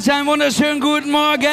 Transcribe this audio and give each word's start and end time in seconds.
Church, 0.00 0.12
einen 0.14 0.26
wunderschönen 0.26 0.80
guten 0.80 1.10
Morgen. 1.10 1.46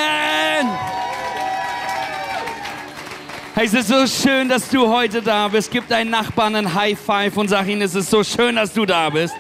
Hey, 3.53 3.65
es 3.65 3.73
ist 3.73 3.87
so 3.89 4.07
schön, 4.07 4.47
dass 4.47 4.69
du 4.69 4.87
heute 4.87 5.21
da 5.21 5.47
bist. 5.49 5.69
Gib 5.69 5.87
deinen 5.87 6.11
Nachbarn 6.11 6.55
einen 6.55 6.73
High 6.73 6.97
Five 6.97 7.35
und 7.35 7.49
sag 7.49 7.67
ihnen, 7.67 7.81
es 7.81 7.95
ist 7.95 8.09
so 8.09 8.23
schön, 8.23 8.55
dass 8.55 8.71
du 8.71 8.85
da 8.85 9.09
bist. 9.09 9.33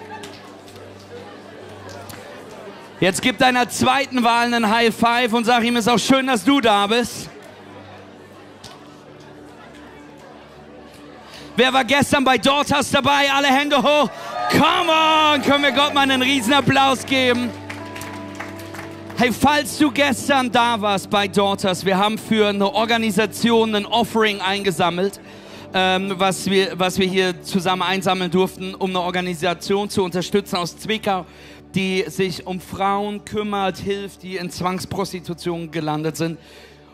Jetzt 2.99 3.21
gib 3.21 3.37
deiner 3.37 3.69
zweiten 3.69 4.23
Wahl 4.23 4.53
einen 4.53 4.69
High 4.69 4.93
Five 4.93 5.31
und 5.31 5.45
sag 5.45 5.63
ihm, 5.63 5.77
es 5.77 5.85
ist 5.85 5.93
auch 5.93 5.99
schön, 5.99 6.27
dass 6.27 6.43
du 6.43 6.59
da 6.59 6.87
bist. 6.87 7.29
Wer 11.55 11.71
war 11.71 11.85
gestern 11.85 12.23
bei 12.23 12.37
Daughters 12.37 12.91
dabei? 12.91 13.31
Alle 13.31 13.47
Hände 13.47 13.77
hoch. 13.77 14.09
Come 14.51 14.91
on! 14.91 15.41
Können 15.43 15.63
wir 15.63 15.71
Gott 15.71 15.93
mal 15.93 16.01
einen 16.01 16.21
riesen 16.21 16.53
Applaus 16.53 17.05
geben? 17.05 17.49
Hey, 19.19 19.31
falls 19.31 19.79
du 19.79 19.89
gestern 19.89 20.51
da 20.51 20.79
warst 20.79 21.09
bei 21.09 21.27
Daughters, 21.27 21.83
wir 21.83 21.97
haben 21.97 22.19
für 22.19 22.49
eine 22.49 22.71
Organisation 22.71 23.73
ein 23.73 23.87
Offering 23.87 24.41
eingesammelt, 24.41 25.19
ähm, 25.73 26.13
was, 26.17 26.47
wir, 26.47 26.77
was 26.77 26.99
wir 26.99 27.07
hier 27.07 27.41
zusammen 27.41 27.81
einsammeln 27.81 28.29
durften, 28.29 28.75
um 28.75 28.91
eine 28.91 29.01
Organisation 29.01 29.89
zu 29.89 30.03
unterstützen 30.03 30.57
aus 30.57 30.77
Zwickau, 30.77 31.25
die 31.73 32.05
sich 32.05 32.45
um 32.45 32.59
Frauen 32.59 33.25
kümmert, 33.25 33.79
hilft, 33.79 34.21
die 34.21 34.37
in 34.37 34.51
Zwangsprostitution 34.51 35.71
gelandet 35.71 36.15
sind. 36.15 36.37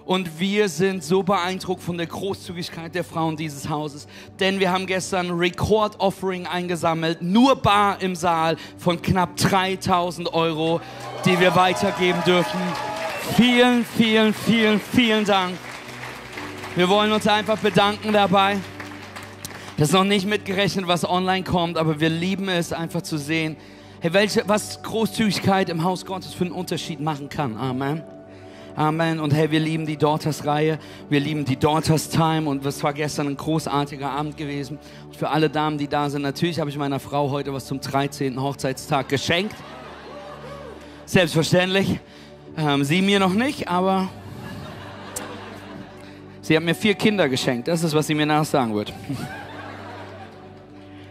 Und 0.05 0.39
wir 0.39 0.67
sind 0.67 1.03
so 1.03 1.23
beeindruckt 1.23 1.81
von 1.81 1.97
der 1.97 2.07
Großzügigkeit 2.07 2.93
der 2.93 3.03
Frauen 3.03 3.37
dieses 3.37 3.69
Hauses. 3.69 4.07
Denn 4.39 4.59
wir 4.59 4.71
haben 4.71 4.85
gestern 4.85 5.27
ein 5.27 5.37
Record-Offering 5.37 6.45
eingesammelt, 6.45 7.21
nur 7.21 7.55
bar 7.55 8.01
im 8.01 8.15
Saal 8.15 8.57
von 8.77 9.01
knapp 9.01 9.37
3000 9.37 10.33
Euro, 10.33 10.81
die 11.25 11.39
wir 11.39 11.55
weitergeben 11.55 12.21
dürfen. 12.25 12.59
Vielen, 13.37 13.85
vielen, 13.85 14.33
vielen, 14.33 14.79
vielen 14.79 15.23
Dank. 15.23 15.57
Wir 16.75 16.89
wollen 16.89 17.11
uns 17.11 17.27
einfach 17.27 17.57
bedanken 17.59 18.11
dabei. 18.11 18.57
Das 19.77 19.89
ist 19.89 19.93
noch 19.93 20.03
nicht 20.03 20.27
mitgerechnet, 20.27 20.87
was 20.87 21.07
online 21.07 21.43
kommt, 21.43 21.77
aber 21.77 21.99
wir 21.99 22.09
lieben 22.09 22.49
es 22.49 22.73
einfach 22.73 23.01
zu 23.01 23.17
sehen, 23.17 23.55
hey, 24.01 24.13
welche, 24.13 24.43
was 24.47 24.83
Großzügigkeit 24.83 25.69
im 25.69 25.83
Haus 25.83 26.05
Gottes 26.05 26.33
für 26.33 26.43
einen 26.43 26.53
Unterschied 26.53 26.99
machen 26.99 27.29
kann. 27.29 27.57
Amen. 27.57 28.03
Amen. 28.75 29.19
Und 29.19 29.35
hey, 29.35 29.51
wir 29.51 29.59
lieben 29.59 29.85
die 29.85 29.97
Daughters-Reihe. 29.97 30.79
Wir 31.07 31.19
lieben 31.19 31.45
die 31.45 31.57
Daughters-Time. 31.57 32.49
Und 32.49 32.65
es 32.65 32.81
war 32.81 32.91
gestern 32.93 33.27
ein 33.27 33.37
großartiger 33.37 34.09
Abend 34.09 34.35
gewesen. 34.35 34.79
Und 35.05 35.15
für 35.15 35.29
alle 35.29 35.49
Damen, 35.49 35.77
die 35.77 35.87
da 35.87 36.09
sind, 36.09 36.23
natürlich 36.23 36.59
habe 36.59 36.71
ich 36.71 36.77
meiner 36.77 36.99
Frau 36.99 37.29
heute 37.29 37.53
was 37.53 37.67
zum 37.67 37.79
13. 37.79 38.41
Hochzeitstag 38.41 39.09
geschenkt. 39.09 39.55
Selbstverständlich. 41.05 41.99
Ähm, 42.57 42.83
sie 42.83 43.03
mir 43.03 43.19
noch 43.19 43.33
nicht, 43.33 43.67
aber 43.67 44.09
sie 46.41 46.55
hat 46.55 46.63
mir 46.63 46.75
vier 46.75 46.95
Kinder 46.95 47.29
geschenkt. 47.29 47.67
Das 47.67 47.83
ist, 47.83 47.93
was 47.93 48.07
sie 48.07 48.15
mir 48.15 48.25
nachsagen 48.25 48.73
wird. 48.73 48.91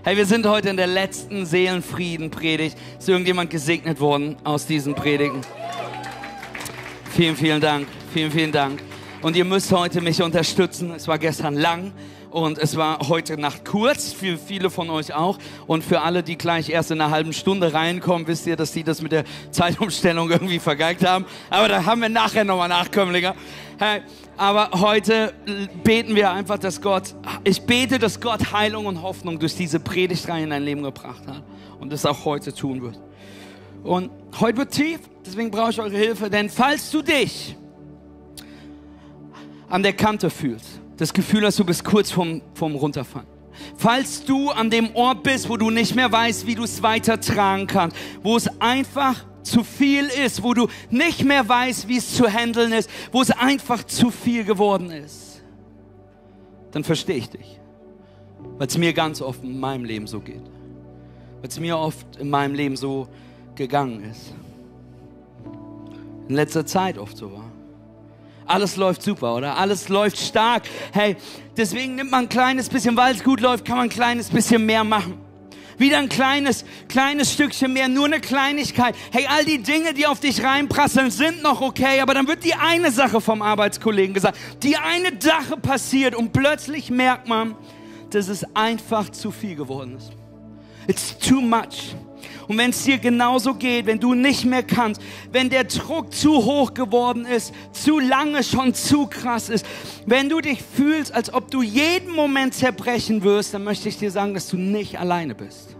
Hey, 0.05 0.17
wir 0.17 0.27
sind 0.27 0.45
heute 0.47 0.69
in 0.69 0.77
der 0.77 0.89
letzten 0.89 1.47
Seelenfrieden-Predigt. 1.47 2.77
Ist 2.99 3.09
irgendjemand 3.09 3.51
gesegnet 3.51 4.01
worden 4.01 4.35
aus 4.43 4.67
diesen 4.67 4.97
Predigen? 4.97 5.43
Vielen, 7.15 7.37
vielen 7.37 7.61
Dank. 7.61 7.87
Vielen, 8.15 8.31
vielen 8.31 8.53
Dank. 8.53 8.83
Und 9.21 9.37
ihr 9.37 9.45
müsst 9.45 9.71
heute 9.71 10.01
mich 10.01 10.23
unterstützen. 10.23 10.93
Es 10.93 11.07
war 11.07 11.19
gestern 11.19 11.55
lang 11.55 11.93
und 12.31 12.57
es 12.57 12.75
war 12.79 13.07
heute 13.07 13.37
Nacht 13.37 13.67
kurz, 13.67 14.15
für 14.15 14.39
viele 14.39 14.71
von 14.71 14.89
euch 14.89 15.13
auch. 15.13 15.37
Und 15.67 15.85
für 15.85 16.01
alle, 16.01 16.23
die 16.23 16.39
gleich 16.39 16.71
erst 16.71 16.91
in 16.91 17.03
einer 17.03 17.11
halben 17.11 17.35
Stunde 17.35 17.75
reinkommen, 17.75 18.27
wisst 18.27 18.47
ihr, 18.47 18.57
dass 18.57 18.73
die 18.73 18.83
das 18.83 19.03
mit 19.03 19.13
der 19.13 19.25
Zeitumstellung 19.51 20.31
irgendwie 20.31 20.59
vergeigt 20.59 21.07
haben. 21.07 21.27
Aber 21.51 21.69
da 21.69 21.85
haben 21.85 22.01
wir 22.01 22.09
nachher 22.09 22.45
nochmal 22.45 22.71
Nachkömmlinge. 22.71 23.35
Hey, 23.79 24.01
aber 24.39 24.71
heute 24.81 25.35
beten 25.85 26.17
wir 26.17 26.31
einfach, 26.31 26.57
dass 26.57 26.81
Gott, 26.81 27.15
ich 27.45 27.61
bete, 27.61 27.99
dass 27.99 28.23
Gott 28.23 28.55
Heilung 28.55 28.87
und 28.87 29.03
Hoffnung 29.03 29.39
durch 29.39 29.55
diese 29.55 29.81
Predigtreihe 29.81 30.45
in 30.45 30.51
dein 30.51 30.63
Leben 30.63 30.83
gebracht 30.83 31.27
hat. 31.27 31.43
Und 31.79 31.93
das 31.93 32.07
auch 32.07 32.25
heute 32.25 32.55
tun 32.55 32.81
wird. 32.81 32.99
Und 33.83 34.11
heute 34.39 34.59
wird 34.59 34.71
tief, 34.71 35.01
deswegen 35.27 35.51
brauche 35.51 35.71
ich 35.71 35.81
eure 35.81 35.97
Hilfe, 35.97 36.31
denn 36.31 36.49
falls 36.49 36.91
du 36.91 37.03
dich 37.03 37.57
an 39.69 39.83
der 39.83 39.93
Kante 39.93 40.31
fühlst, 40.31 40.81
das 40.97 41.13
Gefühl 41.13 41.45
hast, 41.45 41.59
du 41.59 41.65
bist 41.65 41.85
kurz 41.85 42.11
vorm, 42.11 42.43
vorm 42.55 42.77
Runterfallen, 42.77 43.27
falls 43.77 44.25
du 44.25 44.51
an 44.51 44.71
dem 44.71 44.95
Ort 44.95 45.23
bist, 45.25 45.49
wo 45.49 45.57
du 45.57 45.71
nicht 45.71 45.95
mehr 45.97 46.13
weißt, 46.13 46.47
wie 46.47 46.55
du 46.55 46.63
es 46.63 46.83
weitertragen 46.83 47.67
kannst, 47.67 47.97
wo 48.23 48.37
es 48.37 48.49
einfach 48.61 49.25
zu 49.43 49.65
viel 49.65 50.05
ist, 50.07 50.45
wo 50.45 50.55
du 50.55 50.69
nicht 50.91 51.25
mehr 51.25 51.49
weißt, 51.49 51.89
wie 51.89 51.97
es 51.97 52.15
zu 52.15 52.29
handeln 52.29 52.73
ist, 52.73 52.89
wo 53.11 53.21
es 53.21 53.33
einfach 53.33 53.83
zu 53.85 54.11
viel 54.11 54.45
geworden 54.45 54.91
ist, 54.91 55.43
dann 56.71 56.85
verstehe 56.85 57.17
ich 57.17 57.31
dich. 57.31 57.59
Weil 58.59 58.69
es 58.69 58.79
mir 58.79 58.93
ganz 58.93 59.21
oft 59.21 59.43
in 59.43 59.59
meinem 59.59 59.85
Leben 59.85 60.07
so 60.07 60.21
geht. 60.21 60.43
Weil 61.41 61.49
es 61.49 61.59
mir 61.59 61.77
oft 61.77 62.17
in 62.17 62.31
meinem 62.31 62.55
Leben 62.55 62.77
so 62.77 63.09
gegangen 63.55 64.05
ist. 64.11 64.33
In 66.29 66.35
letzter 66.35 66.65
Zeit 66.67 66.99
oft 66.99 67.17
so 67.17 67.33
war. 67.33 67.51
Alles 68.47 68.77
läuft 68.77 69.03
super, 69.03 69.35
oder? 69.35 69.57
Alles 69.57 69.89
läuft 69.89 70.19
stark. 70.19 70.65
Hey, 70.93 71.17
deswegen 71.57 71.95
nimmt 71.95 72.11
man 72.11 72.25
ein 72.25 72.29
kleines 72.29 72.69
bisschen, 72.69 72.97
weil 72.97 73.15
es 73.15 73.23
gut 73.23 73.41
läuft, 73.41 73.65
kann 73.65 73.77
man 73.77 73.87
ein 73.87 73.91
kleines 73.91 74.31
bisschen 74.31 74.67
mehr 74.67 74.85
machen. 74.85 75.19
Wieder 75.79 75.99
ein 75.99 76.09
kleines, 76.09 76.65
kleines 76.89 77.33
Stückchen 77.33 77.73
mehr, 77.73 77.89
nur 77.89 78.07
eine 78.07 78.21
Kleinigkeit. 78.21 78.95
Hey, 79.11 79.27
all 79.29 79.45
die 79.45 79.63
Dinge, 79.63 79.95
die 79.95 80.07
auf 80.07 80.21
dich 80.21 80.43
reinprasseln, 80.43 81.11
sind 81.11 81.43
noch 81.43 81.61
okay, 81.61 82.01
aber 82.01 82.15
dann 82.15 82.29
wird 82.29 82.45
die 82.45 82.55
eine 82.55 82.91
Sache 82.91 83.21
vom 83.21 83.43
Arbeitskollegen 83.43 84.15
gesagt. 84.15 84.39
Die 84.63 84.77
eine 84.77 85.11
Sache 85.19 85.57
passiert 85.57 86.15
und 86.15 86.33
plötzlich 86.33 86.91
merkt 86.91 87.29
man, 87.29 87.57
dass 88.11 88.29
es 88.29 88.45
einfach 88.55 89.11
zu 89.11 89.31
viel 89.31 89.57
geworden 89.57 89.97
ist. 89.97 90.13
It's 90.87 91.17
too 91.19 91.41
much. 91.41 91.95
Und 92.49 92.59
wenn 92.59 92.71
es 92.71 92.83
dir 92.85 92.99
genauso 92.99 93.55
geht, 93.55 93.87
wenn 93.87 94.01
du 94.01 94.15
nicht 94.15 94.45
mehr 94.45 94.63
kannst, 94.63 95.01
wenn 95.31 95.51
der 95.51 95.65
Druck 95.65 96.13
zu 96.13 96.45
hoch 96.45 96.75
geworden 96.75 97.25
ist, 97.25 97.53
zu 97.73 97.99
lange 97.99 98.43
schon 98.43 98.75
zu 98.75 99.07
krass 99.07 99.49
ist, 99.49 99.67
wenn 100.07 100.29
du 100.29 100.41
dich 100.41 100.63
fühlst, 100.63 101.13
als 101.15 101.33
ob 101.33 101.51
du 101.51 101.63
jeden 101.63 102.13
Moment 102.13 102.55
zerbrechen 102.55 103.23
wirst, 103.23 103.55
dann 103.55 103.65
möchte 103.65 103.89
ich 103.89 103.99
dir 103.99 104.11
sagen, 104.11 104.35
dass 104.35 104.49
du 104.49 104.57
nicht 104.57 104.99
alleine 104.99 105.35
bist. 105.35 105.77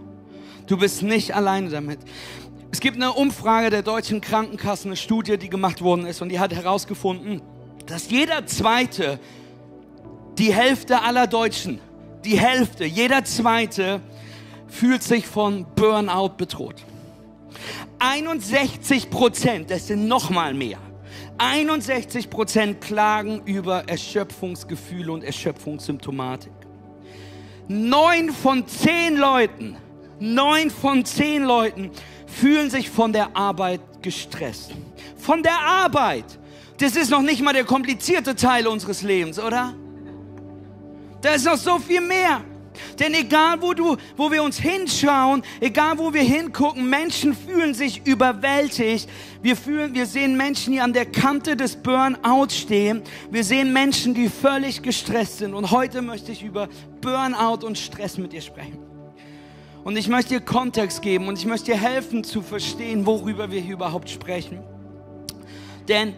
Du 0.67 0.77
bist 0.77 1.03
nicht 1.03 1.35
alleine 1.35 1.69
damit. 1.69 1.99
Es 2.71 2.79
gibt 2.79 2.95
eine 2.95 3.13
Umfrage 3.13 3.69
der 3.69 3.83
deutschen 3.83 4.19
Krankenkassen, 4.19 4.89
eine 4.89 4.97
Studie, 4.97 5.37
die 5.37 5.49
gemacht 5.49 5.81
worden 5.81 6.05
ist 6.05 6.21
und 6.21 6.29
die 6.29 6.39
hat 6.39 6.53
herausgefunden, 6.53 7.41
dass 7.85 8.09
jeder 8.09 8.47
zweite, 8.47 9.19
die 10.37 10.53
Hälfte 10.53 11.01
aller 11.01 11.27
Deutschen, 11.27 11.79
die 12.25 12.39
Hälfte, 12.39 12.85
jeder 12.85 13.25
zweite 13.25 14.01
fühlt 14.73 15.03
sich 15.03 15.27
von 15.27 15.65
Burnout 15.75 16.29
bedroht. 16.37 16.83
61 17.99 19.09
Prozent, 19.09 19.69
das 19.69 19.87
sind 19.87 20.07
noch 20.07 20.29
mal 20.31 20.53
mehr. 20.53 20.79
61 21.37 22.29
Prozent 22.29 22.81
klagen 22.81 23.43
über 23.45 23.87
Erschöpfungsgefühle 23.87 25.11
und 25.11 25.23
Erschöpfungssymptomatik. 25.23 26.51
Neun 27.67 28.31
von 28.31 28.67
zehn 28.67 29.15
Leuten, 29.15 29.77
neun 30.19 30.71
von 30.71 31.05
zehn 31.05 31.43
Leuten 31.43 31.91
fühlen 32.25 32.69
sich 32.69 32.89
von 32.89 33.13
der 33.13 33.37
Arbeit 33.37 33.81
gestresst. 34.01 34.71
Von 35.17 35.43
der 35.43 35.59
Arbeit. 35.59 36.39
Das 36.79 36.95
ist 36.95 37.11
noch 37.11 37.21
nicht 37.21 37.41
mal 37.41 37.53
der 37.53 37.63
komplizierte 37.63 38.35
Teil 38.35 38.65
unseres 38.67 39.03
Lebens, 39.03 39.39
oder? 39.39 39.75
Da 41.21 41.29
ist 41.35 41.45
noch 41.45 41.57
so 41.57 41.77
viel 41.77 42.01
mehr. 42.01 42.43
Denn 42.99 43.13
egal 43.13 43.61
wo 43.61 43.73
du, 43.73 43.97
wo 44.17 44.31
wir 44.31 44.43
uns 44.43 44.57
hinschauen, 44.59 45.43
egal 45.59 45.97
wo 45.97 46.13
wir 46.13 46.21
hingucken, 46.21 46.89
Menschen 46.89 47.35
fühlen 47.35 47.73
sich 47.73 48.05
überwältigt. 48.05 49.09
Wir 49.41 49.55
fühlen, 49.55 49.93
wir 49.93 50.05
sehen 50.05 50.37
Menschen, 50.37 50.73
die 50.73 50.81
an 50.81 50.93
der 50.93 51.05
Kante 51.05 51.55
des 51.55 51.75
Burnout 51.75 52.49
stehen. 52.49 53.01
Wir 53.29 53.43
sehen 53.43 53.73
Menschen, 53.73 54.13
die 54.13 54.29
völlig 54.29 54.81
gestresst 54.81 55.39
sind. 55.39 55.53
Und 55.53 55.71
heute 55.71 56.01
möchte 56.01 56.31
ich 56.31 56.43
über 56.43 56.69
Burnout 57.01 57.65
und 57.65 57.77
Stress 57.77 58.17
mit 58.17 58.33
dir 58.33 58.41
sprechen. 58.41 58.79
Und 59.83 59.97
ich 59.97 60.07
möchte 60.07 60.35
dir 60.35 60.41
Kontext 60.41 61.01
geben 61.01 61.27
und 61.27 61.37
ich 61.37 61.45
möchte 61.45 61.71
dir 61.71 61.77
helfen 61.77 62.23
zu 62.23 62.41
verstehen, 62.41 63.05
worüber 63.05 63.51
wir 63.51 63.59
hier 63.59 63.73
überhaupt 63.73 64.09
sprechen. 64.09 64.59
Denn 65.87 66.13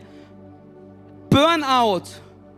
Burnout 1.30 2.04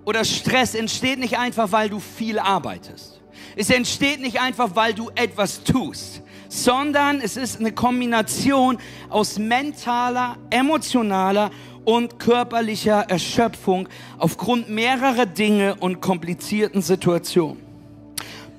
oder 0.05 0.25
Stress 0.25 0.75
entsteht 0.75 1.19
nicht 1.19 1.37
einfach, 1.37 1.71
weil 1.71 1.89
du 1.89 1.99
viel 1.99 2.39
arbeitest. 2.39 3.16
Es 3.55 3.69
entsteht 3.69 4.21
nicht 4.21 4.39
einfach, 4.39 4.71
weil 4.75 4.93
du 4.93 5.09
etwas 5.15 5.63
tust, 5.63 6.21
sondern 6.49 7.21
es 7.21 7.37
ist 7.37 7.59
eine 7.59 7.71
Kombination 7.71 8.77
aus 9.09 9.37
mentaler, 9.39 10.37
emotionaler 10.49 11.51
und 11.85 12.19
körperlicher 12.19 13.09
Erschöpfung 13.09 13.87
aufgrund 14.17 14.69
mehrerer 14.69 15.25
Dinge 15.25 15.75
und 15.75 16.01
komplizierten 16.01 16.81
Situationen. 16.81 17.67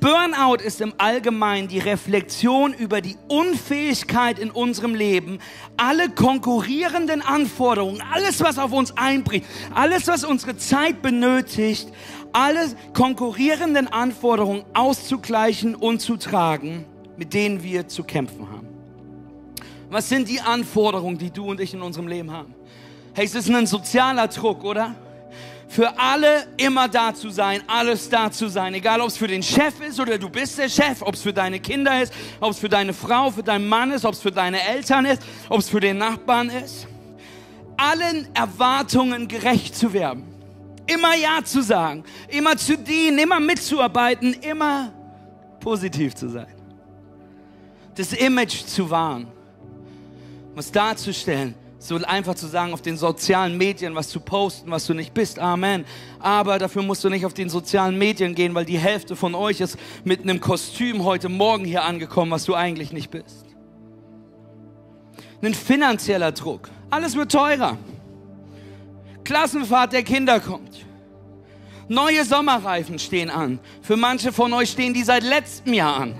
Burnout 0.00 0.62
ist 0.64 0.80
im 0.80 0.94
Allgemeinen 0.96 1.66
die 1.66 1.80
Reflexion 1.80 2.72
über 2.72 3.00
die 3.00 3.16
Unfähigkeit 3.26 4.38
in 4.38 4.52
unserem 4.52 4.94
Leben, 4.94 5.40
alle 5.76 6.08
konkurrierenden 6.08 7.20
Anforderungen, 7.20 8.00
alles, 8.12 8.40
was 8.40 8.58
auf 8.58 8.70
uns 8.70 8.96
einbricht, 8.96 9.44
alles, 9.74 10.06
was 10.06 10.22
unsere 10.22 10.56
Zeit 10.56 11.02
benötigt, 11.02 11.88
alle 12.32 12.68
konkurrierenden 12.92 13.88
Anforderungen 13.88 14.64
auszugleichen 14.74 15.74
und 15.74 16.00
zu 16.00 16.16
tragen, 16.16 16.84
mit 17.16 17.34
denen 17.34 17.62
wir 17.62 17.88
zu 17.88 18.04
kämpfen 18.04 18.48
haben. 18.50 18.68
Was 19.90 20.08
sind 20.08 20.28
die 20.28 20.40
Anforderungen, 20.40 21.18
die 21.18 21.30
du 21.30 21.50
und 21.50 21.60
ich 21.60 21.72
in 21.72 21.82
unserem 21.82 22.08
Leben 22.08 22.30
haben? 22.30 22.54
Hey, 23.14 23.24
es 23.24 23.34
ist 23.34 23.50
ein 23.50 23.66
sozialer 23.66 24.28
Druck, 24.28 24.62
oder? 24.64 24.94
Für 25.68 25.98
alle 25.98 26.46
immer 26.56 26.88
da 26.88 27.14
zu 27.14 27.30
sein, 27.30 27.62
alles 27.66 28.08
da 28.08 28.30
zu 28.30 28.48
sein. 28.48 28.74
Egal, 28.74 29.00
ob 29.00 29.08
es 29.08 29.16
für 29.16 29.26
den 29.26 29.42
Chef 29.42 29.80
ist 29.80 30.00
oder 30.00 30.16
du 30.16 30.30
bist 30.30 30.58
der 30.58 30.68
Chef, 30.68 31.02
ob 31.02 31.14
es 31.14 31.22
für 31.22 31.32
deine 31.32 31.60
Kinder 31.60 32.02
ist, 32.02 32.12
ob 32.40 32.52
es 32.52 32.58
für 32.58 32.68
deine 32.70 32.94
Frau, 32.94 33.30
für 33.30 33.42
deinen 33.42 33.68
Mann 33.68 33.90
ist, 33.92 34.04
ob 34.04 34.14
es 34.14 34.20
für 34.20 34.32
deine 34.32 34.62
Eltern 34.62 35.04
ist, 35.04 35.22
ob 35.48 35.58
es 35.60 35.68
für 35.68 35.80
den 35.80 35.98
Nachbarn 35.98 36.48
ist. 36.48 36.86
Allen 37.76 38.26
Erwartungen 38.34 39.28
gerecht 39.28 39.76
zu 39.76 39.92
werden. 39.92 40.37
Immer 40.92 41.14
Ja 41.16 41.44
zu 41.44 41.62
sagen, 41.62 42.02
immer 42.28 42.56
zu 42.56 42.76
dienen, 42.76 43.18
immer 43.18 43.38
mitzuarbeiten, 43.38 44.32
immer 44.32 44.92
positiv 45.60 46.14
zu 46.14 46.28
sein. 46.28 46.54
Das 47.94 48.12
Image 48.12 48.64
zu 48.64 48.88
wahren 48.88 49.26
was 50.58 50.72
darzustellen, 50.72 51.54
so 51.78 51.96
einfach 52.04 52.34
zu 52.34 52.48
sagen, 52.48 52.72
auf 52.72 52.82
den 52.82 52.96
sozialen 52.96 53.56
Medien 53.56 53.94
was 53.94 54.08
zu 54.08 54.18
posten, 54.18 54.70
was 54.70 54.86
du 54.86 54.92
nicht 54.92 55.14
bist. 55.14 55.38
Amen. 55.38 55.84
Aber 56.18 56.58
dafür 56.58 56.82
musst 56.82 57.04
du 57.04 57.08
nicht 57.08 57.24
auf 57.24 57.32
den 57.32 57.48
sozialen 57.48 57.96
Medien 57.96 58.34
gehen, 58.34 58.54
weil 58.54 58.64
die 58.64 58.78
Hälfte 58.78 59.14
von 59.14 59.36
euch 59.36 59.60
ist 59.60 59.78
mit 60.04 60.22
einem 60.22 60.40
Kostüm 60.40 61.04
heute 61.04 61.28
Morgen 61.28 61.64
hier 61.64 61.84
angekommen, 61.84 62.32
was 62.32 62.44
du 62.44 62.54
eigentlich 62.54 62.92
nicht 62.92 63.10
bist. 63.10 63.46
Ein 65.40 65.54
finanzieller 65.54 66.32
Druck. 66.32 66.68
Alles 66.90 67.14
wird 67.14 67.30
teurer. 67.30 67.78
Klassenfahrt 69.28 69.92
der 69.92 70.02
Kinder 70.04 70.40
kommt. 70.40 70.86
Neue 71.86 72.24
Sommerreifen 72.24 72.98
stehen 72.98 73.28
an. 73.28 73.58
Für 73.82 73.98
manche 73.98 74.32
von 74.32 74.54
euch 74.54 74.70
stehen 74.70 74.94
die 74.94 75.02
seit 75.02 75.22
letztem 75.22 75.74
Jahr 75.74 76.00
an. 76.00 76.14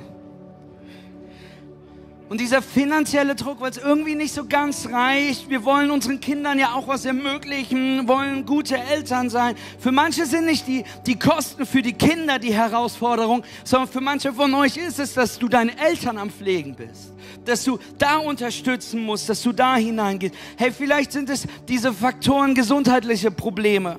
Und 2.29 2.41
dieser 2.43 2.61
finanzielle 2.61 3.35
Druck, 3.35 3.61
weil 3.61 3.71
es 3.71 3.79
irgendwie 3.79 4.15
nicht 4.15 4.35
so 4.35 4.45
ganz 4.45 4.87
reicht. 4.91 5.49
Wir 5.49 5.65
wollen 5.65 5.91
unseren 5.91 6.21
Kindern 6.21 6.59
ja 6.59 6.75
auch 6.75 6.87
was 6.87 7.07
ermöglichen, 7.07 8.07
wollen 8.07 8.45
gute 8.45 8.77
Eltern 8.77 9.31
sein. 9.31 9.55
Für 9.79 9.93
manche 9.93 10.27
sind 10.27 10.45
nicht 10.45 10.67
die, 10.67 10.85
die 11.07 11.19
Kosten 11.19 11.65
für 11.65 11.81
die 11.81 11.95
Kinder 11.95 12.39
die 12.39 12.53
Herausforderung, 12.53 13.45
sondern 13.65 13.89
für 13.89 14.03
manche 14.03 14.33
von 14.33 14.53
euch 14.55 14.77
ist 14.77 14.99
es, 14.99 15.15
dass 15.15 15.39
du 15.39 15.49
deine 15.49 15.79
Eltern 15.79 16.19
am 16.19 16.29
Pflegen 16.31 16.75
bist. 16.75 17.15
Dass 17.47 17.65
du 17.65 17.79
da 17.97 18.19
unterstützen 18.19 19.01
musst, 19.01 19.29
dass 19.31 19.43
du 19.43 19.53
da 19.53 19.77
hineingehst. 19.77 20.35
Hey, 20.57 20.71
vielleicht 20.71 21.13
sind 21.13 21.31
es 21.31 21.47
diese 21.67 21.95
Faktoren 21.95 22.55
gesundheitliche 22.55 23.31
Probleme 23.31 23.99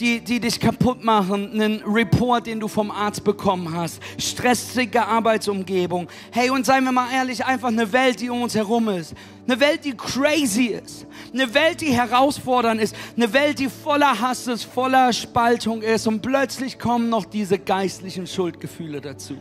die, 0.00 0.20
die 0.20 0.40
dich 0.40 0.60
kaputt 0.60 1.02
machen, 1.02 1.52
einen 1.52 1.82
Report, 1.82 2.46
den 2.46 2.60
du 2.60 2.68
vom 2.68 2.90
Arzt 2.90 3.24
bekommen 3.24 3.74
hast, 3.74 4.00
stressige 4.18 5.06
Arbeitsumgebung. 5.06 6.08
Hey, 6.30 6.50
und 6.50 6.66
seien 6.66 6.84
wir 6.84 6.92
mal 6.92 7.10
ehrlich, 7.12 7.44
einfach 7.44 7.68
eine 7.68 7.90
Welt, 7.92 8.20
die 8.20 8.28
um 8.28 8.42
uns 8.42 8.54
herum 8.54 8.88
ist. 8.88 9.14
Eine 9.48 9.58
Welt, 9.60 9.84
die 9.84 9.96
crazy 9.96 10.66
ist. 10.66 11.06
Eine 11.32 11.52
Welt, 11.54 11.80
die 11.80 11.92
herausfordernd 11.92 12.80
ist. 12.80 12.94
Eine 13.16 13.32
Welt, 13.32 13.58
die 13.58 13.68
voller 13.68 14.20
Hass 14.20 14.46
ist, 14.48 14.64
voller 14.64 15.12
Spaltung 15.12 15.82
ist. 15.82 16.06
Und 16.06 16.20
plötzlich 16.20 16.78
kommen 16.78 17.08
noch 17.08 17.24
diese 17.24 17.58
geistlichen 17.58 18.26
Schuldgefühle 18.26 19.00
dazu. 19.00 19.36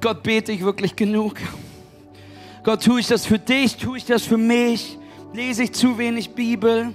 Gott, 0.00 0.22
bete 0.22 0.52
ich 0.52 0.62
wirklich 0.62 0.94
genug? 0.94 1.36
Gott, 2.64 2.82
tue 2.82 3.00
ich 3.00 3.06
das 3.06 3.24
für 3.24 3.38
dich? 3.38 3.76
Tue 3.76 3.98
ich 3.98 4.04
das 4.04 4.24
für 4.24 4.36
mich? 4.36 4.98
Lese 5.32 5.62
ich 5.62 5.72
zu 5.72 5.96
wenig 5.96 6.30
Bibel? 6.30 6.92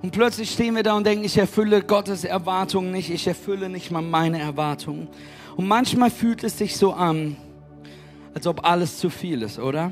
Und 0.00 0.12
plötzlich 0.12 0.50
stehen 0.50 0.76
wir 0.76 0.84
da 0.84 0.94
und 0.94 1.04
denken, 1.04 1.24
ich 1.24 1.36
erfülle 1.36 1.82
Gottes 1.82 2.22
Erwartungen 2.24 2.92
nicht, 2.92 3.10
ich 3.10 3.26
erfülle 3.26 3.68
nicht 3.68 3.90
mal 3.90 4.02
meine 4.02 4.38
Erwartungen. 4.38 5.08
Und 5.56 5.66
manchmal 5.66 6.10
fühlt 6.10 6.44
es 6.44 6.56
sich 6.56 6.76
so 6.76 6.92
an, 6.92 7.36
als 8.32 8.46
ob 8.46 8.64
alles 8.64 8.98
zu 8.98 9.10
viel 9.10 9.42
ist, 9.42 9.58
oder? 9.58 9.90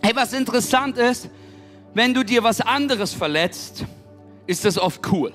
Hey, 0.00 0.14
was 0.14 0.32
interessant 0.32 0.96
ist, 0.96 1.28
wenn 1.92 2.14
du 2.14 2.24
dir 2.24 2.44
was 2.44 2.60
anderes 2.60 3.12
verletzt, 3.12 3.84
ist 4.46 4.64
das 4.64 4.78
oft 4.78 5.00
cool. 5.10 5.32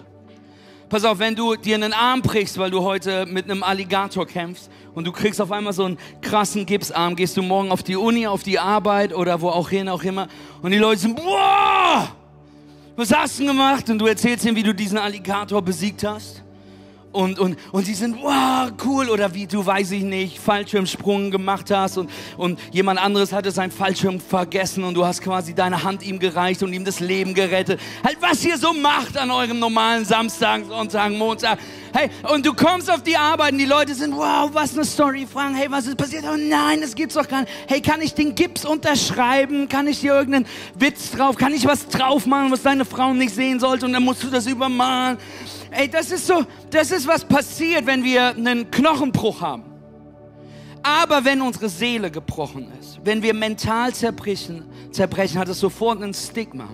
Pass 0.87 1.03
auf, 1.03 1.19
wenn 1.19 1.35
du 1.35 1.55
dir 1.55 1.75
einen 1.75 1.91
Arm 1.91 2.21
brichst, 2.21 2.57
weil 2.57 2.71
du 2.71 2.81
heute 2.83 3.25
mit 3.25 3.45
einem 3.45 3.63
Alligator 3.63 4.25
kämpfst 4.25 4.69
und 4.93 5.05
du 5.05 5.11
kriegst 5.11 5.41
auf 5.41 5.51
einmal 5.51 5.73
so 5.73 5.83
einen 5.83 5.97
krassen 6.21 6.65
Gipsarm, 6.65 7.17
gehst 7.17 7.35
du 7.35 7.41
morgen 7.41 7.71
auf 7.71 7.83
die 7.83 7.97
Uni, 7.97 8.25
auf 8.25 8.43
die 8.43 8.59
Arbeit 8.59 9.13
oder 9.13 9.41
wo 9.41 9.49
auch 9.49 9.69
hin, 9.69 9.89
auch 9.89 10.03
immer 10.03 10.29
und 10.61 10.71
die 10.71 10.77
Leute 10.77 11.01
sind, 11.01 11.17
boah! 11.17 12.15
Was 12.95 13.13
hast 13.13 13.39
du 13.39 13.45
gemacht? 13.45 13.89
Und 13.89 13.99
du 13.99 14.07
erzählst 14.07 14.45
ihm, 14.45 14.55
wie 14.55 14.63
du 14.63 14.73
diesen 14.73 14.97
Alligator 14.97 15.61
besiegt 15.61 16.03
hast. 16.03 16.44
Und, 17.15 17.39
und, 17.39 17.57
und 17.71 17.85
sie 17.85 17.93
sind, 17.93 18.17
wow, 18.21 18.69
cool. 18.83 19.09
Oder 19.09 19.33
wie 19.33 19.47
du, 19.47 19.65
weiß 19.65 19.91
ich 19.91 20.03
nicht, 20.03 20.37
Fallschirmsprung 20.37 21.31
gemacht 21.31 21.71
hast 21.71 21.97
und, 21.97 22.09
und 22.35 22.59
jemand 22.73 22.99
anderes 22.99 23.31
hatte 23.31 23.51
seinen 23.51 23.71
Fallschirm 23.71 24.19
vergessen 24.19 24.83
und 24.83 24.95
du 24.95 25.05
hast 25.05 25.21
quasi 25.21 25.55
deine 25.55 25.83
Hand 25.83 26.05
ihm 26.05 26.19
gereicht 26.19 26.61
und 26.61 26.73
ihm 26.73 26.83
das 26.83 26.99
Leben 26.99 27.33
gerettet. 27.33 27.79
Halt, 28.03 28.17
was 28.19 28.43
ihr 28.43 28.57
so 28.57 28.73
macht 28.73 29.17
an 29.17 29.31
eurem 29.31 29.59
normalen 29.59 30.03
Samstag, 30.03 30.65
Sonntag, 30.67 31.13
Montag. 31.13 31.57
Hey, 31.93 32.09
und 32.33 32.45
du 32.45 32.53
kommst 32.53 32.91
auf 32.91 33.01
die 33.01 33.15
Arbeit 33.15 33.53
und 33.53 33.59
die 33.59 33.65
Leute 33.65 33.95
sind, 33.95 34.13
wow, 34.13 34.49
was 34.51 34.73
eine 34.73 34.83
Story, 34.83 35.25
fragen, 35.25 35.55
hey, 35.55 35.71
was 35.71 35.87
ist 35.87 35.95
passiert? 35.95 36.25
Oh 36.29 36.35
nein, 36.35 36.81
das 36.81 36.93
gibt's 36.93 37.15
doch 37.15 37.29
gar 37.29 37.43
nicht. 37.43 37.53
Hey, 37.67 37.79
kann 37.79 38.01
ich 38.01 38.13
den 38.13 38.35
Gips 38.35 38.65
unterschreiben? 38.65 39.69
Kann 39.69 39.87
ich 39.87 40.01
dir 40.01 40.15
irgendeinen 40.15 40.47
Witz 40.77 41.11
drauf? 41.11 41.37
Kann 41.37 41.53
ich 41.53 41.65
was 41.65 41.87
drauf 41.87 42.25
machen, 42.25 42.51
was 42.51 42.63
deine 42.63 42.83
Frau 42.83 43.13
nicht 43.13 43.33
sehen 43.33 43.61
sollte? 43.61 43.85
Und 43.85 43.93
dann 43.93 44.03
musst 44.03 44.21
du 44.21 44.29
das 44.29 44.45
übermalen. 44.45 45.17
Ey, 45.71 45.89
das 45.89 46.11
ist 46.11 46.27
so, 46.27 46.45
das 46.69 46.91
ist 46.91 47.07
was 47.07 47.23
passiert, 47.25 47.85
wenn 47.85 48.03
wir 48.03 48.27
einen 48.27 48.69
Knochenbruch 48.69 49.41
haben. 49.41 49.63
Aber 50.83 51.25
wenn 51.25 51.41
unsere 51.41 51.67
Seele 51.69 52.11
gebrochen 52.11 52.71
ist, 52.79 52.99
wenn 53.03 53.21
wir 53.21 53.33
mental 53.33 53.93
zerbrechen, 53.93 54.63
zerbrechen, 54.91 55.39
hat 55.39 55.49
es 55.49 55.59
sofort 55.59 56.01
ein 56.01 56.13
Stigma. 56.13 56.69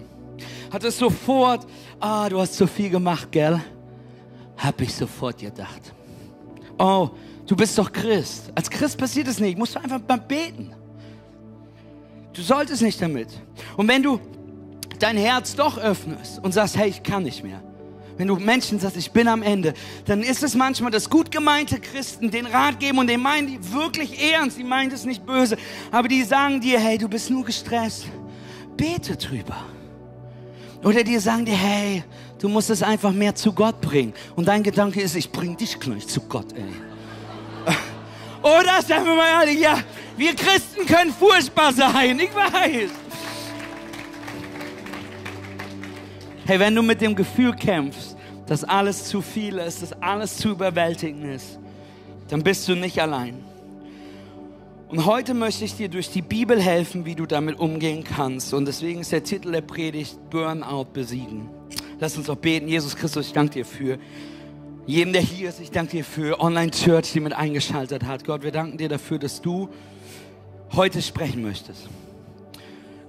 Hat 0.71 0.83
es 0.83 0.97
sofort, 0.97 1.65
ah, 1.99 2.27
du 2.27 2.39
hast 2.39 2.55
zu 2.55 2.67
viel 2.67 2.89
gemacht, 2.89 3.31
gell? 3.31 3.61
habe 4.61 4.83
ich 4.83 4.93
sofort 4.93 5.39
gedacht. 5.39 5.93
Oh, 6.77 7.09
du 7.47 7.55
bist 7.55 7.77
doch 7.77 7.91
Christ. 7.91 8.51
Als 8.55 8.69
Christ 8.69 8.97
passiert 8.97 9.27
es 9.27 9.39
nicht. 9.39 9.57
Musst 9.57 9.75
du 9.75 9.79
einfach 9.79 9.99
mal 10.07 10.19
beten. 10.19 10.73
Du 12.33 12.41
solltest 12.41 12.81
nicht 12.81 13.01
damit. 13.01 13.29
Und 13.75 13.87
wenn 13.87 14.03
du 14.03 14.19
dein 14.99 15.17
Herz 15.17 15.55
doch 15.55 15.77
öffnest 15.77 16.43
und 16.43 16.53
sagst, 16.53 16.77
hey, 16.77 16.89
ich 16.89 17.03
kann 17.03 17.23
nicht 17.23 17.43
mehr. 17.43 17.61
Wenn 18.21 18.27
du 18.27 18.35
Menschen 18.35 18.79
sagst, 18.79 18.97
ich 18.97 19.09
bin 19.09 19.27
am 19.27 19.41
Ende, 19.41 19.73
dann 20.05 20.21
ist 20.21 20.43
es 20.43 20.53
manchmal, 20.53 20.91
dass 20.91 21.09
gut 21.09 21.31
gemeinte 21.31 21.79
Christen 21.79 22.29
den 22.29 22.45
Rat 22.45 22.79
geben 22.79 22.99
und 22.99 23.07
den 23.07 23.19
meinen 23.19 23.47
die 23.47 23.73
wirklich 23.73 24.21
ernst, 24.31 24.59
die 24.59 24.63
meinen 24.63 24.91
es 24.91 25.05
nicht 25.05 25.25
böse, 25.25 25.57
aber 25.91 26.07
die 26.07 26.21
sagen 26.23 26.61
dir, 26.61 26.79
hey, 26.79 26.99
du 26.99 27.09
bist 27.09 27.31
nur 27.31 27.43
gestresst. 27.43 28.05
Bete 28.77 29.17
drüber. 29.17 29.57
Oder 30.83 31.03
die 31.03 31.17
sagen 31.17 31.45
dir, 31.45 31.57
hey, 31.57 32.03
Du 32.37 32.49
musst 32.49 32.71
es 32.71 32.81
einfach 32.81 33.11
mehr 33.11 33.35
zu 33.35 33.53
Gott 33.53 33.79
bringen. 33.81 34.13
Und 34.35 34.47
dein 34.47 34.63
Gedanke 34.63 34.99
ist, 34.99 35.15
ich 35.15 35.31
bring 35.31 35.55
dich 35.57 35.79
gleich 35.79 36.07
zu 36.07 36.21
Gott, 36.21 36.47
ey. 36.53 37.73
Oder 38.41 38.81
sagen 38.81 39.05
wir 39.05 39.15
mal 39.15 39.41
ehrlich, 39.41 39.59
ja, 39.59 39.77
wir 40.17 40.35
Christen 40.35 40.87
können 40.87 41.11
furchtbar 41.11 41.71
sein, 41.71 42.19
ich 42.19 42.33
weiß. 42.35 42.89
Hey, 46.47 46.59
wenn 46.59 46.73
du 46.73 46.81
mit 46.81 46.99
dem 46.99 47.15
Gefühl 47.15 47.55
kämpfst, 47.55 48.10
dass 48.51 48.65
alles 48.65 49.05
zu 49.05 49.21
viel 49.21 49.59
ist, 49.59 49.81
dass 49.81 49.93
alles 50.01 50.35
zu 50.35 50.49
überwältigend 50.49 51.23
ist, 51.23 51.57
dann 52.27 52.43
bist 52.43 52.67
du 52.67 52.75
nicht 52.75 53.01
allein. 53.01 53.41
Und 54.89 55.05
heute 55.05 55.33
möchte 55.33 55.63
ich 55.63 55.77
dir 55.77 55.87
durch 55.87 56.09
die 56.09 56.21
Bibel 56.21 56.61
helfen, 56.61 57.05
wie 57.05 57.15
du 57.15 57.25
damit 57.25 57.57
umgehen 57.57 58.03
kannst. 58.03 58.53
Und 58.53 58.65
deswegen 58.65 58.99
ist 58.99 59.13
der 59.13 59.23
Titel 59.23 59.53
der 59.53 59.61
Predigt 59.61 60.17
Burnout 60.29 60.87
besiegen. 60.91 61.49
Lass 62.01 62.17
uns 62.17 62.29
auch 62.29 62.35
beten. 62.35 62.67
Jesus 62.67 62.97
Christus, 62.97 63.27
ich 63.27 63.31
danke 63.31 63.53
dir 63.53 63.65
für 63.65 63.97
jeden, 64.85 65.13
der 65.13 65.21
hier 65.21 65.47
ist. 65.47 65.61
Ich 65.61 65.71
danke 65.71 65.91
dir 65.91 66.03
für 66.03 66.41
Online 66.41 66.71
Church, 66.71 67.13
die 67.13 67.21
mit 67.21 67.31
eingeschaltet 67.31 68.03
hat. 68.03 68.25
Gott, 68.25 68.43
wir 68.43 68.51
danken 68.51 68.77
dir 68.77 68.89
dafür, 68.89 69.17
dass 69.17 69.41
du 69.41 69.69
heute 70.73 71.01
sprechen 71.01 71.41
möchtest. 71.41 71.87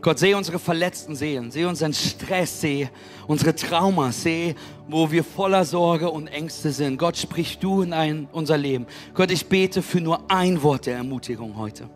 Gott, 0.02 0.18
sehe 0.18 0.36
unsere 0.36 0.58
verletzten 0.58 1.14
Seelen, 1.14 1.52
sehe 1.52 1.68
unseren 1.68 1.94
Stress, 1.94 2.60
sehe 2.60 2.90
unsere 3.28 3.54
Traumas, 3.54 4.24
sehe, 4.24 4.56
wo 4.88 5.10
wir 5.10 5.22
voller 5.22 5.64
Sorge 5.64 6.10
und 6.10 6.26
Ängste 6.26 6.72
sind. 6.72 6.98
Gott, 6.98 7.16
sprich 7.16 7.58
du 7.58 7.82
in 7.82 7.92
ein, 7.92 8.28
unser 8.32 8.58
Leben. 8.58 8.86
Gott, 9.14 9.30
ich 9.30 9.46
bete 9.46 9.80
für 9.80 10.00
nur 10.00 10.28
ein 10.28 10.60
Wort 10.60 10.86
der 10.86 10.96
Ermutigung 10.96 11.56
heute, 11.56 11.88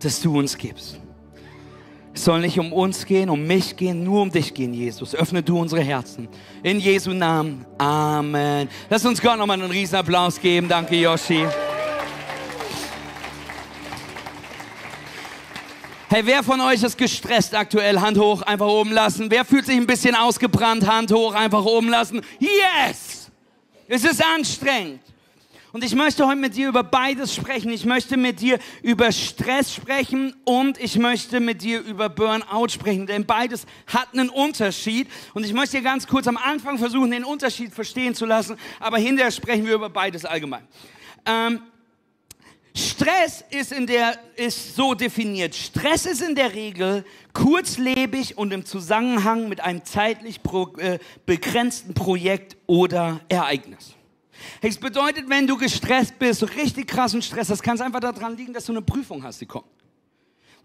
dass 0.00 0.20
du 0.22 0.38
uns 0.38 0.56
gibst. 0.56 1.00
Es 2.14 2.24
soll 2.24 2.40
nicht 2.40 2.58
um 2.58 2.72
uns 2.72 3.04
gehen, 3.04 3.28
um 3.28 3.44
mich 3.44 3.76
gehen, 3.76 4.04
nur 4.04 4.22
um 4.22 4.30
dich 4.30 4.54
gehen, 4.54 4.72
Jesus. 4.72 5.14
Öffne 5.14 5.42
du 5.42 5.58
unsere 5.58 5.82
Herzen. 5.82 6.28
In 6.62 6.78
Jesu 6.78 7.10
Namen. 7.10 7.66
Amen. 7.76 8.68
Lass 8.88 9.04
uns 9.04 9.20
Gott 9.20 9.36
nochmal 9.36 9.60
einen 9.60 9.70
riesen 9.70 9.96
Applaus 9.96 10.40
geben. 10.40 10.68
Danke, 10.68 10.96
Yoshi. 10.96 11.44
Hey, 16.08 16.24
wer 16.24 16.44
von 16.44 16.60
euch 16.60 16.84
ist 16.84 16.96
gestresst 16.96 17.52
aktuell? 17.52 18.00
Hand 18.00 18.16
hoch, 18.16 18.40
einfach 18.42 18.68
oben 18.68 18.92
lassen. 18.92 19.28
Wer 19.28 19.44
fühlt 19.44 19.66
sich 19.66 19.74
ein 19.74 19.88
bisschen 19.88 20.14
ausgebrannt? 20.14 20.86
Hand 20.86 21.10
hoch, 21.10 21.34
einfach 21.34 21.64
oben 21.64 21.88
lassen. 21.88 22.22
Yes! 22.38 23.28
Es 23.88 24.04
ist 24.04 24.24
anstrengend. 24.24 25.00
Und 25.72 25.82
ich 25.82 25.96
möchte 25.96 26.24
heute 26.24 26.38
mit 26.38 26.54
dir 26.54 26.68
über 26.68 26.84
beides 26.84 27.34
sprechen. 27.34 27.72
Ich 27.72 27.84
möchte 27.84 28.16
mit 28.16 28.40
dir 28.40 28.60
über 28.82 29.10
Stress 29.10 29.74
sprechen 29.74 30.32
und 30.44 30.78
ich 30.78 30.96
möchte 30.96 31.40
mit 31.40 31.62
dir 31.62 31.80
über 31.80 32.08
Burnout 32.08 32.68
sprechen. 32.68 33.08
Denn 33.08 33.26
beides 33.26 33.66
hat 33.88 34.12
einen 34.12 34.28
Unterschied. 34.28 35.08
Und 35.34 35.44
ich 35.44 35.52
möchte 35.52 35.78
dir 35.78 35.82
ganz 35.82 36.06
kurz 36.06 36.28
am 36.28 36.36
Anfang 36.36 36.78
versuchen, 36.78 37.10
den 37.10 37.24
Unterschied 37.24 37.74
verstehen 37.74 38.14
zu 38.14 38.26
lassen. 38.26 38.56
Aber 38.78 38.98
hinterher 38.98 39.32
sprechen 39.32 39.66
wir 39.66 39.74
über 39.74 39.90
beides 39.90 40.24
allgemein. 40.24 40.68
Ähm, 41.26 41.62
Stress 42.76 43.42
ist, 43.48 43.72
in 43.72 43.86
der, 43.86 44.18
ist 44.36 44.76
so 44.76 44.92
definiert. 44.92 45.54
Stress 45.54 46.04
ist 46.04 46.20
in 46.20 46.34
der 46.34 46.52
Regel 46.52 47.06
kurzlebig 47.32 48.36
und 48.36 48.52
im 48.52 48.66
Zusammenhang 48.66 49.48
mit 49.48 49.62
einem 49.62 49.82
zeitlich 49.84 50.42
pro, 50.42 50.68
äh, 50.76 50.98
begrenzten 51.24 51.94
Projekt 51.94 52.56
oder 52.66 53.20
Ereignis. 53.30 53.94
Es 54.60 54.76
bedeutet, 54.76 55.28
wenn 55.30 55.46
du 55.46 55.56
gestresst 55.56 56.18
bist, 56.18 56.40
so 56.40 56.46
richtig 56.46 56.86
krassen 56.86 57.22
Stress, 57.22 57.48
das 57.48 57.62
kann 57.62 57.80
einfach 57.80 58.00
daran 58.00 58.36
liegen, 58.36 58.52
dass 58.52 58.66
du 58.66 58.72
eine 58.72 58.82
Prüfung 58.82 59.22
hast, 59.22 59.40
die 59.40 59.46
kommt 59.46 59.64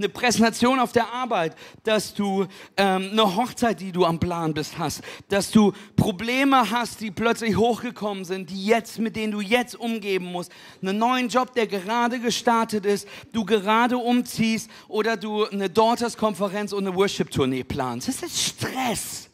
eine 0.01 0.09
Präsentation 0.09 0.79
auf 0.79 0.91
der 0.91 1.11
Arbeit, 1.13 1.55
dass 1.83 2.13
du 2.13 2.47
ähm, 2.77 3.09
eine 3.11 3.35
Hochzeit, 3.35 3.79
die 3.79 3.91
du 3.91 4.05
am 4.05 4.19
Plan 4.19 4.53
bist, 4.53 4.77
hast, 4.77 5.01
dass 5.29 5.51
du 5.51 5.73
Probleme 5.95 6.71
hast, 6.71 7.01
die 7.01 7.11
plötzlich 7.11 7.55
hochgekommen 7.55 8.25
sind, 8.25 8.49
die 8.49 8.65
jetzt, 8.65 8.99
mit 8.99 9.15
denen 9.15 9.31
du 9.31 9.41
jetzt 9.41 9.75
umgeben 9.75 10.25
musst, 10.25 10.51
einen 10.81 10.97
neuen 10.97 11.29
Job, 11.29 11.53
der 11.53 11.67
gerade 11.67 12.19
gestartet 12.19 12.85
ist, 12.85 13.07
du 13.31 13.45
gerade 13.45 13.97
umziehst 13.97 14.69
oder 14.87 15.17
du 15.17 15.45
eine 15.45 15.69
Daughters-Konferenz 15.69 16.73
und 16.73 16.87
eine 16.87 16.95
Worship-Tournee 16.95 17.63
planst. 17.63 18.07
Das 18.07 18.23
ist 18.23 18.41
Stress, 18.41 19.29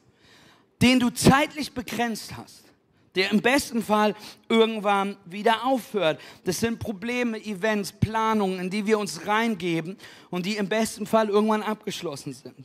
den 0.82 1.00
du 1.00 1.10
zeitlich 1.10 1.74
begrenzt 1.74 2.36
hast 2.36 2.67
der 3.16 3.32
im 3.32 3.42
besten 3.42 3.82
Fall 3.82 4.16
irgendwann 4.48 5.18
wieder 5.26 5.66
aufhört. 5.66 6.22
Das 6.44 6.60
sind 6.60 6.80
Probleme, 6.80 7.44
Events, 7.44 7.92
Planungen, 7.92 8.60
in 8.60 8.70
die 8.70 8.86
wir 8.86 9.00
uns 9.00 9.26
reingeben 9.26 9.98
und 10.30 10.46
die 10.46 10.58
im 10.58 10.70
besten 10.70 11.06
Fall 11.06 11.30
irgendwann 11.30 11.64
abgeschlossen 11.64 12.34
sind. 12.34 12.56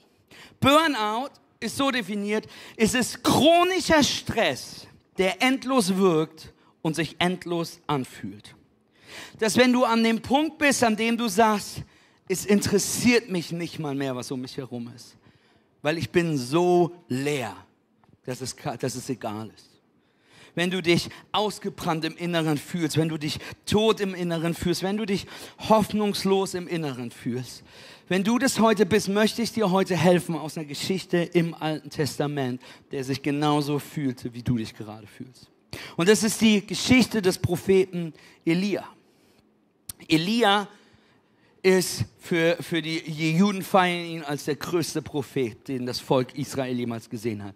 Burnout 0.60 1.30
ist 1.58 1.76
so 1.76 1.90
definiert, 1.90 2.46
es 2.76 2.94
ist 2.94 3.22
chronischer 3.24 4.02
Stress, 4.02 4.86
der 5.16 5.42
endlos 5.42 5.96
wirkt 5.96 6.52
und 6.82 6.96
sich 6.96 7.16
endlos 7.18 7.80
anfühlt. 7.86 8.54
Dass 9.38 9.56
wenn 9.56 9.72
du 9.72 9.84
an 9.84 10.04
dem 10.04 10.20
Punkt 10.20 10.58
bist, 10.58 10.84
an 10.84 10.96
dem 10.96 11.16
du 11.16 11.28
sagst, 11.28 11.82
es 12.28 12.44
interessiert 12.44 13.30
mich 13.30 13.52
nicht 13.52 13.78
mal 13.78 13.94
mehr, 13.94 14.14
was 14.16 14.30
um 14.30 14.40
mich 14.40 14.56
herum 14.56 14.92
ist, 14.94 15.16
weil 15.82 15.98
ich 15.98 16.10
bin 16.10 16.36
so 16.36 16.92
leer, 17.08 17.56
dass 18.24 18.40
es, 18.40 18.54
dass 18.54 18.94
es 18.94 19.08
egal 19.08 19.50
ist 19.54 19.71
wenn 20.54 20.70
du 20.70 20.82
dich 20.82 21.08
ausgebrannt 21.32 22.04
im 22.04 22.16
Inneren 22.16 22.58
fühlst, 22.58 22.96
wenn 22.96 23.08
du 23.08 23.18
dich 23.18 23.38
tot 23.66 24.00
im 24.00 24.14
Inneren 24.14 24.54
fühlst, 24.54 24.82
wenn 24.82 24.96
du 24.96 25.06
dich 25.06 25.26
hoffnungslos 25.68 26.54
im 26.54 26.68
Inneren 26.68 27.10
fühlst. 27.10 27.62
Wenn 28.08 28.24
du 28.24 28.38
das 28.38 28.58
heute 28.58 28.84
bist, 28.84 29.08
möchte 29.08 29.42
ich 29.42 29.52
dir 29.52 29.70
heute 29.70 29.96
helfen 29.96 30.34
aus 30.34 30.58
einer 30.58 30.66
Geschichte 30.66 31.18
im 31.18 31.54
Alten 31.54 31.88
Testament, 31.88 32.60
der 32.90 33.04
sich 33.04 33.22
genauso 33.22 33.78
fühlte, 33.78 34.34
wie 34.34 34.42
du 34.42 34.56
dich 34.56 34.74
gerade 34.74 35.06
fühlst. 35.06 35.50
Und 35.96 36.08
das 36.08 36.22
ist 36.22 36.40
die 36.40 36.66
Geschichte 36.66 37.22
des 37.22 37.38
Propheten 37.38 38.12
Elia. 38.44 38.86
Elia 40.08 40.68
ist 41.62 42.04
für, 42.18 42.56
für 42.60 42.82
die 42.82 43.36
Juden 43.36 43.62
feiern 43.62 44.04
ihn 44.04 44.22
als 44.22 44.44
der 44.44 44.56
größte 44.56 45.00
Prophet, 45.00 45.68
den 45.68 45.86
das 45.86 46.00
Volk 46.00 46.36
Israel 46.36 46.76
jemals 46.76 47.08
gesehen 47.08 47.42
hat. 47.42 47.54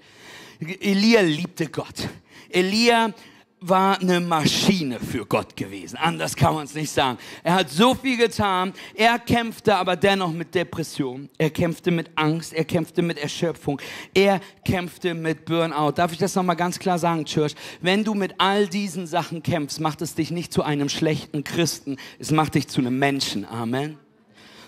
Elia 0.60 1.20
liebte 1.20 1.66
Gott. 1.68 2.08
Elia 2.50 3.12
war 3.60 4.00
eine 4.00 4.20
Maschine 4.20 5.00
für 5.00 5.24
Gott 5.24 5.56
gewesen. 5.56 5.96
Anders 5.96 6.36
kann 6.36 6.54
man 6.54 6.64
es 6.64 6.74
nicht 6.74 6.90
sagen. 6.90 7.18
Er 7.42 7.54
hat 7.54 7.70
so 7.70 7.94
viel 7.94 8.16
getan. 8.16 8.72
Er 8.94 9.18
kämpfte 9.18 9.74
aber 9.74 9.96
dennoch 9.96 10.32
mit 10.32 10.54
Depression. 10.54 11.28
Er 11.38 11.50
kämpfte 11.50 11.90
mit 11.90 12.10
Angst. 12.16 12.52
Er 12.52 12.64
kämpfte 12.64 13.02
mit 13.02 13.18
Erschöpfung. 13.18 13.80
Er 14.14 14.40
kämpfte 14.64 15.14
mit 15.14 15.46
Burnout. 15.46 15.92
Darf 15.92 16.12
ich 16.12 16.18
das 16.18 16.34
nochmal 16.34 16.56
ganz 16.56 16.78
klar 16.78 16.98
sagen, 16.98 17.24
Church? 17.24 17.54
Wenn 17.80 18.04
du 18.04 18.14
mit 18.14 18.34
all 18.38 18.66
diesen 18.68 19.06
Sachen 19.06 19.42
kämpfst, 19.42 19.80
macht 19.80 20.02
es 20.02 20.14
dich 20.14 20.30
nicht 20.30 20.52
zu 20.52 20.62
einem 20.62 20.88
schlechten 20.88 21.42
Christen. 21.42 21.96
Es 22.18 22.30
macht 22.30 22.54
dich 22.54 22.68
zu 22.68 22.80
einem 22.80 22.98
Menschen. 22.98 23.46
Amen. 23.46 23.98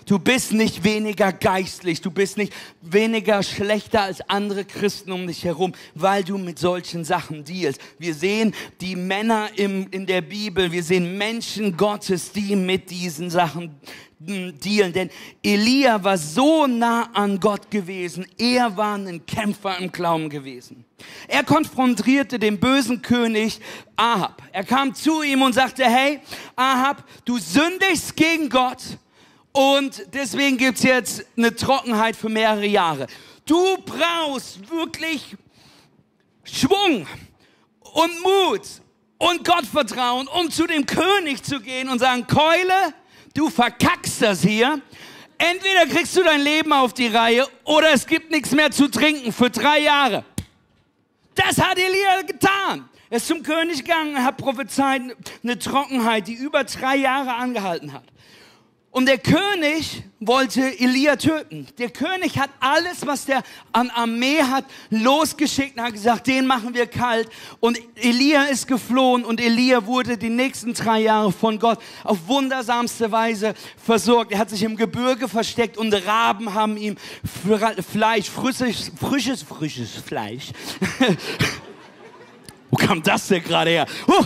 Du 0.05 0.19
bist 0.19 0.51
nicht 0.51 0.83
weniger 0.83 1.31
geistlich, 1.31 2.01
du 2.01 2.11
bist 2.11 2.37
nicht 2.37 2.53
weniger 2.81 3.43
schlechter 3.43 4.01
als 4.01 4.21
andere 4.29 4.65
Christen 4.65 5.11
um 5.11 5.27
dich 5.27 5.43
herum, 5.43 5.73
weil 5.95 6.23
du 6.23 6.37
mit 6.37 6.59
solchen 6.59 7.03
Sachen 7.03 7.43
dealst. 7.43 7.79
Wir 7.97 8.13
sehen 8.13 8.53
die 8.81 8.95
Männer 8.95 9.49
im, 9.55 9.87
in 9.91 10.05
der 10.05 10.21
Bibel, 10.21 10.71
wir 10.71 10.83
sehen 10.83 11.17
Menschen 11.17 11.77
Gottes, 11.77 12.31
die 12.31 12.55
mit 12.55 12.89
diesen 12.89 13.29
Sachen 13.29 13.75
dealen. 14.19 14.93
Denn 14.93 15.09
Elia 15.43 16.03
war 16.03 16.17
so 16.17 16.67
nah 16.67 17.09
an 17.13 17.39
Gott 17.39 17.71
gewesen, 17.71 18.25
er 18.37 18.75
war 18.75 18.95
ein 18.95 19.25
Kämpfer 19.25 19.77
im 19.77 19.91
Glauben 19.91 20.29
gewesen. 20.29 20.85
Er 21.27 21.43
konfrontierte 21.43 22.37
den 22.39 22.59
bösen 22.59 23.01
König 23.01 23.59
Ahab. 23.95 24.41
Er 24.51 24.65
kam 24.65 24.93
zu 24.93 25.21
ihm 25.21 25.41
und 25.41 25.53
sagte, 25.53 25.85
hey, 25.85 26.19
Ahab, 26.55 27.03
du 27.23 27.37
sündigst 27.37 28.15
gegen 28.15 28.49
Gott 28.49 28.81
und 29.51 30.05
deswegen 30.13 30.57
gibt 30.57 30.77
es 30.77 30.83
jetzt 30.83 31.25
eine 31.37 31.55
Trockenheit 31.55 32.15
für 32.15 32.29
mehrere 32.29 32.65
Jahre. 32.65 33.07
Du 33.45 33.77
brauchst 33.77 34.69
wirklich 34.69 35.35
Schwung 36.43 37.07
und 37.81 38.21
Mut 38.21 38.61
und 39.17 39.43
Gottvertrauen, 39.43 40.27
um 40.27 40.49
zu 40.51 40.67
dem 40.67 40.85
König 40.85 41.43
zu 41.43 41.59
gehen 41.59 41.89
und 41.89 41.99
sagen, 41.99 42.27
Keule, 42.27 42.93
du 43.33 43.49
verkackst 43.49 44.21
das 44.21 44.41
hier. 44.41 44.81
Entweder 45.37 45.85
kriegst 45.87 46.15
du 46.15 46.23
dein 46.23 46.41
Leben 46.41 46.73
auf 46.73 46.93
die 46.93 47.07
Reihe 47.07 47.47
oder 47.63 47.91
es 47.93 48.05
gibt 48.05 48.29
nichts 48.29 48.51
mehr 48.51 48.71
zu 48.71 48.89
trinken 48.89 49.31
für 49.31 49.49
drei 49.49 49.79
Jahre. 49.79 50.25
Das 51.33 51.57
hat 51.57 51.77
Elia 51.77 52.21
getan. 52.21 52.89
Er 53.09 53.17
ist 53.17 53.27
zum 53.27 53.41
König 53.41 53.83
gegangen, 53.83 54.15
er 54.15 54.25
hat 54.25 54.37
prophezeit 54.37 55.01
eine 55.41 55.57
Trockenheit, 55.57 56.27
die 56.27 56.33
über 56.33 56.63
drei 56.63 56.97
Jahre 56.97 57.33
angehalten 57.33 57.93
hat. 57.93 58.03
Und 58.91 59.05
der 59.05 59.19
König 59.19 60.03
wollte 60.19 60.61
Elia 60.79 61.15
töten. 61.15 61.67
Der 61.77 61.91
König 61.91 62.39
hat 62.39 62.49
alles, 62.59 63.05
was 63.05 63.25
der 63.25 63.43
an 63.71 63.91
Armee 63.91 64.41
hat, 64.41 64.65
losgeschickt 64.89 65.77
und 65.77 65.83
hat 65.83 65.93
gesagt, 65.93 66.25
den 66.25 66.47
machen 66.47 66.73
wir 66.73 66.87
kalt. 66.87 67.29
Und 67.59 67.79
Elia 67.95 68.45
ist 68.45 68.67
geflohen 68.67 69.25
und 69.25 69.39
Elia 69.39 69.85
wurde 69.85 70.17
die 70.17 70.29
nächsten 70.29 70.73
drei 70.73 71.01
Jahre 71.01 71.31
von 71.31 71.59
Gott 71.59 71.77
auf 72.03 72.27
wundersamste 72.27 73.11
Weise 73.11 73.53
versorgt. 73.77 74.31
Er 74.31 74.39
hat 74.39 74.49
sich 74.49 74.63
im 74.63 74.75
Gebirge 74.75 75.27
versteckt 75.27 75.77
und 75.77 75.93
Raben 75.93 76.55
haben 76.55 76.75
ihm 76.75 76.95
Fleisch, 77.91 78.27
frisches, 78.27 78.91
frisches, 78.99 79.43
frisches 79.43 79.91
Fleisch. 79.97 80.47
Wo 82.71 82.77
kam 82.77 83.03
das 83.03 83.27
denn 83.27 83.43
gerade 83.43 83.69
her? 83.69 83.85
Huh. 84.07 84.25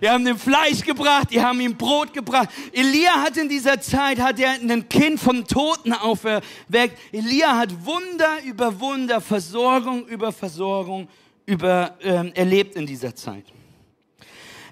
Die 0.00 0.08
haben 0.08 0.26
ihm 0.26 0.38
Fleisch 0.38 0.82
gebracht, 0.82 1.28
die 1.30 1.40
haben 1.40 1.60
ihm 1.60 1.76
Brot 1.76 2.12
gebracht. 2.12 2.48
Elia 2.72 3.22
hat 3.22 3.36
in 3.36 3.48
dieser 3.48 3.80
Zeit, 3.80 4.18
hat 4.18 4.38
er 4.38 4.50
ein 4.50 4.88
Kind 4.88 5.20
vom 5.20 5.46
Toten 5.46 5.92
auferweckt. 5.92 6.98
Elia 7.12 7.56
hat 7.56 7.84
Wunder 7.84 8.38
über 8.44 8.78
Wunder, 8.80 9.20
Versorgung 9.20 10.06
über 10.06 10.32
Versorgung 10.32 11.08
über, 11.46 11.96
ähm, 12.02 12.32
erlebt 12.34 12.76
in 12.76 12.86
dieser 12.86 13.14
Zeit. 13.14 13.44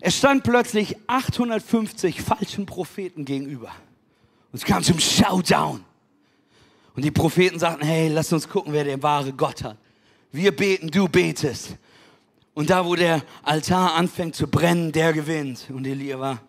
Er 0.01 0.11
stand 0.11 0.43
plötzlich 0.43 0.97
850 1.07 2.21
falschen 2.23 2.67
Propheten 2.67 3.25
gegenüber. 3.25 3.73
Und 4.51 4.59
es 4.59 4.65
kam 4.65 4.83
zum 4.83 4.99
Showdown. 4.99 5.85
Und 6.95 7.05
die 7.05 7.11
Propheten 7.11 7.59
sagten, 7.59 7.85
hey, 7.85 8.09
lass 8.09 8.33
uns 8.33 8.49
gucken, 8.49 8.73
wer 8.73 8.85
der 8.85 9.03
wahre 9.03 9.33
Gott 9.33 9.63
hat. 9.63 9.79
Wir 10.33 10.55
beten, 10.55 10.89
du 10.89 11.09
betest. 11.09 11.77
Und 12.55 12.71
da, 12.71 12.85
wo 12.85 12.95
der 12.95 13.23
Altar 13.43 13.95
anfängt 13.95 14.37
zu 14.37 14.47
brennen, 14.47 14.93
der 14.93 15.13
gewinnt. 15.13 15.71
Und 15.71 15.87
Elia 15.87 16.19
war, 16.19 16.41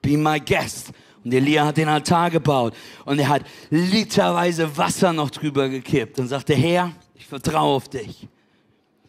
be 0.00 0.16
my 0.16 0.40
guest. 0.40 0.92
Und 1.22 1.32
Elia 1.32 1.66
hat 1.66 1.76
den 1.76 1.88
Altar 1.88 2.30
gebaut 2.30 2.74
und 3.06 3.18
er 3.18 3.28
hat 3.28 3.44
literweise 3.70 4.76
Wasser 4.76 5.12
noch 5.12 5.30
drüber 5.30 5.70
gekippt 5.70 6.18
und 6.18 6.28
sagte, 6.28 6.54
Herr, 6.54 6.92
ich 7.14 7.26
vertraue 7.26 7.76
auf 7.76 7.88
dich. 7.88 8.28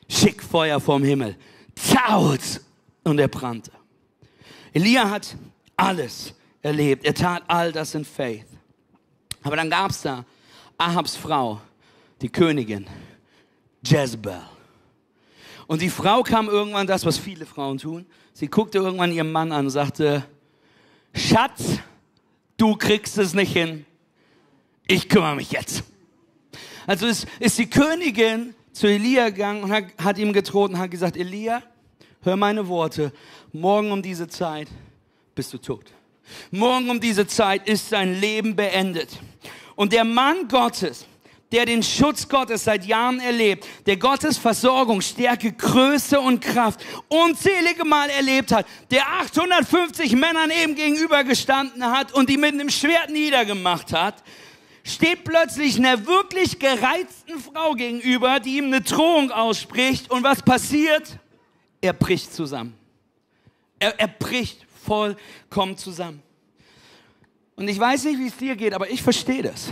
Schick 0.08 0.42
Feuer 0.42 0.80
vom 0.80 1.04
Himmel. 1.04 1.36
Zaut! 1.76 2.62
Und 3.04 3.20
er 3.20 3.28
brannte. 3.28 3.72
Elia 4.74 5.10
hat 5.10 5.36
alles 5.76 6.34
erlebt. 6.62 7.06
Er 7.06 7.14
tat 7.14 7.44
all 7.48 7.72
das 7.72 7.94
in 7.94 8.06
Faith. 8.06 8.48
Aber 9.44 9.58
dann 9.58 9.70
gab 9.70 9.92
es 9.92 10.02
da 10.02 10.26
Ahabs 10.78 11.16
Frau, 11.16 11.62
die 12.22 12.30
Königin, 12.30 12.88
Jezebel. 13.84 14.42
Und 15.68 15.82
die 15.82 15.90
Frau 15.90 16.24
kam 16.24 16.48
irgendwann, 16.48 16.88
das, 16.88 17.06
was 17.06 17.18
viele 17.18 17.46
Frauen 17.46 17.78
tun, 17.78 18.06
sie 18.34 18.48
guckte 18.48 18.78
irgendwann 18.78 19.12
ihren 19.12 19.32
Mann 19.32 19.52
an 19.52 19.66
und 19.66 19.72
sagte, 19.72 20.26
Schatz, 21.14 21.80
du 22.58 22.76
kriegst 22.76 23.18
es 23.18 23.34
nicht 23.34 23.54
hin, 23.54 23.86
ich 24.88 25.10
kümmere 25.10 25.36
mich 25.36 25.52
jetzt. 25.52 25.84
Also 26.86 27.08
ist, 27.08 27.26
ist 27.40 27.58
die 27.58 27.70
Königin 27.70 28.54
zu 28.72 28.88
Elia 28.88 29.30
gegangen 29.30 29.64
und 29.64 29.72
hat, 29.72 29.86
hat 29.98 30.18
ihm 30.18 30.34
gedroht 30.34 30.72
und 30.72 30.78
hat 30.78 30.92
gesagt, 30.92 31.18
Elia, 31.18 31.64
hör 32.22 32.36
meine 32.36 32.68
Worte, 32.68 33.12
morgen 33.52 33.92
um 33.92 34.02
diese 34.02 34.28
Zeit 34.28 34.68
bist 35.34 35.54
du 35.54 35.58
tot. 35.58 35.92
Morgen 36.52 36.90
um 36.90 37.00
diese 37.00 37.28
Zeit 37.28 37.68
ist 37.68 37.90
sein 37.90 38.20
Leben 38.20 38.56
beendet. 38.56 39.20
Und 39.76 39.94
der 39.94 40.04
Mann 40.04 40.48
Gottes, 40.48 41.06
der 41.52 41.66
den 41.66 41.84
Schutz 41.84 42.28
Gottes 42.28 42.64
seit 42.64 42.86
Jahren 42.86 43.20
erlebt, 43.20 43.66
der 43.86 43.98
Gottes 43.98 44.38
Versorgung, 44.38 45.02
Stärke, 45.02 45.52
Größe 45.52 46.20
und 46.20 46.42
Kraft 46.42 46.84
unzählige 47.08 47.86
Mal 47.86 48.10
erlebt 48.10 48.52
hat, 48.52 48.66
der 48.92 49.08
850 49.20 50.14
Männern 50.14 50.52
eben 50.52 50.76
gegenüber 50.76 51.24
gestanden 51.24 51.86
hat 51.86 52.14
und 52.14 52.30
die 52.30 52.38
mit 52.38 52.54
einem 52.54 52.70
Schwert 52.70 53.10
niedergemacht 53.10 53.94
hat, 53.94 54.24
steht 54.84 55.24
plötzlich 55.24 55.78
einer 55.78 56.06
wirklich 56.06 56.60
gereizten 56.60 57.40
Frau 57.40 57.74
gegenüber, 57.74 58.40
die 58.40 58.58
ihm 58.58 58.66
eine 58.66 58.82
Drohung 58.82 59.32
ausspricht 59.32 60.12
und 60.12 60.24
was 60.24 60.42
passiert? 60.42 61.18
Er 61.82 61.94
bricht 61.94 62.34
zusammen. 62.34 62.78
Er, 63.80 64.00
er 64.00 64.08
bricht 64.08 64.66
vollkommen 64.86 65.78
zusammen. 65.78 66.22
Und 67.56 67.68
ich 67.68 67.80
weiß 67.80 68.06
nicht, 68.06 68.20
wie 68.20 68.28
es 68.28 68.38
dir 68.38 68.56
geht, 68.56 68.74
aber 68.74 68.90
ich 68.90 69.02
verstehe 69.02 69.44
das. 69.44 69.72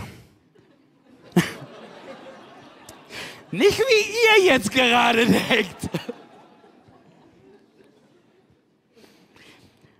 nicht 3.50 3.78
wie 3.78 4.42
ihr 4.42 4.52
jetzt 4.52 4.70
gerade 4.70 5.26
denkt. 5.26 5.76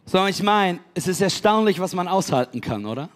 So, 0.07 0.27
ich 0.27 0.43
meine, 0.43 0.81
es 0.95 1.09
ist 1.09 1.21
erstaunlich, 1.21 1.81
was 1.81 1.95
man 1.95 2.07
aushalten 2.07 2.61
kann, 2.61 2.87
oder? 2.87 3.09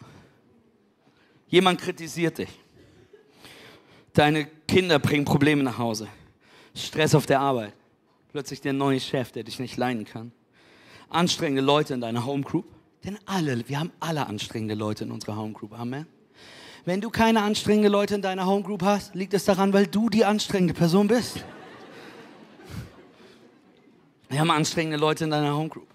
Jemand 1.46 1.80
kritisiert 1.80 2.38
dich. 2.38 2.48
Deine 4.12 4.46
Kinder 4.66 4.98
bringen 4.98 5.24
Probleme 5.24 5.62
nach 5.62 5.78
Hause. 5.78 6.08
Stress 6.74 7.14
auf 7.14 7.26
der 7.26 7.40
Arbeit. 7.40 7.74
Plötzlich 8.32 8.60
der 8.60 8.72
neue 8.72 8.98
Chef, 8.98 9.30
der 9.32 9.44
dich 9.44 9.60
nicht 9.60 9.76
leiden 9.76 10.04
kann. 10.04 10.32
Anstrengende 11.08 11.62
Leute 11.62 11.94
in 11.94 12.00
deiner 12.00 12.26
Homegroup. 12.26 12.66
Denn 13.04 13.18
alle, 13.26 13.68
wir 13.68 13.78
haben 13.78 13.92
alle 14.00 14.26
anstrengende 14.26 14.74
Leute 14.74 15.04
in 15.04 15.12
unserer 15.12 15.36
Homegroup. 15.36 15.78
Amen. 15.78 16.06
Wenn 16.84 17.00
du 17.00 17.10
keine 17.10 17.42
anstrengende 17.42 17.88
Leute 17.88 18.14
in 18.14 18.22
deiner 18.22 18.46
Homegroup 18.46 18.82
hast, 18.82 19.14
liegt 19.14 19.34
es 19.34 19.44
daran, 19.44 19.72
weil 19.72 19.86
du 19.86 20.08
die 20.08 20.24
anstrengende 20.24 20.74
Person 20.74 21.08
bist. 21.08 21.44
Wir 24.28 24.40
haben 24.40 24.50
anstrengende 24.50 24.98
Leute 24.98 25.24
in 25.24 25.30
deiner 25.30 25.54
Homegroup 25.54 25.88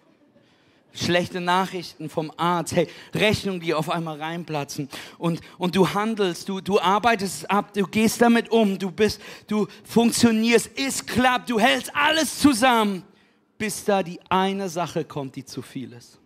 schlechte 0.94 1.42
Nachrichten 1.42 2.10
vom 2.10 2.32
Arzt, 2.38 2.76
hey, 2.76 2.88
Rechnungen, 3.14 3.60
die 3.60 3.74
auf 3.74 3.90
einmal 3.90 4.22
reinplatzen 4.22 4.90
und, 5.18 5.42
und 5.58 5.76
du 5.76 5.94
handelst, 5.94 6.48
du, 6.48 6.62
du 6.62 6.80
arbeitest 6.80 7.50
ab, 7.50 7.74
du 7.74 7.86
gehst 7.88 8.22
damit 8.22 8.52
um, 8.52 8.78
du 8.78 8.92
bist, 8.92 9.20
du 9.48 9.68
funktionierst, 9.84 10.72
es 10.76 11.06
klappt, 11.06 11.50
du 11.50 11.60
hältst 11.60 11.92
alles 11.96 12.40
zusammen, 12.40 13.04
bis 13.58 13.84
da 13.86 14.04
die 14.04 14.20
eine 14.30 14.70
Sache 14.70 15.04
kommt, 15.04 15.36
die 15.36 15.46
zu 15.46 15.62
viel 15.62 15.94
ist. 15.94 16.20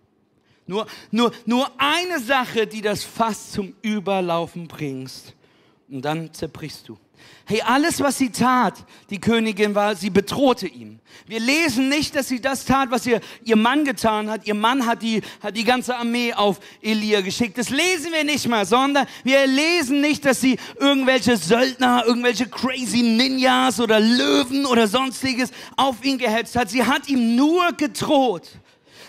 Nur, 0.67 0.85
nur, 1.11 1.31
nur 1.45 1.71
eine 1.77 2.19
Sache, 2.19 2.67
die 2.67 2.81
das 2.81 3.03
Fass 3.03 3.51
zum 3.51 3.73
Überlaufen 3.81 4.67
bringst 4.67 5.33
und 5.89 6.03
dann 6.03 6.33
zerbrichst 6.33 6.87
du. 6.89 6.97
Hey, 7.45 7.61
alles, 7.61 8.01
was 8.01 8.17
sie 8.17 8.29
tat, 8.29 8.85
die 9.09 9.19
Königin 9.19 9.73
war, 9.73 9.95
sie 9.95 10.09
bedrohte 10.09 10.67
ihn. 10.67 10.99
Wir 11.25 11.39
lesen 11.39 11.87
nicht, 11.87 12.13
dass 12.15 12.27
sie 12.27 12.41
das 12.41 12.65
tat, 12.65 12.91
was 12.91 13.05
ihr, 13.05 13.21
ihr 13.43 13.55
Mann 13.55 13.85
getan 13.85 14.29
hat. 14.29 14.45
Ihr 14.45 14.53
Mann 14.53 14.85
hat 14.85 15.01
die, 15.01 15.21
hat 15.41 15.55
die 15.55 15.63
ganze 15.63 15.95
Armee 15.95 16.33
auf 16.33 16.59
Elia 16.81 17.21
geschickt. 17.21 17.57
Das 17.57 17.69
lesen 17.69 18.11
wir 18.11 18.25
nicht 18.25 18.47
mal, 18.49 18.65
sondern 18.65 19.07
wir 19.23 19.47
lesen 19.47 20.01
nicht, 20.01 20.25
dass 20.25 20.41
sie 20.41 20.59
irgendwelche 20.77 21.37
Söldner, 21.37 22.03
irgendwelche 22.05 22.49
crazy 22.49 23.01
Ninjas 23.01 23.79
oder 23.79 23.99
Löwen 23.99 24.65
oder 24.65 24.87
sonstiges 24.87 25.51
auf 25.77 26.03
ihn 26.03 26.17
gehetzt 26.17 26.55
hat. 26.57 26.69
Sie 26.69 26.83
hat 26.83 27.07
ihm 27.07 27.37
nur 27.37 27.71
gedroht. 27.71 28.49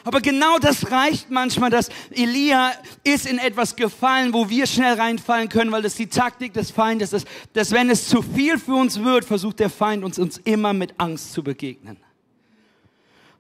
Aber 0.05 0.21
genau 0.21 0.59
das 0.59 0.91
reicht 0.91 1.31
manchmal, 1.31 1.71
dass 1.71 1.89
Elia 2.11 2.73
ist 3.05 3.27
in 3.27 3.39
etwas 3.39 3.77
gefallen, 3.77 4.33
wo 4.33 4.49
wir 4.49 4.67
schnell 4.67 4.95
reinfallen 4.95 5.49
können, 5.49 5.73
weil 5.73 5.83
das 5.83 5.95
die 5.95 6.07
Taktik 6.07 6.53
des 6.53 6.71
Feindes 6.71 7.13
ist, 7.13 7.27
dass 7.53 7.73
wenn 7.73 7.91
es 7.91 8.09
zu 8.09 8.23
viel 8.23 8.59
für 8.59 8.75
uns 8.75 9.03
wird, 9.03 9.25
versucht 9.25 9.61
der 9.61 9.71
Feind 9.71 10.05
uns, 10.05 10.19
uns 10.19 10.39
immer 10.39 10.73
mit 10.73 10.95
Angst 10.99 11.33
zu 11.33 11.43
begegnen. 11.43 11.97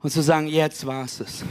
Und 0.01 0.11
zu 0.11 0.23
sagen, 0.23 0.47
jetzt 0.47 0.87
war 0.87 1.05
es 1.05 1.21
es. 1.21 1.44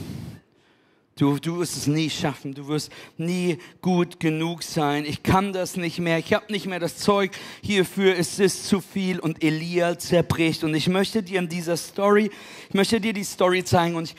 Du, 1.17 1.39
du 1.39 1.57
wirst 1.57 1.75
es 1.75 1.87
nie 1.87 2.11
schaffen. 2.11 2.53
Du 2.53 2.67
wirst 2.67 2.91
nie 3.17 3.57
gut 3.81 4.19
genug 4.19 4.61
sein. 4.61 5.03
Ich 5.03 5.23
kann 5.23 5.51
das 5.51 5.75
nicht 5.75 5.97
mehr. 5.97 6.19
Ich 6.19 6.31
habe 6.31 6.51
nicht 6.51 6.67
mehr 6.67 6.79
das 6.79 6.97
Zeug 6.97 7.31
hierfür. 7.61 8.15
Es 8.15 8.37
ist 8.37 8.67
zu 8.67 8.81
viel. 8.81 9.19
Und 9.19 9.43
Elia 9.43 9.97
zerbricht. 9.97 10.63
Und 10.63 10.75
ich 10.75 10.87
möchte 10.87 11.23
dir 11.23 11.39
in 11.39 11.49
dieser 11.49 11.75
Story, 11.75 12.29
ich 12.69 12.75
möchte 12.75 13.01
dir 13.01 13.13
die 13.13 13.23
Story 13.23 13.63
zeigen. 13.63 13.95
Und 13.95 14.11
ich 14.11 14.15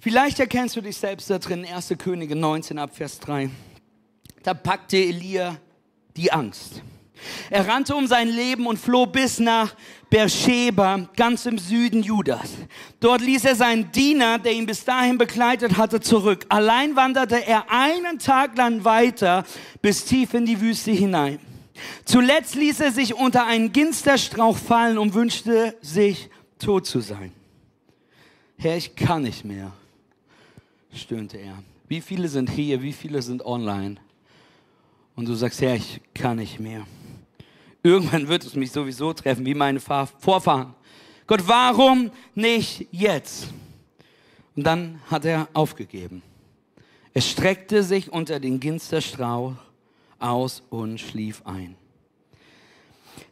Vielleicht 0.00 0.38
erkennst 0.38 0.76
du 0.76 0.80
dich 0.80 0.96
selbst 0.96 1.28
da 1.28 1.40
drin, 1.40 1.66
1. 1.66 1.92
Könige 1.98 2.36
19 2.36 2.78
ab 2.78 2.94
Vers 2.94 3.18
3. 3.18 3.50
Da 4.44 4.54
packte 4.54 4.96
Elia 4.96 5.56
die 6.16 6.30
Angst. 6.30 6.82
Er 7.50 7.66
rannte 7.66 7.96
um 7.96 8.06
sein 8.06 8.28
Leben 8.28 8.68
und 8.68 8.78
floh 8.78 9.06
bis 9.06 9.40
nach 9.40 9.74
Beersheba, 10.08 11.08
ganz 11.16 11.46
im 11.46 11.58
Süden 11.58 12.04
Judas. 12.04 12.50
Dort 13.00 13.22
ließ 13.22 13.44
er 13.44 13.56
seinen 13.56 13.90
Diener, 13.90 14.38
der 14.38 14.52
ihn 14.52 14.66
bis 14.66 14.84
dahin 14.84 15.18
begleitet 15.18 15.76
hatte, 15.76 16.00
zurück. 16.00 16.46
Allein 16.48 16.94
wanderte 16.94 17.44
er 17.44 17.68
einen 17.68 18.20
Tag 18.20 18.56
lang 18.56 18.84
weiter 18.84 19.44
bis 19.82 20.04
tief 20.04 20.32
in 20.32 20.46
die 20.46 20.60
Wüste 20.60 20.92
hinein. 20.92 21.40
Zuletzt 22.04 22.54
ließ 22.54 22.78
er 22.78 22.92
sich 22.92 23.14
unter 23.14 23.46
einen 23.46 23.72
Ginsterstrauch 23.72 24.56
fallen 24.56 24.96
und 24.96 25.14
wünschte 25.14 25.76
sich 25.80 26.30
tot 26.60 26.86
zu 26.86 27.00
sein. 27.00 27.32
Herr, 28.56 28.76
ich 28.76 28.94
kann 28.94 29.22
nicht 29.22 29.44
mehr 29.44 29.72
stöhnte 30.92 31.38
er. 31.38 31.62
Wie 31.88 32.00
viele 32.00 32.28
sind 32.28 32.50
hier, 32.50 32.82
wie 32.82 32.92
viele 32.92 33.22
sind 33.22 33.44
online? 33.44 33.96
Und 35.16 35.26
du 35.26 35.34
sagst, 35.34 35.60
ja, 35.60 35.74
ich 35.74 36.00
kann 36.14 36.36
nicht 36.36 36.60
mehr. 36.60 36.86
Irgendwann 37.82 38.28
wird 38.28 38.44
es 38.44 38.54
mich 38.54 38.70
sowieso 38.70 39.12
treffen, 39.12 39.46
wie 39.46 39.54
meine 39.54 39.80
Vorfahren. 39.80 40.74
Gott, 41.26 41.42
warum 41.46 42.10
nicht 42.34 42.86
jetzt? 42.90 43.48
Und 44.56 44.64
dann 44.64 45.00
hat 45.10 45.24
er 45.24 45.48
aufgegeben. 45.52 46.22
Er 47.14 47.22
streckte 47.22 47.82
sich 47.82 48.12
unter 48.12 48.40
den 48.40 48.60
Ginsterstrauch 48.60 49.54
aus 50.18 50.62
und 50.70 51.00
schlief 51.00 51.42
ein. 51.44 51.76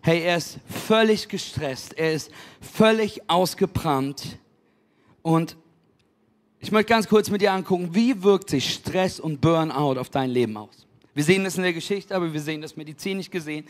Hey, 0.00 0.22
er 0.22 0.36
ist 0.36 0.58
völlig 0.66 1.28
gestresst, 1.28 1.96
er 1.98 2.12
ist 2.12 2.30
völlig 2.60 3.28
ausgebrannt 3.28 4.38
und 5.22 5.56
ich 6.66 6.72
möchte 6.72 6.88
ganz 6.88 7.07
kurz 7.07 7.31
mit 7.31 7.42
dir 7.42 7.52
angucken, 7.52 7.90
wie 7.92 8.24
wirkt 8.24 8.50
sich 8.50 8.74
Stress 8.74 9.20
und 9.20 9.40
Burnout 9.40 10.00
auf 10.00 10.11
dein 10.11 10.31
Leben 10.31 10.57
aus? 10.57 10.85
Wir 11.14 11.22
sehen 11.22 11.44
das 11.44 11.57
in 11.57 11.62
der 11.62 11.72
Geschichte, 11.72 12.12
aber 12.12 12.33
wir 12.33 12.40
sehen 12.40 12.61
das 12.61 12.76
medizinisch 12.76 13.31
gesehen, 13.31 13.66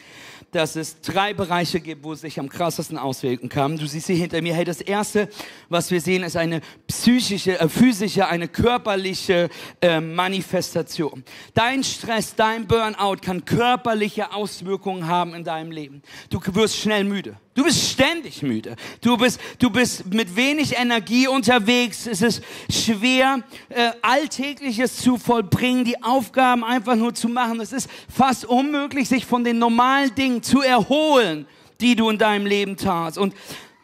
dass 0.51 0.77
es 0.77 0.99
drei 1.03 1.35
Bereiche 1.35 1.79
gibt, 1.79 2.03
wo 2.03 2.15
es 2.15 2.23
sich 2.23 2.41
am 2.41 2.49
krassesten 2.49 2.97
auswirken 2.97 3.51
kann. 3.51 3.77
Du 3.77 3.87
siehst 3.87 4.07
hier 4.07 4.17
hinter 4.17 4.41
mir, 4.41 4.55
hey, 4.55 4.65
das 4.65 4.81
erste, 4.81 5.29
was 5.69 5.91
wir 5.91 6.01
sehen, 6.01 6.23
ist 6.23 6.39
eine 6.39 6.63
psychische, 6.87 7.61
äh, 7.61 7.69
physische, 7.69 8.29
eine 8.29 8.49
körperliche 8.49 9.51
äh, 9.83 10.01
Manifestation. 10.01 11.23
Dein 11.53 11.85
Stress, 11.85 12.35
dein 12.35 12.67
Burnout 12.67 13.17
kann 13.21 13.45
körperliche 13.45 14.33
Auswirkungen 14.33 15.07
haben 15.07 15.35
in 15.35 15.45
deinem 15.45 15.71
Leben. 15.71 16.01
Du 16.31 16.41
wirst 16.55 16.79
schnell 16.79 17.05
müde. 17.05 17.37
Du 17.57 17.65
bist 17.65 17.91
ständig 17.91 18.43
müde. 18.43 18.77
Du 19.01 19.17
bist, 19.17 19.41
du 19.59 19.71
bist 19.71 20.13
mit 20.13 20.37
wenig 20.37 20.77
Energie 20.77 21.27
unterwegs. 21.27 22.07
Es 22.07 22.21
ist 22.21 22.43
schwer, 22.71 23.43
äh, 23.71 23.93
Alltägliches 24.03 24.99
zu 24.99 25.17
vollbringen, 25.17 25.87
die 25.87 26.03
Aufgaben 26.03 26.63
einfach 26.63 26.97
nur 26.97 27.15
zu 27.15 27.31
machen. 27.31 27.59
Es 27.61 27.73
ist 27.73 27.89
fast 28.15 28.45
unmöglich, 28.45 29.09
sich 29.09 29.25
von 29.25 29.43
den 29.43 29.59
normalen 29.59 30.15
Dingen 30.15 30.43
zu 30.43 30.61
erholen, 30.61 31.47
die 31.81 31.97
du 31.97 32.11
in 32.11 32.19
deinem 32.19 32.45
Leben 32.45 32.77
tatst. 32.77 33.17
Und 33.17 33.33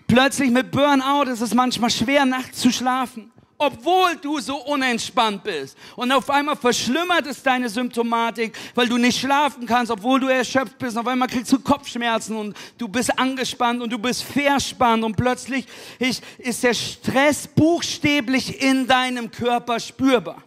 plötzlich 0.07 0.51
mit 0.51 0.71
Burnout 0.71 1.31
ist 1.31 1.41
es 1.41 1.55
manchmal 1.55 1.91
schwer, 1.91 2.27
nachts 2.27 2.61
zu 2.61 2.71
schlafen 2.71 3.33
obwohl 3.67 4.17
du 4.17 4.41
so 4.41 4.57
unentspannt 4.57 5.45
bist. 5.45 5.77
Und 5.97 6.11
auf 6.13 6.29
einmal 6.29 6.57
verschlimmert 6.57 7.27
es 7.27 7.43
deine 7.43 7.69
Symptomatik, 7.69 8.57
weil 8.75 8.89
du 8.89 8.97
nicht 8.97 9.21
schlafen 9.21 9.67
kannst, 9.67 9.93
obwohl 9.93 10.21
du 10.21 10.29
erschöpft 10.29 10.79
bist. 10.79 10.99
Auf 10.99 11.07
einmal 11.07 11.29
kriegst 11.29 11.53
du 11.53 11.61
Kopfschmerzen 11.61 12.37
und 12.37 12.57
du 12.79 12.89
bist 12.89 13.17
angespannt 13.19 13.83
und 13.83 13.93
du 13.93 13.99
bist 13.99 14.25
verspannt 14.25 15.05
und 15.05 15.17
plötzlich 15.17 15.67
ist 15.99 16.63
der 16.63 16.75
Stress 16.75 17.47
buchstäblich 17.47 18.61
in 18.63 18.87
deinem 18.87 19.31
Körper 19.31 19.79
spürbar. 19.79 20.43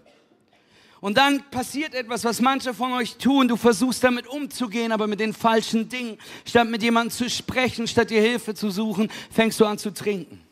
Und 1.02 1.18
dann 1.18 1.44
passiert 1.52 1.94
etwas, 1.94 2.24
was 2.24 2.42
manche 2.42 2.74
von 2.74 2.92
euch 2.94 3.18
tun. 3.18 3.48
Du 3.48 3.58
versuchst 3.58 4.04
damit 4.04 4.26
umzugehen, 4.26 4.92
aber 4.92 5.06
mit 5.06 5.20
den 5.20 5.34
falschen 5.34 5.88
Dingen. 5.88 6.18
Statt 6.46 6.68
mit 6.68 6.82
jemandem 6.82 7.12
zu 7.12 7.30
sprechen, 7.30 7.88
statt 7.88 8.10
dir 8.10 8.22
Hilfe 8.22 8.56
zu 8.56 8.72
suchen, 8.72 9.12
fängst 9.30 9.60
du 9.60 9.66
an 9.66 9.78
zu 9.78 9.94
trinken. 9.94 10.45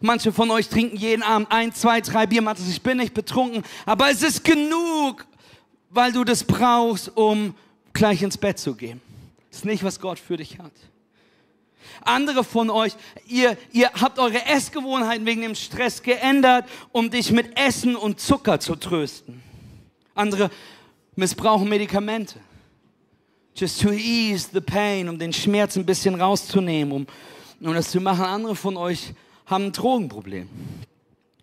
Manche 0.00 0.32
von 0.32 0.50
euch 0.50 0.68
trinken 0.68 0.96
jeden 0.96 1.22
Abend 1.22 1.50
ein, 1.50 1.72
zwei, 1.72 2.00
drei 2.00 2.26
Bier. 2.26 2.42
Ich 2.68 2.82
bin 2.82 2.98
nicht 2.98 3.14
betrunken, 3.14 3.62
aber 3.84 4.10
es 4.10 4.22
ist 4.22 4.44
genug, 4.44 5.26
weil 5.90 6.12
du 6.12 6.24
das 6.24 6.44
brauchst, 6.44 7.16
um 7.16 7.54
gleich 7.92 8.22
ins 8.22 8.36
Bett 8.36 8.58
zu 8.58 8.74
gehen. 8.74 9.00
Das 9.50 9.60
ist 9.60 9.64
nicht, 9.64 9.82
was 9.82 10.00
Gott 10.00 10.18
für 10.18 10.36
dich 10.36 10.58
hat. 10.58 10.72
Andere 12.02 12.44
von 12.44 12.70
euch, 12.70 12.92
ihr, 13.26 13.56
ihr 13.72 13.90
habt 13.92 14.18
eure 14.18 14.44
Essgewohnheiten 14.46 15.24
wegen 15.24 15.42
dem 15.42 15.54
Stress 15.54 16.02
geändert, 16.02 16.66
um 16.92 17.10
dich 17.10 17.32
mit 17.32 17.58
Essen 17.58 17.96
und 17.96 18.20
Zucker 18.20 18.60
zu 18.60 18.76
trösten. 18.76 19.42
Andere 20.14 20.50
missbrauchen 21.14 21.68
Medikamente. 21.68 22.38
Just 23.54 23.80
to 23.80 23.90
ease 23.90 24.48
the 24.52 24.60
pain, 24.60 25.08
um 25.08 25.18
den 25.18 25.32
Schmerz 25.32 25.76
ein 25.76 25.86
bisschen 25.86 26.20
rauszunehmen, 26.20 26.92
um, 26.92 27.06
um 27.60 27.74
das 27.74 27.90
zu 27.90 28.00
machen. 28.00 28.24
Andere 28.24 28.54
von 28.54 28.76
euch 28.76 29.14
haben 29.46 29.66
ein 29.66 29.72
Drogenproblem. 29.72 30.48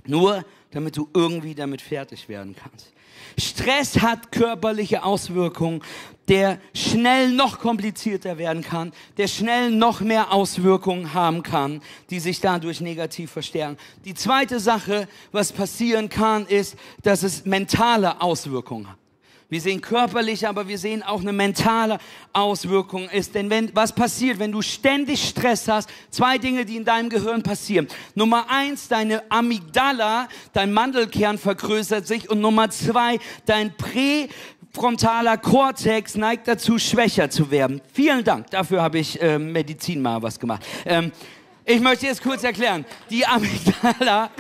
Nur 0.06 0.44
damit 0.72 0.98
du 0.98 1.08
irgendwie 1.14 1.56
damit 1.56 1.82
fertig 1.82 2.28
werden 2.30 2.56
kannst. 2.56 2.92
Stress 3.38 4.02
hat 4.02 4.32
körperliche 4.32 5.04
Auswirkungen, 5.04 5.82
der 6.28 6.60
schnell 6.74 7.32
noch 7.32 7.60
komplizierter 7.60 8.38
werden 8.38 8.64
kann, 8.64 8.92
der 9.18 9.28
schnell 9.28 9.72
noch 9.72 10.02
mehr 10.02 10.32
Auswirkungen 10.32 11.14
haben 11.14 11.44
kann, 11.44 11.82
die 12.10 12.20
sich 12.20 12.40
dadurch 12.40 12.82
negativ 12.82 13.32
verstärken. 13.32 13.78
Die 14.06 14.14
zweite 14.14 14.60
Sache, 14.60 15.08
was 15.32 15.52
passieren 15.52 16.10
kann, 16.10 16.46
ist, 16.48 16.76
dass 17.02 17.24
es 17.24 17.46
mentale 17.46 18.22
Auswirkungen 18.22 18.90
hat. 18.90 18.98
Wir 19.50 19.62
sehen 19.62 19.82
körperliche, 19.82 20.50
aber 20.50 20.68
wir 20.68 20.78
sehen 20.78 21.04
auch 21.04 21.22
eine 21.22 21.34
mentale 21.34 22.00
Auswirkung 22.32 23.10
ist. 23.10 23.36
Denn 23.36 23.50
wenn, 23.50 23.70
was 23.76 23.94
passiert, 23.94 24.40
wenn 24.40 24.52
du 24.52 24.62
ständig 24.62 25.28
Stress 25.30 25.68
hast? 25.68 25.90
Zwei 26.10 26.38
Dinge, 26.38 26.66
die 26.66 26.78
in 26.78 26.86
deinem 26.86 27.10
Gehirn 27.10 27.44
passieren. 27.44 27.88
Nummer 28.16 28.50
eins, 28.50 28.88
deine 28.88 29.24
Amygdala, 29.30 30.28
dein 30.54 30.74
Mandelkern 30.74 31.38
vergrößert 31.38 32.08
sich. 32.08 32.30
Und 32.30 32.42
Nummer 32.42 32.70
zwei, 32.70 33.20
dein 33.46 33.74
präfrontaler 33.78 35.38
Kortex 35.38 36.16
neigt 36.16 36.48
dazu, 36.48 36.80
schwächer 36.80 37.30
zu 37.30 37.52
werden. 37.52 37.82
Vielen 37.94 38.24
Dank. 38.24 38.50
Dafür 38.50 38.82
habe 38.82 39.00
ich 39.00 39.22
äh, 39.22 39.38
Medizin 39.38 40.02
mal 40.02 40.22
was 40.22 40.40
gemacht. 40.40 40.66
Ähm, 40.86 41.12
ich 41.66 41.80
möchte 41.80 42.08
jetzt 42.08 42.22
kurz 42.22 42.44
erklären. 42.44 42.86
Die 43.10 43.26
Amygdala 43.26 44.32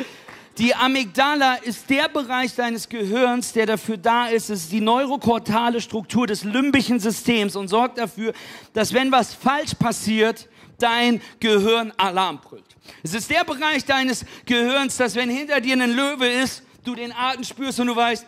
die 0.57 0.75
Amygdala 0.75 1.55
ist 1.55 1.89
der 1.89 2.09
Bereich 2.09 2.55
deines 2.55 2.87
Gehirns, 2.87 3.53
der 3.53 3.65
dafür 3.65 3.97
da 3.97 4.27
ist, 4.27 4.49
es 4.49 4.63
ist 4.63 4.71
die 4.71 4.81
neurokortale 4.81 5.81
Struktur 5.81 6.27
des 6.27 6.43
limbischen 6.43 6.99
Systems 6.99 7.55
und 7.55 7.67
sorgt 7.67 7.97
dafür, 7.97 8.33
dass 8.73 8.93
wenn 8.93 9.11
was 9.11 9.33
falsch 9.33 9.73
passiert, 9.73 10.47
dein 10.77 11.21
Gehirn 11.39 11.91
Alarm 11.97 12.39
brüllt. 12.39 12.75
Es 13.01 13.13
ist 13.13 13.29
der 13.29 13.43
Bereich 13.43 13.85
deines 13.85 14.25
Gehirns, 14.45 14.97
dass 14.97 15.15
wenn 15.15 15.29
hinter 15.29 15.59
dir 15.61 15.73
ein 15.73 15.95
Löwe 15.95 16.27
ist, 16.27 16.63
du 16.83 16.95
den 16.95 17.13
Atem 17.13 17.43
spürst 17.43 17.79
und 17.79 17.87
du 17.87 17.95
weißt, 17.95 18.25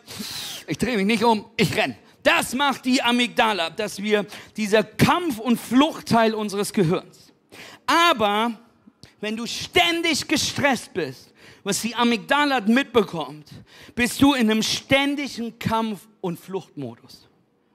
ich 0.68 0.78
drehe 0.78 0.98
mich 0.98 1.06
nicht 1.06 1.24
um, 1.24 1.46
ich 1.58 1.76
renn. 1.76 1.96
Das 2.24 2.56
macht 2.56 2.86
die 2.86 3.04
Amygdala, 3.04 3.70
dass 3.70 4.02
wir 4.02 4.26
dieser 4.58 4.84
Kampf- 4.84 5.38
und 5.38 5.60
Fluchtteil 5.60 6.34
unseres 6.34 6.74
Gehirns. 6.74 7.32
Aber 7.86 8.52
wenn 9.22 9.38
du 9.38 9.46
ständig 9.46 10.28
gestresst 10.28 10.92
bist, 10.94 11.35
was 11.66 11.82
die 11.82 11.96
Amygdala 11.96 12.62
mitbekommt, 12.62 13.52
bist 13.96 14.22
du 14.22 14.34
in 14.34 14.50
einem 14.50 14.62
ständigen 14.62 15.58
Kampf- 15.60 16.08
und 16.22 16.40
Fluchtmodus. 16.40 17.28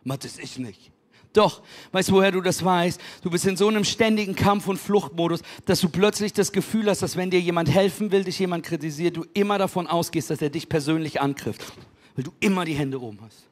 Matt, 0.05 0.24
das 0.24 0.38
ich 0.38 0.59
nicht. 0.59 0.92
Doch, 1.33 1.62
weißt 1.92 2.09
du, 2.09 2.12
woher 2.14 2.31
du 2.31 2.40
das 2.40 2.64
weißt? 2.64 3.00
Du 3.22 3.31
bist 3.31 3.46
in 3.46 3.57
so 3.57 3.68
einem 3.68 3.85
ständigen 3.85 4.35
Kampf- 4.35 4.68
und 4.68 4.79
Fluchtmodus, 4.79 5.42
dass 5.64 5.81
du 5.81 5.88
plötzlich 5.88 6.33
das 6.33 6.53
Gefühl 6.53 6.88
hast, 6.88 7.03
dass 7.03 7.16
wenn 7.16 7.31
dir 7.31 7.40
jemand 7.40 7.68
helfen 7.68 8.12
will, 8.12 8.24
dich 8.24 8.38
jemand 8.38 8.64
kritisiert, 8.64 9.16
du 9.16 9.24
immer 9.35 9.59
davon 9.59 9.88
ausgehst, 9.88 10.31
dass 10.31 10.40
er 10.40 10.50
dich 10.50 10.68
persönlich 10.68 11.20
angrifft. 11.20 11.72
Weil 12.14 12.24
du 12.24 12.33
immer 12.38 12.64
die 12.64 12.74
Hände 12.74 13.00
oben 13.00 13.18
hast. 13.22 13.44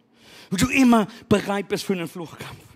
Weil 0.51 0.59
du 0.61 0.69
immer 0.69 1.09
bereit 1.29 1.69
bist 1.69 1.85
für 1.85 1.95
einen 1.95 2.09
Fluchtkampf. 2.09 2.68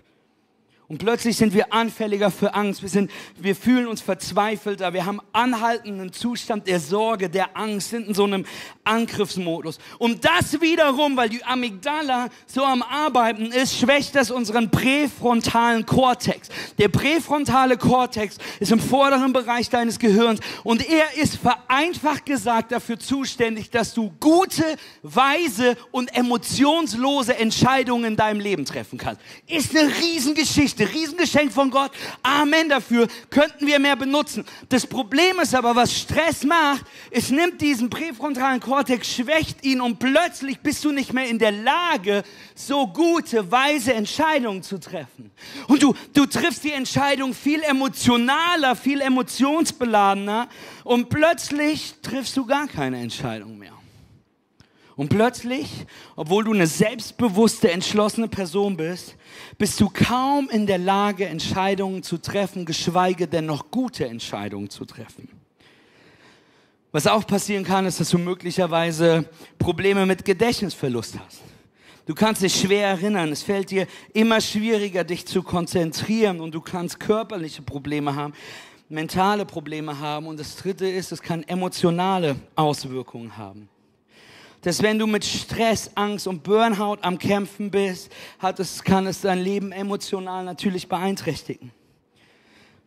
Und 0.93 0.99
plötzlich 0.99 1.37
sind 1.37 1.55
wir 1.55 1.73
anfälliger 1.73 2.29
für 2.29 2.53
Angst. 2.53 2.83
Wir, 2.83 2.89
sind, 2.89 3.09
wir 3.39 3.55
fühlen 3.55 3.87
uns 3.87 3.99
verzweifelter. 3.99 4.93
Wir 4.93 5.07
haben 5.07 5.21
anhaltenden 5.31 6.13
Zustand 6.13 6.67
der 6.67 6.79
Sorge, 6.79 7.31
der 7.31 7.57
Angst, 7.57 7.89
sind 7.89 8.09
in 8.09 8.13
so 8.13 8.25
einem 8.25 8.45
Angriffsmodus. 8.83 9.79
Und 9.97 10.23
das 10.23 10.61
wiederum, 10.61 11.17
weil 11.17 11.29
die 11.29 11.43
Amygdala 11.43 12.27
so 12.45 12.63
am 12.63 12.83
Arbeiten 12.83 13.47
ist, 13.47 13.75
schwächt 13.75 14.15
das 14.15 14.29
unseren 14.29 14.69
präfrontalen 14.69 15.83
Kortex. 15.87 16.49
Der 16.77 16.89
präfrontale 16.89 17.77
Kortex 17.77 18.37
ist 18.59 18.71
im 18.71 18.79
vorderen 18.79 19.33
Bereich 19.33 19.71
deines 19.71 19.97
Gehirns 19.97 20.41
und 20.63 20.87
er 20.87 21.17
ist 21.17 21.37
vereinfacht 21.37 22.27
gesagt 22.27 22.71
dafür 22.71 22.99
zuständig, 22.99 23.71
dass 23.71 23.95
du 23.95 24.13
gute, 24.19 24.63
weise 25.01 25.75
und 25.89 26.15
emotionslose 26.15 27.35
Entscheidungen 27.35 28.05
in 28.05 28.15
deinem 28.15 28.39
Leben 28.39 28.65
treffen 28.65 28.99
kannst. 28.99 29.21
Ist 29.47 29.75
eine 29.75 29.89
Riesengeschichte. 29.89 30.82
Riesengeschenk 30.91 31.51
von 31.51 31.69
Gott. 31.69 31.91
Amen 32.21 32.69
dafür. 32.69 33.07
Könnten 33.29 33.67
wir 33.67 33.79
mehr 33.79 33.95
benutzen. 33.95 34.45
Das 34.69 34.85
Problem 34.85 35.39
ist 35.39 35.53
aber, 35.53 35.75
was 35.75 35.95
Stress 35.95 36.43
macht, 36.43 36.85
es 37.11 37.29
nimmt 37.29 37.61
diesen 37.61 37.89
präfrontalen 37.89 38.59
Kortex, 38.59 39.13
schwächt 39.15 39.63
ihn 39.63 39.81
und 39.81 39.99
plötzlich 39.99 40.59
bist 40.59 40.83
du 40.83 40.91
nicht 40.91 41.13
mehr 41.13 41.27
in 41.27 41.39
der 41.39 41.51
Lage, 41.51 42.23
so 42.55 42.87
gute, 42.87 43.51
weise 43.51 43.93
Entscheidungen 43.93 44.63
zu 44.63 44.79
treffen. 44.79 45.31
Und 45.67 45.83
du, 45.83 45.93
du 46.13 46.25
triffst 46.25 46.63
die 46.63 46.71
Entscheidung 46.71 47.33
viel 47.33 47.61
emotionaler, 47.63 48.75
viel 48.75 49.01
emotionsbeladener 49.01 50.49
und 50.83 51.09
plötzlich 51.09 51.95
triffst 52.01 52.35
du 52.37 52.45
gar 52.45 52.67
keine 52.67 52.99
Entscheidung 52.99 53.57
mehr. 53.57 53.73
Und 54.95 55.09
plötzlich, 55.09 55.67
obwohl 56.15 56.43
du 56.43 56.53
eine 56.53 56.67
selbstbewusste, 56.67 57.71
entschlossene 57.71 58.27
Person 58.27 58.77
bist, 58.77 59.15
bist 59.57 59.79
du 59.79 59.89
kaum 59.89 60.49
in 60.49 60.67
der 60.67 60.77
Lage, 60.77 61.25
Entscheidungen 61.25 62.03
zu 62.03 62.19
treffen, 62.19 62.65
geschweige 62.65 63.27
denn 63.27 63.47
noch 63.47 63.71
gute 63.71 64.05
Entscheidungen 64.05 64.69
zu 64.69 64.85
treffen. 64.85 65.27
Was 66.91 67.07
auch 67.07 67.25
passieren 67.25 67.63
kann, 67.63 67.87
ist, 67.87 67.99
dass 67.99 68.11
du 68.11 68.19
möglicherweise 68.19 69.27
Probleme 69.57 70.05
mit 70.05 70.23
Gedächtnisverlust 70.23 71.17
hast. 71.17 71.41
Du 72.05 72.13
kannst 72.13 72.43
dich 72.43 72.53
schwer 72.53 72.89
erinnern. 72.89 73.31
Es 73.31 73.41
fällt 73.41 73.71
dir 73.71 73.87
immer 74.13 74.41
schwieriger, 74.41 75.03
dich 75.03 75.25
zu 75.25 75.41
konzentrieren 75.41 76.39
und 76.39 76.53
du 76.53 76.61
kannst 76.61 76.99
körperliche 76.99 77.63
Probleme 77.63 78.15
haben, 78.15 78.33
mentale 78.89 79.45
Probleme 79.45 79.97
haben. 79.97 80.27
Und 80.27 80.39
das 80.39 80.55
Dritte 80.57 80.87
ist, 80.87 81.11
es 81.11 81.21
kann 81.21 81.41
emotionale 81.43 82.35
Auswirkungen 82.55 83.35
haben 83.37 83.69
dass 84.63 84.81
wenn 84.81 84.97
du 84.97 85.05
mit 85.05 85.25
Stress, 85.25 85.91
Angst 85.93 86.25
und 86.25 86.41
Burnout 86.41 86.97
am 87.01 87.17
Kämpfen 87.17 87.69
bist, 87.69 88.09
hat 88.39 88.59
es, 88.59 88.81
kann 88.81 89.05
es 89.07 89.21
dein 89.21 89.39
Leben 89.39 89.71
emotional 89.73 90.43
natürlich 90.45 90.87
beeinträchtigen. 90.87 91.71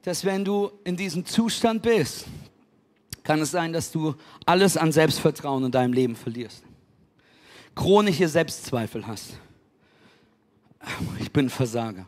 Dass 0.03 0.25
wenn 0.25 0.45
du 0.45 0.73
in 0.85 0.97
diesem 0.97 1.25
Zustand 1.25 1.83
bist, 1.83 2.25
kann 3.23 3.41
es 3.41 3.51
sein, 3.51 3.73
dass 3.73 3.93
du 3.93 4.15
alles 4.47 4.77
an 4.77 4.91
Selbstvertrauen 4.91 5.65
in 5.65 5.71
deinem 5.71 5.93
Leben 5.93 6.17
verlierst. 6.17 6.65
Chronische 7.75 8.27
Selbstzweifel 8.27 9.07
hast. 9.07 9.39
Ich 11.19 11.31
bin 11.31 11.51
Versager. 11.51 12.07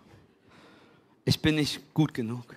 Ich 1.27 1.43
bin 1.43 1.57
nicht 1.57 1.93
gut 1.93 2.15
genug. 2.15 2.57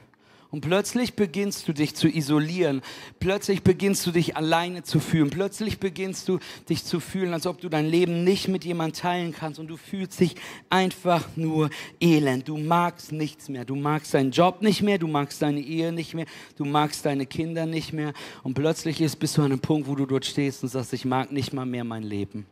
Und 0.52 0.60
plötzlich 0.60 1.14
beginnst 1.14 1.66
du 1.68 1.74
dich 1.74 1.96
zu 1.96 2.10
isolieren. 2.10 2.82
Plötzlich 3.22 3.64
beginnst 3.64 4.06
du 4.06 4.12
dich 4.12 4.36
alleine 4.36 4.84
zu 4.84 5.00
fühlen. 5.00 5.30
Plötzlich 5.30 5.80
beginnst 5.80 6.28
du 6.28 6.40
dich 6.68 6.84
zu 6.84 7.00
fühlen, 7.00 7.34
als 7.34 7.48
ob 7.48 7.62
du 7.62 7.70
dein 7.70 7.86
Leben 7.86 8.26
nicht 8.26 8.50
mit 8.50 8.66
jemandem 8.66 9.02
teilen 9.02 9.34
kannst. 9.34 9.60
Und 9.60 9.68
du 9.68 9.78
fühlst 9.78 10.20
dich 10.20 10.36
einfach 10.70 11.26
nur 11.38 11.70
elend. 12.02 12.50
Du 12.50 12.58
magst 12.58 13.14
nichts 13.14 13.48
mehr. 13.48 13.64
Du 13.64 13.78
magst 13.78 14.14
deinen 14.14 14.32
Job 14.32 14.62
nicht 14.62 14.82
mehr. 14.82 14.98
Du 14.98 15.08
magst 15.08 15.42
deine 15.42 15.62
Ehe 15.62 15.94
nicht 15.94 16.14
mehr. 16.14 16.26
Du 16.58 16.66
magst 16.66 17.06
deine 17.06 17.26
Kinder 17.26 17.66
nicht 17.66 17.94
mehr. 17.94 18.12
Und 18.44 18.54
plötzlich 18.54 19.00
ist, 19.00 19.16
bist 19.16 19.38
du 19.38 19.42
an 19.44 19.54
einem 19.54 19.62
Punkt, 19.62 19.88
wo 19.88 19.96
du 19.96 20.06
dort 20.06 20.26
stehst 20.26 20.64
und 20.64 20.70
sagst, 20.70 20.92
ich 20.92 21.06
mag 21.06 21.32
nicht 21.32 21.54
mal 21.54 21.66
mehr 21.66 21.86
mein 21.86 22.04
Leben 22.04 22.46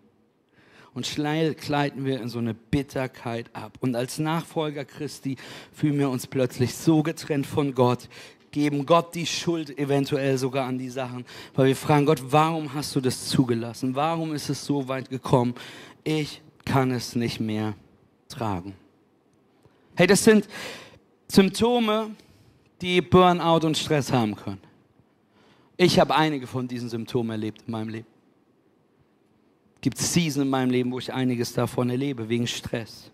und 0.93 1.07
schnell 1.07 1.53
gleiten 1.53 2.05
wir 2.05 2.21
in 2.21 2.29
so 2.29 2.39
eine 2.39 2.53
Bitterkeit 2.53 3.53
ab. 3.53 3.77
Und 3.79 3.95
als 3.95 4.19
Nachfolger 4.19 4.85
Christi 4.85 5.37
fühlen 5.71 5.99
wir 5.99 6.09
uns 6.09 6.27
plötzlich 6.27 6.75
so 6.75 7.03
getrennt 7.03 7.45
von 7.45 7.73
Gott, 7.73 8.09
geben 8.51 8.85
Gott 8.85 9.13
die 9.15 9.25
Schuld 9.25 9.77
eventuell 9.77 10.37
sogar 10.37 10.67
an 10.67 10.77
die 10.77 10.89
Sachen, 10.89 11.25
weil 11.55 11.67
wir 11.67 11.75
fragen 11.75 12.05
Gott, 12.05 12.21
warum 12.29 12.73
hast 12.73 12.95
du 12.95 13.01
das 13.01 13.27
zugelassen? 13.27 13.95
Warum 13.95 14.33
ist 14.33 14.49
es 14.49 14.65
so 14.65 14.87
weit 14.87 15.09
gekommen? 15.09 15.53
Ich 16.03 16.41
kann 16.65 16.91
es 16.91 17.15
nicht 17.15 17.39
mehr 17.39 17.75
tragen. 18.27 18.73
Hey, 19.95 20.07
das 20.07 20.23
sind 20.23 20.47
Symptome, 21.27 22.11
die 22.81 23.01
Burnout 23.01 23.65
und 23.65 23.77
Stress 23.77 24.11
haben 24.11 24.35
können. 24.35 24.61
Ich 25.77 25.99
habe 25.99 26.15
einige 26.15 26.47
von 26.47 26.67
diesen 26.67 26.89
Symptomen 26.89 27.31
erlebt 27.31 27.63
in 27.65 27.71
meinem 27.71 27.89
Leben. 27.89 28.07
Gibt 29.81 29.99
es 29.99 30.13
Season 30.13 30.43
in 30.43 30.49
meinem 30.49 30.69
Leben, 30.69 30.91
wo 30.91 30.99
ich 30.99 31.13
einiges 31.13 31.53
davon 31.53 31.89
erlebe, 31.89 32.27
wegen 32.27 32.47
Stress. 32.47 33.11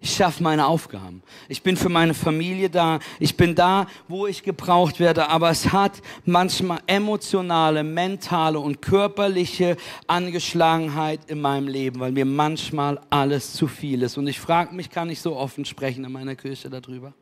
Ich 0.00 0.14
schaffe 0.14 0.42
meine 0.44 0.66
Aufgaben. 0.66 1.22
Ich 1.48 1.62
bin 1.62 1.76
für 1.76 1.88
meine 1.88 2.14
Familie 2.14 2.70
da. 2.70 3.00
Ich 3.18 3.36
bin 3.36 3.56
da, 3.56 3.88
wo 4.06 4.28
ich 4.28 4.44
gebraucht 4.44 5.00
werde. 5.00 5.28
Aber 5.28 5.50
es 5.50 5.72
hat 5.72 6.00
manchmal 6.24 6.78
emotionale, 6.86 7.82
mentale 7.82 8.60
und 8.60 8.80
körperliche 8.80 9.76
Angeschlagenheit 10.06 11.20
in 11.26 11.40
meinem 11.40 11.66
Leben, 11.66 11.98
weil 11.98 12.12
mir 12.12 12.24
manchmal 12.24 13.00
alles 13.10 13.54
zu 13.54 13.66
viel 13.66 14.02
ist. 14.02 14.16
Und 14.16 14.28
ich 14.28 14.38
frage 14.38 14.72
mich, 14.72 14.88
kann 14.88 15.10
ich 15.10 15.20
so 15.20 15.36
offen 15.36 15.64
sprechen 15.64 16.04
in 16.04 16.12
meiner 16.12 16.36
Kirche 16.36 16.70
darüber? 16.70 17.12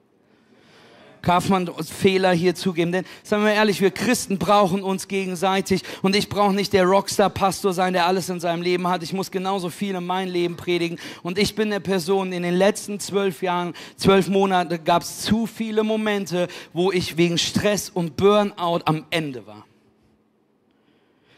Darf 1.27 1.49
man 1.49 1.69
Fehler 1.85 2.33
hier 2.33 2.55
zugeben. 2.55 2.93
Denn, 2.93 3.05
sagen 3.25 3.45
wir 3.45 3.53
ehrlich, 3.53 3.81
wir 3.81 3.91
Christen 3.91 4.39
brauchen 4.39 4.83
uns 4.83 5.09
gegenseitig. 5.09 5.83
Und 6.03 6.15
ich 6.15 6.29
brauche 6.29 6.55
nicht 6.55 6.73
der 6.73 6.85
Rockstar-Pastor 6.85 7.73
sein, 7.73 7.95
der 7.95 8.07
alles 8.07 8.29
in 8.29 8.39
seinem 8.39 8.62
Leben 8.62 8.87
hat. 8.87 9.03
Ich 9.03 9.12
muss 9.12 9.31
genauso 9.31 9.69
viel 9.69 9.97
in 9.97 10.07
mein 10.07 10.29
Leben 10.29 10.57
predigen. 10.57 10.99
Und 11.23 11.39
ich 11.39 11.57
bin 11.57 11.71
der 11.71 11.81
Person, 11.81 12.33
in 12.33 12.45
den 12.45 12.55
letzten 12.55 13.01
zwölf 13.01 13.43
Jahren, 13.43 13.75
zwölf 13.97 14.29
Monate 14.29 14.79
gab 14.79 15.03
es 15.03 15.23
zu 15.23 15.47
viele 15.47 15.83
Momente, 15.83 16.47
wo 16.73 16.93
ich 16.93 17.17
wegen 17.17 17.39
Stress 17.39 17.91
und 17.91 18.17
Burnout 18.17 18.83
am 18.85 19.05
Ende 19.11 19.47
war. 19.47 19.67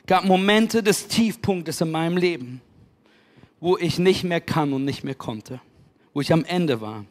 gab 0.07 0.25
Momente 0.25 0.83
des 0.83 1.09
Tiefpunktes 1.09 1.81
in 1.81 1.91
meinem 1.91 2.17
Leben, 2.17 2.61
wo 3.61 3.79
ich 3.79 3.99
nicht 3.99 4.25
mehr 4.25 4.41
kann 4.41 4.73
und 4.73 4.85
nicht 4.85 5.03
mehr 5.03 5.15
konnte. 5.15 5.61
Wo 6.13 6.21
ich 6.21 6.33
am 6.33 6.45
Ende 6.45 6.81
war 6.81 7.05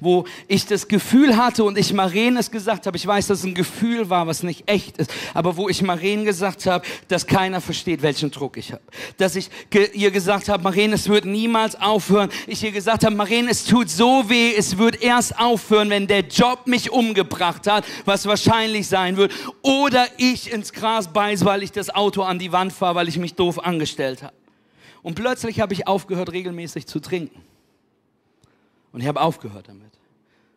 wo 0.00 0.24
ich 0.48 0.66
das 0.66 0.88
Gefühl 0.88 1.36
hatte 1.36 1.64
und 1.64 1.78
ich 1.78 1.92
Maren 1.92 2.36
es 2.36 2.50
gesagt 2.50 2.86
habe, 2.86 2.96
ich 2.96 3.06
weiß, 3.06 3.26
dass 3.28 3.40
es 3.40 3.44
ein 3.44 3.54
Gefühl 3.54 4.10
war, 4.10 4.26
was 4.26 4.42
nicht 4.42 4.68
echt 4.68 4.98
ist, 4.98 5.12
aber 5.34 5.56
wo 5.56 5.68
ich 5.68 5.82
Maren 5.82 6.24
gesagt 6.24 6.66
habe, 6.66 6.84
dass 7.08 7.26
keiner 7.26 7.60
versteht, 7.60 8.02
welchen 8.02 8.30
Druck 8.30 8.56
ich 8.56 8.72
habe. 8.72 8.82
Dass 9.16 9.36
ich 9.36 9.50
ge 9.70 9.90
ihr 9.92 10.10
gesagt 10.10 10.48
habe, 10.48 10.62
Maren, 10.62 10.92
es 10.92 11.08
wird 11.08 11.24
niemals 11.24 11.80
aufhören. 11.80 12.30
Ich 12.46 12.62
ihr 12.62 12.72
gesagt 12.72 13.04
habe, 13.04 13.14
Maren, 13.14 13.48
es 13.48 13.64
tut 13.64 13.90
so 13.90 14.28
weh, 14.28 14.54
es 14.56 14.78
wird 14.78 15.02
erst 15.02 15.38
aufhören, 15.38 15.90
wenn 15.90 16.06
der 16.06 16.20
Job 16.20 16.66
mich 16.66 16.90
umgebracht 16.90 17.66
hat, 17.66 17.84
was 18.04 18.26
wahrscheinlich 18.26 18.88
sein 18.88 19.16
wird, 19.16 19.32
oder 19.62 20.06
ich 20.16 20.52
ins 20.52 20.72
Gras 20.72 21.12
beiß, 21.12 21.44
weil 21.44 21.62
ich 21.62 21.72
das 21.72 21.90
Auto 21.94 22.22
an 22.22 22.38
die 22.38 22.52
Wand 22.52 22.72
fahre, 22.72 22.94
weil 22.94 23.08
ich 23.08 23.18
mich 23.18 23.34
doof 23.34 23.64
angestellt 23.64 24.22
habe. 24.22 24.34
Und 25.02 25.14
plötzlich 25.14 25.60
habe 25.60 25.72
ich 25.72 25.86
aufgehört, 25.86 26.32
regelmäßig 26.32 26.86
zu 26.86 27.00
trinken. 27.00 27.49
Und 28.92 29.00
ich 29.00 29.06
habe 29.06 29.20
aufgehört 29.20 29.68
damit, 29.68 29.92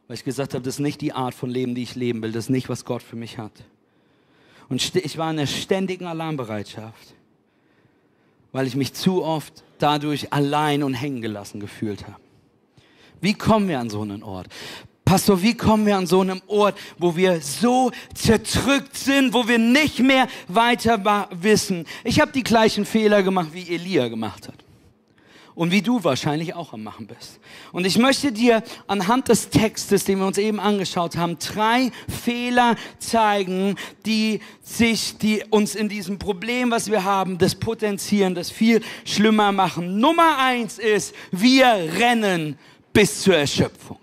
weil 0.08 0.16
ich 0.16 0.24
gesagt 0.24 0.54
habe, 0.54 0.64
das 0.64 0.76
ist 0.76 0.80
nicht 0.80 1.02
die 1.02 1.14
Art 1.14 1.34
von 1.34 1.50
Leben, 1.50 1.76
die 1.76 1.84
ich 1.84 1.96
leben 1.96 2.22
will, 2.22 2.32
das 2.32 2.46
ist 2.46 2.50
nicht, 2.50 2.70
was 2.70 2.86
Gott 2.86 3.04
für 3.04 3.16
mich 3.16 3.38
hat. 3.38 3.52
Und 4.70 4.96
ich 4.96 5.18
war 5.18 5.30
in 5.30 5.38
der 5.38 5.46
ständigen 5.46 6.06
Alarmbereitschaft, 6.06 7.14
weil 8.52 8.66
ich 8.68 8.76
mich 8.76 8.94
zu 8.94 9.24
oft 9.24 9.64
dadurch 9.78 10.32
allein 10.34 10.84
und 10.84 10.94
hängen 10.94 11.22
gelassen 11.22 11.60
gefühlt 11.60 12.04
habe. 12.08 12.22
Wie 13.22 13.34
kommen 13.34 13.68
wir 13.68 13.80
an 13.80 13.90
so 13.90 14.02
einen 14.02 14.24
Ort? 14.24 14.48
Pastor, 15.06 15.42
wie 15.42 15.56
kommen 15.56 15.86
wir 15.86 15.98
an 15.98 16.08
so 16.08 16.22
einem 16.22 16.42
Ort, 16.48 16.78
wo 16.98 17.16
wir 17.16 17.42
so 17.42 17.92
zerdrückt 18.14 18.96
sind, 18.96 19.34
wo 19.34 19.48
wir 19.48 19.60
nicht 19.60 20.00
mehr 20.00 20.28
weiter 20.48 21.28
wissen? 21.32 21.86
Ich 22.04 22.20
habe 22.20 22.32
die 22.32 22.44
gleichen 22.44 22.86
Fehler 22.86 23.22
gemacht, 23.22 23.50
wie 23.54 23.70
Elia 23.70 24.08
gemacht 24.08 24.48
hat 24.48 24.64
und 25.56 25.72
wie 25.72 25.82
du 25.82 26.04
wahrscheinlich 26.04 26.54
auch 26.54 26.74
am 26.74 26.84
Machen 26.84 27.08
bist. 27.08 27.40
Und 27.72 27.86
ich 27.86 27.98
möchte 27.98 28.32
dir 28.32 28.64
anhand 28.88 29.30
des 29.30 29.50
Textes, 29.50 30.06
den 30.06 30.20
wir 30.20 30.28
uns 30.28 30.38
eben 30.38 30.60
angeschaut 30.60 31.16
haben, 31.18 31.38
drei 31.40 31.92
Fehler 32.08 32.76
zeigen, 33.00 33.76
die 34.06 34.40
sich, 34.62 35.18
die 35.18 35.44
uns 35.50 35.76
in 35.76 35.90
diesem 35.90 36.20
Problem, 36.20 36.72
was 36.72 36.90
wir 36.90 37.04
haben, 37.04 37.38
das 37.38 37.56
potenzieren, 37.56 38.36
das 38.36 38.50
viel 38.50 38.82
schlimmer 39.06 39.52
machen. 39.52 40.00
Nummer 40.00 40.38
eins 40.40 40.80
ist, 40.80 41.14
wir 41.32 41.66
rennen 41.98 42.58
bis 42.92 43.22
zur 43.22 43.36
Erschöpfung. 43.36 44.03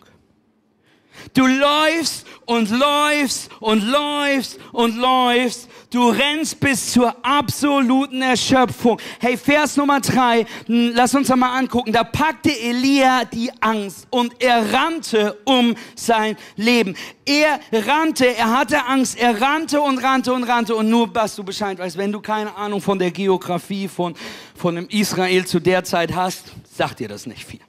Du 1.34 1.46
läufst 1.46 2.26
und 2.46 2.70
läufst 2.70 3.50
und 3.60 3.82
läufst 3.82 4.58
und 4.72 4.96
läufst 4.96 5.68
Du 5.90 6.08
rennst 6.08 6.60
bis 6.60 6.92
zur 6.92 7.16
absoluten 7.22 8.22
Erschöpfung. 8.22 9.00
Hey, 9.18 9.36
Vers 9.36 9.76
Nummer 9.76 10.00
drei, 10.00 10.46
hm, 10.66 10.92
lass 10.94 11.16
uns 11.16 11.28
einmal 11.32 11.58
angucken. 11.58 11.92
Da 11.92 12.04
packte 12.04 12.48
Elia 12.48 13.24
die 13.24 13.50
Angst 13.60 14.06
und 14.10 14.40
er 14.40 14.72
rannte 14.72 15.36
um 15.44 15.74
sein 15.96 16.36
Leben. 16.54 16.94
Er 17.24 17.58
rannte, 17.72 18.36
er 18.36 18.56
hatte 18.56 18.86
Angst, 18.86 19.18
er 19.18 19.40
rannte 19.40 19.80
und 19.80 19.98
rannte 19.98 20.32
und 20.32 20.44
rannte. 20.44 20.76
Und 20.76 20.90
nur, 20.90 21.12
was 21.12 21.34
du 21.34 21.42
Bescheid 21.42 21.76
weißt, 21.76 21.98
wenn 21.98 22.12
du 22.12 22.20
keine 22.20 22.54
Ahnung 22.54 22.80
von 22.80 23.00
der 23.00 23.10
Geografie 23.10 23.88
von, 23.88 24.14
von 24.54 24.76
dem 24.76 24.88
Israel 24.90 25.44
zu 25.44 25.58
der 25.58 25.82
Zeit 25.82 26.14
hast, 26.14 26.52
sagt 26.72 27.00
dir 27.00 27.08
das 27.08 27.26
nicht 27.26 27.44
viel. 27.44 27.60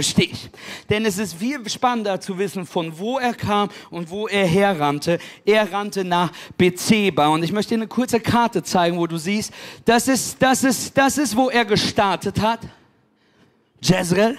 Verstehe 0.00 0.30
ich. 0.32 0.48
Denn 0.88 1.04
es 1.04 1.18
ist 1.18 1.34
viel 1.34 1.68
spannender 1.68 2.18
zu 2.18 2.38
wissen, 2.38 2.64
von 2.64 2.98
wo 2.98 3.18
er 3.18 3.34
kam 3.34 3.68
und 3.90 4.08
wo 4.08 4.26
er 4.28 4.46
herrannte. 4.46 5.18
Er 5.44 5.70
rannte 5.70 6.04
nach 6.04 6.32
Bezeba. 6.56 7.28
Und 7.28 7.42
ich 7.42 7.52
möchte 7.52 7.74
dir 7.74 7.82
eine 7.82 7.86
kurze 7.86 8.18
Karte 8.18 8.62
zeigen, 8.62 8.96
wo 8.96 9.06
du 9.06 9.18
siehst, 9.18 9.52
das 9.84 10.08
ist, 10.08 10.40
das 10.40 10.64
ist, 10.64 10.96
das 10.96 11.18
ist, 11.18 11.36
wo 11.36 11.50
er 11.50 11.66
gestartet 11.66 12.40
hat. 12.40 12.60
Jezreel. 13.82 14.38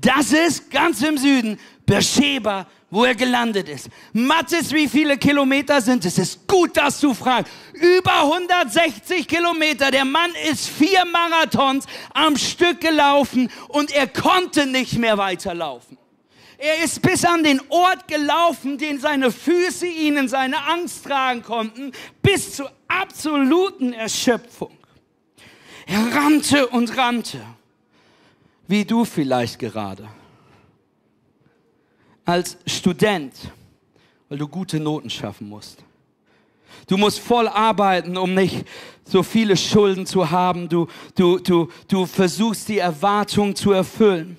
Das 0.00 0.32
ist 0.32 0.70
ganz 0.70 1.02
im 1.02 1.18
Süden 1.18 1.58
Beersheba 1.84 2.66
wo 2.92 3.04
er 3.04 3.14
gelandet 3.14 3.70
ist. 3.70 3.88
Mathis, 4.12 4.70
wie 4.70 4.86
viele 4.86 5.16
Kilometer 5.16 5.80
sind 5.80 6.04
es? 6.04 6.18
Es 6.18 6.34
ist 6.34 6.46
gut, 6.46 6.76
dass 6.76 7.00
du 7.00 7.14
fragst. 7.14 7.50
Über 7.72 8.20
160 8.20 9.26
Kilometer. 9.26 9.90
Der 9.90 10.04
Mann 10.04 10.30
ist 10.50 10.68
vier 10.68 11.06
Marathons 11.06 11.86
am 12.12 12.36
Stück 12.36 12.82
gelaufen 12.82 13.50
und 13.68 13.92
er 13.92 14.06
konnte 14.08 14.66
nicht 14.66 14.98
mehr 14.98 15.16
weiterlaufen. 15.16 15.96
Er 16.58 16.84
ist 16.84 17.00
bis 17.00 17.24
an 17.24 17.42
den 17.42 17.62
Ort 17.70 18.06
gelaufen, 18.06 18.76
den 18.76 19.00
seine 19.00 19.32
Füße 19.32 19.86
ihn 19.86 20.18
in 20.18 20.28
seine 20.28 20.62
Angst 20.66 21.06
tragen 21.06 21.42
konnten, 21.42 21.92
bis 22.20 22.56
zur 22.56 22.70
absoluten 22.88 23.94
Erschöpfung. 23.94 24.76
Er 25.86 26.14
rannte 26.14 26.68
und 26.68 26.94
rannte, 26.94 27.40
wie 28.68 28.84
du 28.84 29.06
vielleicht 29.06 29.58
gerade 29.58 30.08
als 32.24 32.56
Student, 32.66 33.34
weil 34.28 34.38
du 34.38 34.48
gute 34.48 34.78
Noten 34.78 35.10
schaffen 35.10 35.48
musst. 35.48 35.84
Du 36.86 36.96
musst 36.96 37.18
voll 37.20 37.48
arbeiten, 37.48 38.16
um 38.16 38.34
nicht 38.34 38.64
so 39.04 39.22
viele 39.22 39.56
Schulden 39.56 40.06
zu 40.06 40.30
haben. 40.30 40.68
Du, 40.68 40.86
du, 41.14 41.38
du, 41.38 41.68
du 41.88 42.06
versuchst 42.06 42.68
die 42.68 42.78
Erwartung 42.78 43.54
zu 43.54 43.72
erfüllen. 43.72 44.36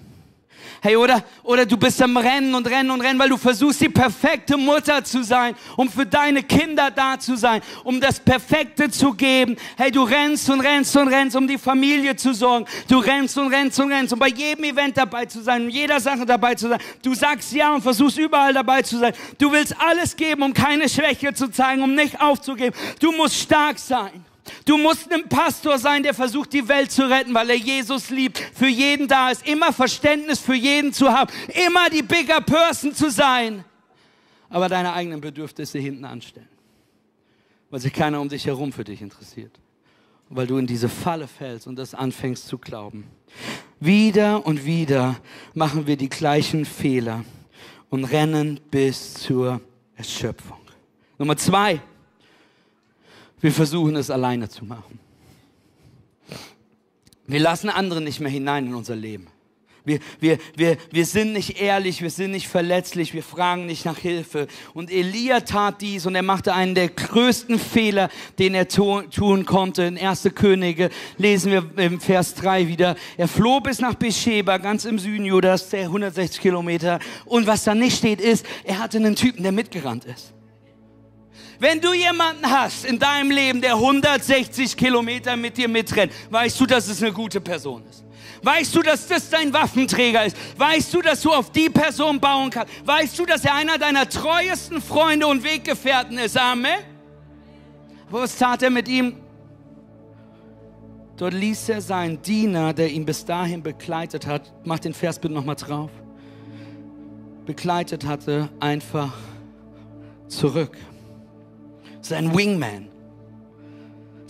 Hey, 0.86 0.98
oder, 0.98 1.24
oder 1.44 1.66
du 1.66 1.78
bist 1.78 2.02
am 2.02 2.18
Rennen 2.18 2.54
und 2.54 2.68
Rennen 2.68 2.92
und 2.92 3.00
Rennen, 3.00 3.18
weil 3.18 3.30
du 3.30 3.38
versuchst, 3.38 3.80
die 3.80 3.88
perfekte 3.88 4.58
Mutter 4.58 5.02
zu 5.02 5.24
sein, 5.24 5.56
um 5.78 5.88
für 5.88 6.06
deine 6.06 6.44
Kinder 6.44 6.92
da 6.92 7.18
zu 7.18 7.38
sein, 7.38 7.62
um 7.86 8.02
das 8.02 8.20
Perfekte 8.20 8.92
zu 8.92 9.14
geben. 9.14 9.56
Hey, 9.78 9.92
du 9.92 10.04
rennst 10.04 10.50
und 10.50 10.60
rennst 10.60 10.94
und 10.98 11.08
rennst, 11.08 11.38
um 11.38 11.48
die 11.48 11.58
Familie 11.58 12.18
zu 12.18 12.34
sorgen. 12.34 12.66
Du 12.90 12.98
rennst 12.98 13.38
und 13.38 13.48
rennst 13.48 13.80
und 13.80 13.94
rennst, 13.94 14.12
um 14.12 14.20
bei 14.20 14.28
jedem 14.28 14.66
Event 14.66 14.98
dabei 14.98 15.26
zu 15.26 15.42
sein, 15.42 15.62
um 15.64 15.70
jeder 15.70 16.02
Sache 16.02 16.26
dabei 16.26 16.56
zu 16.56 16.68
sein. 16.68 16.82
Du 17.02 17.14
sagst 17.14 17.54
ja 17.54 17.74
und 17.74 17.82
versuchst 17.82 18.18
überall 18.18 18.54
dabei 18.54 18.82
zu 18.82 18.98
sein. 18.98 19.14
Du 19.38 19.54
willst 19.54 19.74
alles 19.80 20.18
geben, 20.18 20.44
um 20.44 20.54
keine 20.54 20.90
Schwäche 20.90 21.34
zu 21.34 21.50
zeigen, 21.50 21.82
um 21.82 21.96
nicht 21.96 22.20
aufzugeben. 22.20 22.76
Du 23.00 23.14
musst 23.14 23.36
stark 23.36 23.80
sein. 23.80 24.26
Du 24.66 24.78
musst 24.78 25.12
ein 25.12 25.28
Pastor 25.30 25.78
sein, 25.78 26.04
der 26.04 26.14
versucht, 26.14 26.54
die 26.54 26.68
Welt 26.68 26.92
zu 26.92 27.10
retten, 27.10 27.34
weil 27.34 27.50
er 27.50 27.56
Jesus 27.56 28.10
liebt, 28.10 28.38
für 28.38 28.68
jeden 28.68 29.08
da 29.08 29.30
ist, 29.30 29.48
immer 29.48 29.72
Verständnis 29.72 30.40
für 30.40 30.56
jeden 30.56 30.94
zu 30.94 31.12
haben, 31.12 31.32
immer 31.68 31.90
die 31.90 32.02
bigger 32.02 32.42
Person 32.42 32.94
zu 32.94 33.10
sein, 33.10 33.64
aber 34.50 34.70
deine 34.70 34.94
eigenen 34.94 35.22
Bedürfnisse 35.22 35.80
hinten 35.80 36.06
anstellen, 36.06 36.50
weil 37.70 37.80
sich 37.80 37.94
keiner 37.94 38.20
um 38.20 38.30
dich 38.30 38.46
herum 38.46 38.72
für 38.72 38.84
dich 38.84 39.02
interessiert, 39.02 39.60
weil 40.30 40.48
du 40.48 40.58
in 40.58 40.68
diese 40.68 40.90
Falle 40.90 41.28
fällst 41.28 41.68
und 41.68 41.76
das 41.76 41.94
anfängst 41.94 42.48
zu 42.48 42.58
glauben. 42.58 43.06
Wieder 43.80 44.46
und 44.46 44.66
wieder 44.66 45.20
machen 45.54 45.88
wir 45.88 45.98
die 45.98 46.10
gleichen 46.10 46.66
Fehler 46.66 47.24
und 47.90 48.06
rennen 48.06 48.60
bis 48.72 49.14
zur 49.14 49.62
Erschöpfung. 49.96 50.58
Nummer 51.18 51.38
zwei, 51.38 51.82
wir 53.44 53.52
versuchen 53.52 53.98
es 53.98 54.10
alleine 54.10 54.48
zu 54.48 54.64
machen. 54.64 55.00
Wir 57.28 57.42
lassen 57.42 57.70
andere 57.70 58.00
nicht 58.00 58.22
mehr 58.22 58.32
hinein 58.32 58.68
in 58.68 58.74
unser 58.74 58.96
Leben. 58.96 59.28
Wir, 59.84 60.00
wir, 60.22 60.38
wir, 60.56 60.78
wir 60.92 61.06
sind 61.06 61.34
nicht 61.34 61.62
ehrlich, 61.62 62.02
wir 62.02 62.10
sind 62.10 62.32
nicht 62.32 62.48
verletzlich, 62.48 63.14
wir 63.14 63.22
fragen 63.22 63.66
nicht 63.66 63.84
nach 63.84 63.98
Hilfe. 63.98 64.48
Und 64.74 64.90
Elia 64.90 65.42
tat 65.42 65.82
dies 65.82 66.06
und 66.06 66.16
er 66.16 66.24
machte 66.24 66.54
einen 66.54 66.74
der 66.74 66.88
größten 66.88 67.60
Fehler, 67.60 68.10
den 68.40 68.56
er 68.56 68.70
tun 68.70 69.46
konnte. 69.46 69.84
In 69.84 69.98
1. 69.98 70.30
Könige 70.36 70.90
lesen 71.18 71.52
wir 71.52 71.70
im 71.76 72.00
Vers 72.00 72.36
3 72.36 72.70
wieder. 72.70 72.96
Er 73.18 73.28
floh 73.28 73.60
bis 73.60 73.80
nach 73.80 73.96
Beersheba, 73.96 74.58
ganz 74.58 74.86
im 74.86 75.00
Süden 75.00 75.26
Judas, 75.26 75.68
der 75.68 75.82
160 75.82 76.40
Kilometer. 76.40 77.00
Und 77.26 77.46
was 77.46 77.66
da 77.66 77.76
nicht 77.76 77.98
steht 77.98 78.22
ist, 78.22 78.46
er 78.64 78.80
hatte 78.80 79.00
einen 79.00 79.18
Typen, 79.18 79.44
der 79.44 79.52
mitgerannt 79.52 80.06
ist. 80.06 80.34
Wenn 81.64 81.80
du 81.80 81.94
jemanden 81.94 82.46
hast 82.46 82.84
in 82.84 83.00
deinem 83.00 83.32
Leben, 83.32 83.62
der 83.62 83.76
160 83.76 84.76
Kilometer 84.76 85.38
mit 85.38 85.56
dir 85.56 85.70
mitrennt, 85.70 86.12
weißt 86.30 86.60
du, 86.60 86.66
dass 86.66 86.90
es 86.90 87.02
eine 87.02 87.14
gute 87.14 87.40
Person 87.40 87.86
ist. 87.90 88.04
Weißt 88.42 88.76
du, 88.76 88.82
dass 88.82 89.08
das 89.08 89.30
dein 89.30 89.54
Waffenträger 89.54 90.26
ist? 90.26 90.36
Weißt 90.58 90.94
du, 90.94 91.02
dass 91.02 91.22
du 91.22 91.32
auf 91.32 91.54
die 91.54 91.70
Person 91.70 92.20
bauen 92.20 92.50
kannst? 92.50 92.86
Weißt 92.86 93.18
du, 93.18 93.26
dass 93.26 93.46
er 93.46 93.56
einer 93.56 93.78
deiner 93.78 94.10
treuesten 94.10 94.82
Freunde 94.82 95.26
und 95.26 95.42
Weggefährten 95.42 96.18
ist? 96.18 96.38
Amen. 96.38 96.80
Aber 98.10 98.24
was 98.24 98.38
tat 98.38 98.62
er 98.62 98.70
mit 98.70 98.90
ihm? 98.90 99.16
Dort 101.16 101.34
ließ 101.34 101.70
er 101.70 101.80
seinen 101.80 102.22
Diener, 102.22 102.74
der 102.74 102.92
ihn 102.92 103.06
bis 103.06 103.24
dahin 103.24 103.64
begleitet 103.64 104.28
hat, 104.28 104.52
mach 104.66 104.80
den 104.80 104.94
Vers 104.94 105.18
bitte 105.18 105.34
nochmal 105.34 105.56
drauf, 105.56 105.92
begleitet 107.46 108.06
hatte, 108.06 108.50
einfach 108.60 109.14
zurück. 110.28 110.78
Sein 112.04 112.36
Wingman 112.38 112.90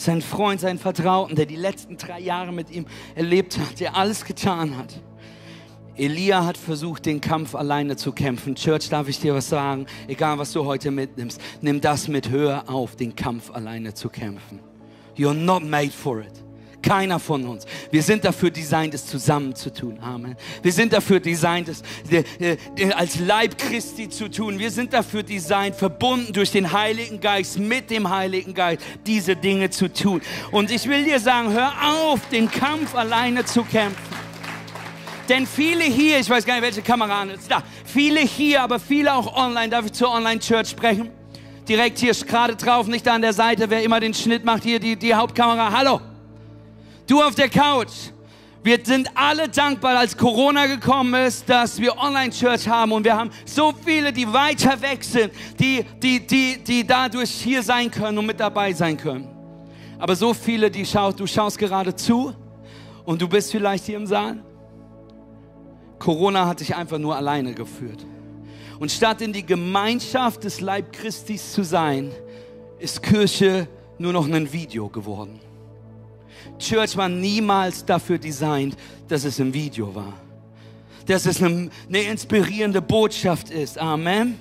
sein 0.03 0.21
Freund, 0.21 0.59
sein 0.59 0.77
Vertrauten, 0.77 1.35
der 1.35 1.45
die 1.45 1.55
letzten 1.55 1.97
drei 1.97 2.19
Jahre 2.19 2.51
mit 2.51 2.69
ihm 2.69 2.85
erlebt 3.15 3.57
hat, 3.57 3.79
der 3.79 3.95
alles 3.95 4.25
getan 4.25 4.77
hat. 4.77 5.01
Elia 5.95 6.45
hat 6.45 6.57
versucht, 6.57 7.05
den 7.05 7.21
Kampf 7.21 7.53
alleine 7.53 7.95
zu 7.95 8.11
kämpfen. 8.11 8.55
Church, 8.55 8.89
darf 8.89 9.07
ich 9.07 9.19
dir 9.19 9.35
was 9.35 9.49
sagen? 9.49 9.85
Egal, 10.07 10.39
was 10.39 10.51
du 10.51 10.65
heute 10.65 10.89
mitnimmst, 10.89 11.39
nimm 11.61 11.79
das 11.79 12.07
mit. 12.07 12.29
Hör 12.29 12.67
auf, 12.67 12.95
den 12.95 13.15
Kampf 13.15 13.51
alleine 13.51 13.93
zu 13.93 14.09
kämpfen. 14.09 14.59
You're 15.15 15.35
not 15.35 15.63
made 15.63 15.91
for 15.91 16.21
it. 16.21 16.43
Keiner 16.83 17.17
von 17.17 17.47
uns. 17.47 17.65
Wir 17.89 18.03
sind 18.03 18.25
dafür 18.25 18.51
designt, 18.51 18.93
es 18.93 19.05
zusammen 19.07 19.55
zu 19.55 19.73
tun. 19.73 19.97
Amen. 20.01 20.35
Wir 20.61 20.71
sind 20.71 20.91
dafür 20.91 21.19
designt, 21.19 21.69
es 21.69 21.81
als 22.95 23.19
Leib 23.19 23.57
Christi 23.57 24.09
zu 24.09 24.29
tun. 24.29 24.59
Wir 24.59 24.69
sind 24.69 24.93
dafür 24.93 25.23
designt, 25.23 25.75
verbunden 25.75 26.33
durch 26.33 26.51
den 26.51 26.71
Heiligen 26.71 27.19
Geist, 27.21 27.57
mit 27.57 27.89
dem 27.89 28.09
Heiligen 28.09 28.53
Geist, 28.53 28.83
diese 29.05 29.35
Dinge 29.35 29.69
zu 29.69 29.91
tun. 29.91 30.21
Und 30.51 30.69
ich 30.71 30.87
will 30.87 31.05
dir 31.05 31.19
sagen, 31.19 31.53
hör 31.53 31.71
auf, 31.81 32.19
den 32.29 32.51
Kampf 32.51 32.93
alleine 32.93 33.45
zu 33.45 33.63
kämpfen. 33.63 34.13
Denn 35.29 35.47
viele 35.47 35.85
hier, 35.85 36.19
ich 36.19 36.29
weiß 36.29 36.45
gar 36.45 36.55
nicht, 36.55 36.63
welche 36.63 36.81
Kamera 36.81 37.21
an 37.21 37.29
ist, 37.29 37.49
da, 37.49 37.63
viele 37.85 38.19
hier, 38.19 38.61
aber 38.61 38.77
viele 38.77 39.13
auch 39.13 39.33
online, 39.37 39.69
darf 39.69 39.85
ich 39.85 39.93
zur 39.93 40.11
Online-Church 40.11 40.67
sprechen? 40.67 41.09
Direkt 41.67 41.99
hier 41.99 42.13
gerade 42.13 42.57
drauf, 42.57 42.87
nicht 42.87 43.07
da 43.07 43.15
an 43.15 43.21
der 43.21 43.31
Seite, 43.31 43.69
wer 43.69 43.83
immer 43.83 44.01
den 44.01 44.13
Schnitt 44.13 44.43
macht, 44.43 44.63
hier 44.63 44.81
die, 44.81 44.97
die 44.97 45.13
Hauptkamera. 45.13 45.71
Hallo! 45.71 46.01
Du 47.07 47.21
auf 47.21 47.35
der 47.35 47.49
Couch. 47.49 48.11
Wir 48.63 48.79
sind 48.81 49.09
alle 49.13 49.49
dankbar, 49.49 49.97
als 49.97 50.15
Corona 50.15 50.67
gekommen 50.67 51.13
ist, 51.25 51.49
dass 51.49 51.77
wir 51.81 51.97
Online-Church 51.97 52.65
haben 52.65 52.93
und 52.93 53.03
wir 53.03 53.13
haben 53.13 53.29
so 53.45 53.73
viele, 53.85 54.13
die 54.13 54.31
weiter 54.31 54.81
weg 54.81 55.03
sind, 55.03 55.33
die, 55.59 55.83
die, 56.01 56.25
die, 56.25 56.63
die 56.63 56.87
dadurch 56.87 57.29
hier 57.29 57.61
sein 57.61 57.91
können 57.91 58.17
und 58.17 58.25
mit 58.25 58.39
dabei 58.39 58.71
sein 58.71 58.95
können. 58.95 59.27
Aber 59.99 60.15
so 60.15 60.33
viele, 60.33 60.71
die 60.71 60.85
schaust, 60.85 61.19
du 61.19 61.27
schaust 61.27 61.57
gerade 61.57 61.93
zu 61.93 62.33
und 63.03 63.21
du 63.21 63.27
bist 63.27 63.51
vielleicht 63.51 63.85
hier 63.85 63.97
im 63.97 64.07
Saal. 64.07 64.41
Corona 65.99 66.47
hat 66.47 66.61
dich 66.61 66.73
einfach 66.73 66.99
nur 66.99 67.17
alleine 67.17 67.53
geführt. 67.53 68.05
Und 68.79 68.91
statt 68.91 69.21
in 69.21 69.33
die 69.33 69.45
Gemeinschaft 69.45 70.45
des 70.45 70.61
Leib 70.61 70.93
Christis 70.93 71.51
zu 71.51 71.63
sein, 71.63 72.11
ist 72.79 73.03
Kirche 73.03 73.67
nur 73.97 74.13
noch 74.13 74.25
ein 74.25 74.51
Video 74.53 74.87
geworden. 74.87 75.41
Church 76.59 76.95
war 76.95 77.09
niemals 77.09 77.85
dafür 77.85 78.17
designt, 78.17 78.75
dass 79.07 79.23
es 79.23 79.39
im 79.39 79.53
Video 79.53 79.93
war. 79.93 80.13
Dass 81.05 81.25
es 81.25 81.41
eine, 81.41 81.69
eine 81.87 82.01
inspirierende 82.03 82.81
Botschaft 82.81 83.49
ist. 83.49 83.77
Amen. 83.77 84.37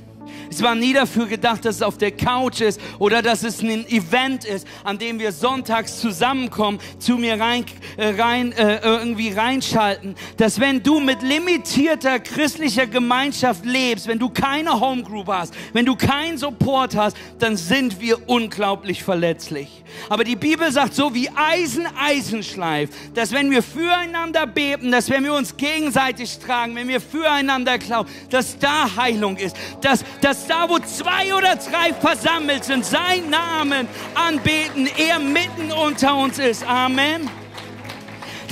Es 0.50 0.62
war 0.62 0.74
nie 0.74 0.92
dafür 0.92 1.26
gedacht, 1.26 1.64
dass 1.64 1.76
es 1.76 1.82
auf 1.82 1.98
der 1.98 2.12
Couch 2.12 2.61
ist 2.61 2.80
oder 2.98 3.22
dass 3.22 3.42
es 3.42 3.62
ein 3.62 3.87
Event 3.88 4.44
ist, 4.44 4.66
an 4.85 4.98
dem 4.98 5.18
wir 5.18 5.32
sonntags 5.32 5.98
zusammenkommen, 5.98 6.78
zu 6.98 7.16
mir 7.16 7.40
rein, 7.40 7.64
äh, 7.96 8.20
rein 8.20 8.52
äh, 8.52 8.78
irgendwie 8.82 9.30
reinschalten. 9.30 10.14
Dass 10.37 10.61
wenn 10.61 10.82
du 10.82 11.00
mit 11.00 11.22
limitierter 11.22 12.20
christlicher 12.20 12.87
Gemeinschaft 12.87 13.64
lebst, 13.64 14.08
wenn 14.08 14.18
du 14.18 14.28
keine 14.28 14.78
Homegroup 14.78 15.28
hast, 15.28 15.54
wenn 15.72 15.87
du 15.87 15.96
keinen 15.96 16.38
Support 16.38 16.96
hast, 16.96 17.16
dann 17.38 17.56
sind 17.56 18.00
wir 18.00 18.28
unglaublich 18.28 19.02
verletzlich. 19.02 19.82
Aber 20.08 20.24
die 20.24 20.37
Bibel 20.37 20.70
sagt 20.70 20.94
so 20.94 21.14
wie 21.14 21.28
Eisen 21.30 21.87
Eisen 21.98 22.42
schleift, 22.42 22.92
dass 23.14 23.32
wenn 23.32 23.50
wir 23.50 23.62
füreinander 23.62 24.46
beten, 24.46 24.90
dass 24.90 25.11
wenn 25.11 25.24
wir 25.24 25.35
uns 25.35 25.56
gegenseitig 25.56 26.38
tragen, 26.38 26.74
wenn 26.74 26.88
wir 26.88 27.00
füreinander 27.00 27.78
glauben, 27.78 28.08
dass 28.30 28.58
da 28.58 28.96
Heilung 28.96 29.37
ist, 29.37 29.56
dass 29.80 30.04
dass 30.20 30.46
da, 30.46 30.68
wo 30.68 30.79
zwei 30.79 31.35
oder 31.35 31.57
drei 31.57 31.92
versammelt 31.94 32.64
sind, 32.64 32.85
sein 32.85 33.31
Namen 33.31 33.88
anbeten, 34.14 34.88
er 34.96 35.18
mitten 35.18 35.72
unter 35.72 36.16
uns 36.16 36.38
ist. 36.38 36.64
Amen. 36.64 37.29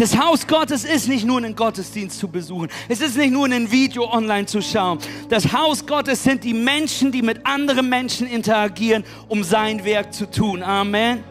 Das 0.01 0.17
Haus 0.17 0.47
Gottes 0.47 0.85
ist 0.85 1.09
nicht 1.09 1.27
nur 1.27 1.37
einen 1.37 1.55
Gottesdienst 1.55 2.19
zu 2.19 2.27
besuchen. 2.27 2.69
Es 2.89 3.03
ist 3.03 3.19
nicht 3.19 3.33
nur 3.33 3.45
ein 3.47 3.71
Video 3.71 4.11
online 4.11 4.47
zu 4.47 4.63
schauen. 4.63 4.99
Das 5.29 5.53
Haus 5.53 5.85
Gottes 5.85 6.25
sind 6.25 6.43
die 6.43 6.55
Menschen, 6.55 7.13
die 7.13 7.21
mit 7.21 7.45
anderen 7.45 7.87
Menschen 7.87 8.27
interagieren, 8.27 9.05
um 9.29 9.45
sein 9.45 9.85
Werk 9.85 10.15
zu 10.15 10.31
tun. 10.31 10.63
Amen. 10.63 11.23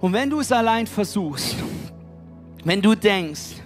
Und 0.00 0.12
wenn 0.12 0.30
du 0.30 0.38
es 0.38 0.52
allein 0.52 0.86
versuchst, 0.86 1.56
wenn 2.64 2.80
du 2.80 2.94
denkst, 2.94 3.56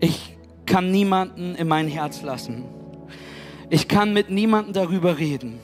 ich 0.00 0.36
kann 0.66 0.90
niemanden 0.90 1.54
in 1.54 1.68
mein 1.68 1.86
Herz 1.86 2.22
lassen, 2.22 2.64
ich 3.74 3.88
kann 3.88 4.12
mit 4.12 4.30
niemandem 4.30 4.72
darüber 4.72 5.18
reden. 5.18 5.58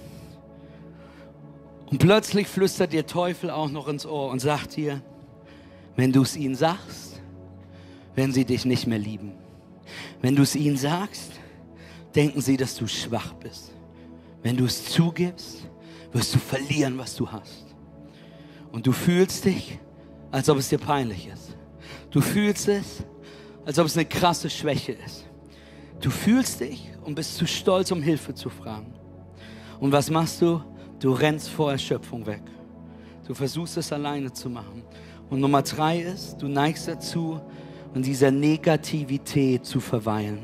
Und 1.87 1.99
plötzlich 1.99 2.49
flüstert 2.49 2.92
dir 2.92 3.07
Teufel 3.07 3.51
auch 3.51 3.70
noch 3.70 3.87
ins 3.87 4.05
Ohr 4.05 4.31
und 4.31 4.40
sagt 4.40 4.77
dir, 4.77 5.01
wenn 5.94 6.11
du 6.11 6.23
es 6.23 6.37
ihnen 6.37 6.57
sagst, 6.57 7.20
werden 8.16 8.33
sie 8.33 8.44
dich 8.44 8.64
nicht 8.64 8.88
mehr 8.88 8.99
lieben. 8.99 9.35
Wenn 10.20 10.35
du 10.35 10.42
es 10.42 10.57
ihnen 10.57 10.77
sagst, 10.77 11.35
denken 12.16 12.40
sie, 12.40 12.57
dass 12.57 12.75
du 12.75 12.88
schwach 12.88 13.33
bist. 13.35 13.70
Wenn 14.42 14.57
du 14.57 14.64
es 14.64 14.87
zugibst, 14.87 15.68
wirst 16.12 16.35
du 16.35 16.40
verlieren, 16.40 16.99
was 16.99 17.14
du 17.14 17.31
hast. 17.31 17.64
Und 18.73 18.88
du 18.88 18.92
fühlst 18.92 19.44
dich, 19.44 19.79
als 20.33 20.49
ob 20.49 20.59
es 20.59 20.68
dir 20.68 20.79
peinlich 20.79 21.29
ist. 21.29 21.57
Du 22.11 22.20
fühlst 22.20 22.66
es, 22.66 23.05
als 23.64 23.79
ob 23.79 23.87
es 23.87 23.96
eine 23.96 24.07
krasse 24.07 24.51
Schwäche 24.51 24.92
ist. 25.07 25.27
Du 26.01 26.11
fühlst 26.11 26.59
dich 26.59 26.89
und 27.05 27.15
bist 27.15 27.37
zu 27.37 27.47
stolz, 27.47 27.91
um 27.91 28.03
Hilfe 28.03 28.35
zu 28.35 28.51
fragen. 28.51 28.93
Und 29.79 29.93
was 29.93 30.11
machst 30.11 30.43
du? 30.43 30.63
Du 30.99 31.13
rennst 31.13 31.49
vor 31.49 31.73
Erschöpfung 31.73 32.27
weg. 32.27 32.43
Du 33.27 33.35
versuchst 33.35 33.77
es 33.77 33.93
alleine 33.93 34.33
zu 34.33 34.51
machen. 34.51 34.83
Und 35.31 35.41
Nummer 35.41 35.63
drei 35.63 36.01
ist, 36.01 36.37
du 36.39 36.49
neigst 36.49 36.89
dazu, 36.89 37.41
in 37.95 38.03
dieser 38.03 38.31
Negativität 38.31 39.65
zu 39.65 39.81
verweilen. 39.81 40.41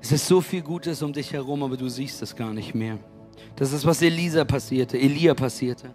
Es 0.00 0.12
ist 0.12 0.26
so 0.26 0.40
viel 0.40 0.62
Gutes 0.62 1.02
um 1.02 1.12
dich 1.12 1.32
herum, 1.32 1.62
aber 1.62 1.76
du 1.76 1.88
siehst 1.88 2.22
es 2.22 2.34
gar 2.34 2.52
nicht 2.52 2.74
mehr. 2.74 2.98
Das 3.56 3.72
ist, 3.72 3.84
was 3.84 4.00
Elisa 4.00 4.44
passierte, 4.44 4.98
Elia 4.98 5.34
passierte. 5.34 5.90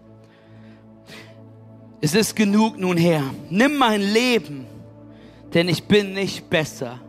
Es 2.02 2.14
ist 2.14 2.36
genug 2.36 2.78
nun 2.78 2.98
her. 2.98 3.24
Nimm 3.50 3.78
mein 3.78 4.02
Leben, 4.02 4.66
denn 5.54 5.70
ich 5.70 5.84
bin 5.84 6.14
nicht 6.14 6.50
besser 6.50 7.00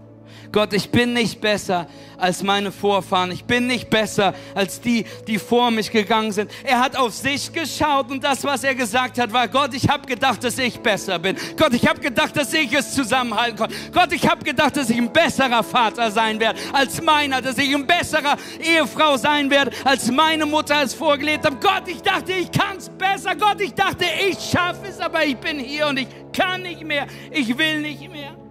Gott, 0.53 0.73
ich 0.73 0.91
bin 0.91 1.13
nicht 1.13 1.41
besser 1.41 1.87
als 2.19 2.43
meine 2.43 2.73
Vorfahren. 2.73 3.31
Ich 3.31 3.45
bin 3.45 3.67
nicht 3.67 3.91
besser 3.91 4.35
als 4.55 4.81
die, 4.81 5.05
die 5.27 5.39
vor 5.39 5.71
mich 5.71 5.91
gegangen 5.91 6.33
sind. 6.33 6.51
Er 6.65 6.81
hat 6.81 6.97
auf 6.97 7.15
sich 7.15 7.53
geschaut 7.53 8.11
und 8.11 8.25
das, 8.25 8.45
was 8.45 8.65
er 8.65 8.75
gesagt 8.75 9.19
hat, 9.19 9.33
war, 9.33 9.49
Gott, 9.49 9.75
ich 9.75 9.89
habe 9.89 10.07
gedacht, 10.07 10.43
dass 10.45 10.59
ich 10.59 10.79
besser 10.81 11.19
bin. 11.19 11.37
Gott, 11.57 11.75
ich 11.75 11.87
habe 11.87 12.01
gedacht, 12.01 12.37
dass 12.37 12.53
ich 12.53 12.73
es 12.73 12.95
zusammenhalten 12.95 13.57
kann. 13.57 13.73
Gott, 13.93 14.13
ich 14.13 14.29
habe 14.29 14.45
gedacht, 14.45 14.77
dass 14.77 14.91
ich 14.91 14.97
ein 14.97 15.13
besserer 15.13 15.63
Vater 15.63 16.11
sein 16.11 16.41
werde 16.41 16.59
als 16.73 17.01
meiner, 17.03 17.43
dass 17.43 17.59
ich 17.59 17.75
ein 17.75 17.87
besserer 17.87 18.37
Ehefrau 18.61 19.17
sein 19.17 19.51
werde, 19.51 19.73
als 19.85 20.11
meine 20.11 20.47
Mutter 20.47 20.83
es 20.83 20.95
vorgelebt 20.95 21.45
hat. 21.45 21.61
Gott, 21.61 21.83
ich 21.87 22.03
dachte, 22.03 22.33
ich 22.33 22.51
kann 22.51 22.77
es 22.79 22.89
besser. 22.89 23.35
Gott, 23.35 23.61
ich 23.61 23.75
dachte, 23.75 24.05
ich 24.29 24.39
schaffe 24.39 24.87
es, 24.89 25.01
aber 25.01 25.25
ich 25.25 25.37
bin 25.37 25.59
hier 25.59 25.87
und 25.89 25.99
ich 25.99 26.09
kann 26.33 26.63
nicht 26.63 26.85
mehr. 26.85 27.07
Ich 27.31 27.57
will 27.57 27.81
nicht 27.81 28.11
mehr. 28.11 28.46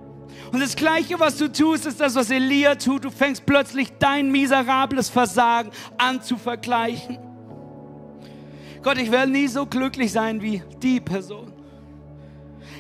Und 0.52 0.62
das 0.62 0.76
Gleiche, 0.76 1.20
was 1.20 1.38
du 1.38 1.52
tust, 1.52 1.86
ist 1.86 2.00
das, 2.00 2.16
was 2.16 2.30
Elia 2.30 2.76
tut. 2.76 3.06
Du 3.06 3.10
fängst 3.10 3.46
plötzlich 3.46 3.92
dein 4.00 4.32
miserables 4.32 5.10
Versagen 5.10 5.72
an 5.98 6.22
zu 6.22 6.38
vergleichen. 6.38 7.18
Gott, 8.82 8.98
ich 8.98 9.12
werde 9.12 9.32
nie 9.32 9.48
so 9.48 9.66
glücklich 9.66 10.12
sein 10.12 10.42
wie 10.42 10.62
die 10.82 11.00
Person. 11.00 11.52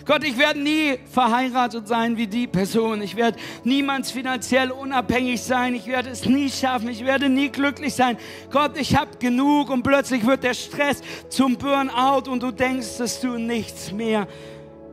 Gott, 0.05 0.23
ich 0.23 0.37
werde 0.37 0.59
nie 0.59 0.99
verheiratet 1.11 1.87
sein 1.87 2.15
wie 2.15 2.27
die 2.27 2.45
Person. 2.45 3.01
Ich 3.01 3.15
werde 3.15 3.39
niemals 3.63 4.11
finanziell 4.11 4.69
unabhängig 4.69 5.41
sein. 5.41 5.73
Ich 5.73 5.87
werde 5.87 6.11
es 6.11 6.25
nie 6.25 6.49
schaffen. 6.51 6.89
Ich 6.89 7.03
werde 7.03 7.27
nie 7.27 7.49
glücklich 7.49 7.95
sein. 7.95 8.17
Gott, 8.51 8.77
ich 8.77 8.95
habe 8.95 9.17
genug 9.17 9.71
und 9.71 9.81
plötzlich 9.81 10.23
wird 10.23 10.43
der 10.43 10.53
Stress 10.53 11.01
zum 11.29 11.57
Burnout 11.57 12.29
und 12.29 12.43
du 12.43 12.51
denkst, 12.51 12.99
dass 12.99 13.19
du 13.19 13.39
nichts 13.39 13.91
mehr 13.91 14.27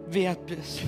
wert 0.07 0.47
bist. 0.47 0.81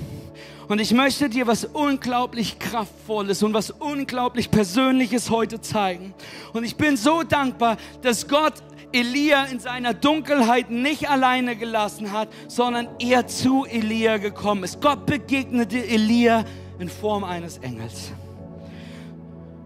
Und 0.69 0.81
ich 0.81 0.93
möchte 0.93 1.29
dir 1.29 1.47
was 1.47 1.65
unglaublich 1.65 2.59
Kraftvolles 2.59 3.43
und 3.43 3.53
was 3.53 3.71
unglaublich 3.71 4.51
Persönliches 4.51 5.31
heute 5.31 5.61
zeigen. 5.61 6.15
Und 6.53 6.65
ich 6.65 6.77
bin 6.77 6.97
so 6.97 7.23
dankbar, 7.23 7.77
dass 8.03 8.29
Gott 8.29 8.55
Elia 8.93 9.45
in 9.45 9.59
seiner 9.59 9.93
Dunkelheit 9.93 10.71
nicht 10.71 11.11
alleine 11.11 11.57
gelassen 11.57 12.13
hat, 12.13 12.29
sondern 12.49 12.89
er 12.99 13.27
zu 13.27 13.65
Elia 13.65 14.19
gekommen 14.19 14.65
ist. 14.65 14.81
Gott 14.81 15.05
begegnete 15.05 15.85
Elia 15.85 16.45
in 16.79 16.89
Form 16.89 17.25
eines 17.25 17.59
Engels. 17.59 18.13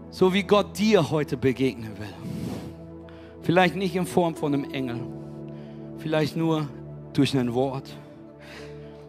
So 0.09 0.33
wie 0.33 0.43
Gott 0.43 0.77
dir 0.77 1.11
heute 1.11 1.37
begegnen 1.37 1.97
will. 1.97 2.13
Vielleicht 3.43 3.75
nicht 3.75 3.95
in 3.95 4.05
Form 4.05 4.35
von 4.35 4.53
einem 4.53 4.71
Engel, 4.71 4.99
vielleicht 5.99 6.35
nur 6.35 6.67
durch 7.13 7.37
ein 7.37 7.53
Wort, 7.53 7.89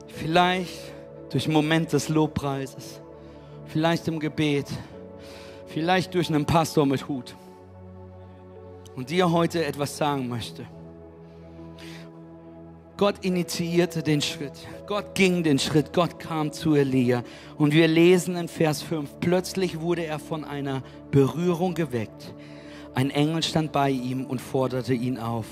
vielleicht 0.09 0.90
durch 1.31 1.47
einen 1.47 1.55
Moment 1.55 1.93
des 1.93 2.09
Lobpreises, 2.09 3.01
vielleicht 3.67 4.09
im 4.09 4.19
Gebet, 4.21 4.67
vielleicht 5.67 6.15
durch 6.15 6.29
einen 6.29 6.45
Pastor 6.45 6.85
mit 6.87 7.09
Hut 7.09 7.35
und 8.97 9.11
dir 9.11 9.31
heute 9.31 9.65
etwas 9.65 9.97
sagen 9.97 10.29
möchte. 10.29 10.67
Gott 12.97 13.25
initiierte 13.25 14.03
den 14.03 14.21
Schritt. 14.21 14.53
Gott 14.87 15.15
ging 15.15 15.43
den 15.43 15.59
Schritt. 15.59 15.95
Gott 15.95 16.19
kam 16.19 16.53
zu 16.53 16.75
Elia. 16.75 17.23
Und 17.57 17.73
wir 17.73 17.89
lesen 17.89 18.37
in 18.37 18.47
Vers 18.47 18.83
5, 18.83 19.21
plötzlich 19.21 19.81
wurde 19.81 20.05
er 20.05 20.19
von 20.19 20.45
einer 20.45 20.83
Berührung 21.11 21.73
geweckt. 21.73 22.35
Ein 22.95 23.09
Engel 23.09 23.43
stand 23.43 23.73
bei 23.73 23.89
ihm 23.89 24.27
und 24.27 24.39
forderte 24.39 24.93
ihn 24.93 25.17
auf. 25.17 25.47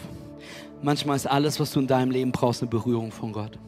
Manchmal 0.82 1.16
ist 1.16 1.26
alles, 1.26 1.58
was 1.58 1.70
du 1.72 1.80
in 1.80 1.86
deinem 1.86 2.10
Leben 2.10 2.32
brauchst, 2.32 2.60
eine 2.60 2.70
Berührung 2.70 3.12
von 3.12 3.32
Gott. 3.32 3.58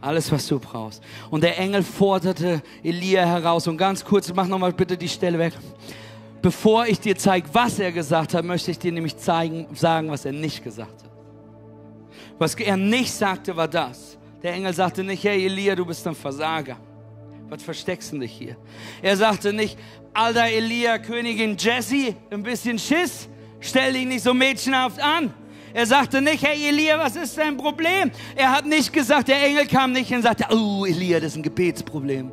Alles, 0.00 0.30
was 0.30 0.46
du 0.46 0.58
brauchst. 0.58 1.02
Und 1.30 1.42
der 1.42 1.58
Engel 1.58 1.82
forderte 1.82 2.62
Elia 2.82 3.24
heraus. 3.24 3.66
Und 3.66 3.76
ganz 3.76 4.04
kurz, 4.04 4.32
mach 4.32 4.46
nochmal 4.46 4.72
bitte 4.72 4.96
die 4.96 5.08
Stelle 5.08 5.38
weg. 5.38 5.54
Bevor 6.40 6.86
ich 6.86 7.00
dir 7.00 7.16
zeige, 7.16 7.48
was 7.52 7.78
er 7.80 7.90
gesagt 7.90 8.34
hat, 8.34 8.44
möchte 8.44 8.70
ich 8.70 8.78
dir 8.78 8.92
nämlich 8.92 9.16
zeigen, 9.16 9.66
sagen, 9.74 10.10
was 10.10 10.24
er 10.24 10.32
nicht 10.32 10.62
gesagt 10.62 11.02
hat. 11.02 11.10
Was 12.38 12.54
er 12.54 12.76
nicht 12.76 13.12
sagte, 13.12 13.56
war 13.56 13.66
das. 13.66 14.16
Der 14.42 14.52
Engel 14.52 14.72
sagte 14.72 15.02
nicht, 15.02 15.24
hey 15.24 15.44
Elia, 15.44 15.74
du 15.74 15.84
bist 15.84 16.06
ein 16.06 16.14
Versager. 16.14 16.76
Was 17.48 17.62
versteckst 17.62 18.12
du 18.12 18.18
dich 18.18 18.32
hier? 18.32 18.56
Er 19.02 19.16
sagte 19.16 19.52
nicht, 19.52 19.76
alter 20.12 20.44
Elia, 20.44 20.98
Königin 20.98 21.56
Jessie, 21.56 22.14
ein 22.30 22.42
bisschen 22.44 22.78
Schiss, 22.78 23.28
stell 23.58 23.94
dich 23.94 24.06
nicht 24.06 24.22
so 24.22 24.32
mädchenhaft 24.32 25.00
an. 25.00 25.34
Er 25.74 25.86
sagte 25.86 26.20
nicht, 26.20 26.44
hey 26.44 26.68
Elia, 26.68 26.98
was 26.98 27.16
ist 27.16 27.36
dein 27.36 27.56
Problem? 27.56 28.10
Er 28.34 28.52
hat 28.52 28.66
nicht 28.66 28.92
gesagt, 28.92 29.28
der 29.28 29.44
Engel 29.44 29.66
kam 29.66 29.92
nicht 29.92 30.12
und 30.12 30.22
sagte, 30.22 30.46
oh 30.50 30.84
Elia, 30.86 31.20
das 31.20 31.32
ist 31.32 31.36
ein 31.36 31.42
Gebetsproblem. 31.42 32.32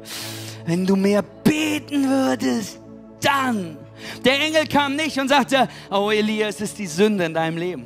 Wenn 0.65 0.85
du 0.85 0.95
mehr 0.95 1.21
beten 1.21 2.09
würdest, 2.09 2.79
dann. 3.21 3.77
Der 4.23 4.39
Engel 4.39 4.67
kam 4.67 4.95
nicht 4.95 5.19
und 5.19 5.27
sagte, 5.27 5.67
oh 5.91 6.11
Elia, 6.11 6.47
es 6.47 6.61
ist 6.61 6.77
die 6.77 6.87
Sünde 6.87 7.25
in 7.25 7.33
deinem 7.33 7.57
Leben. 7.57 7.85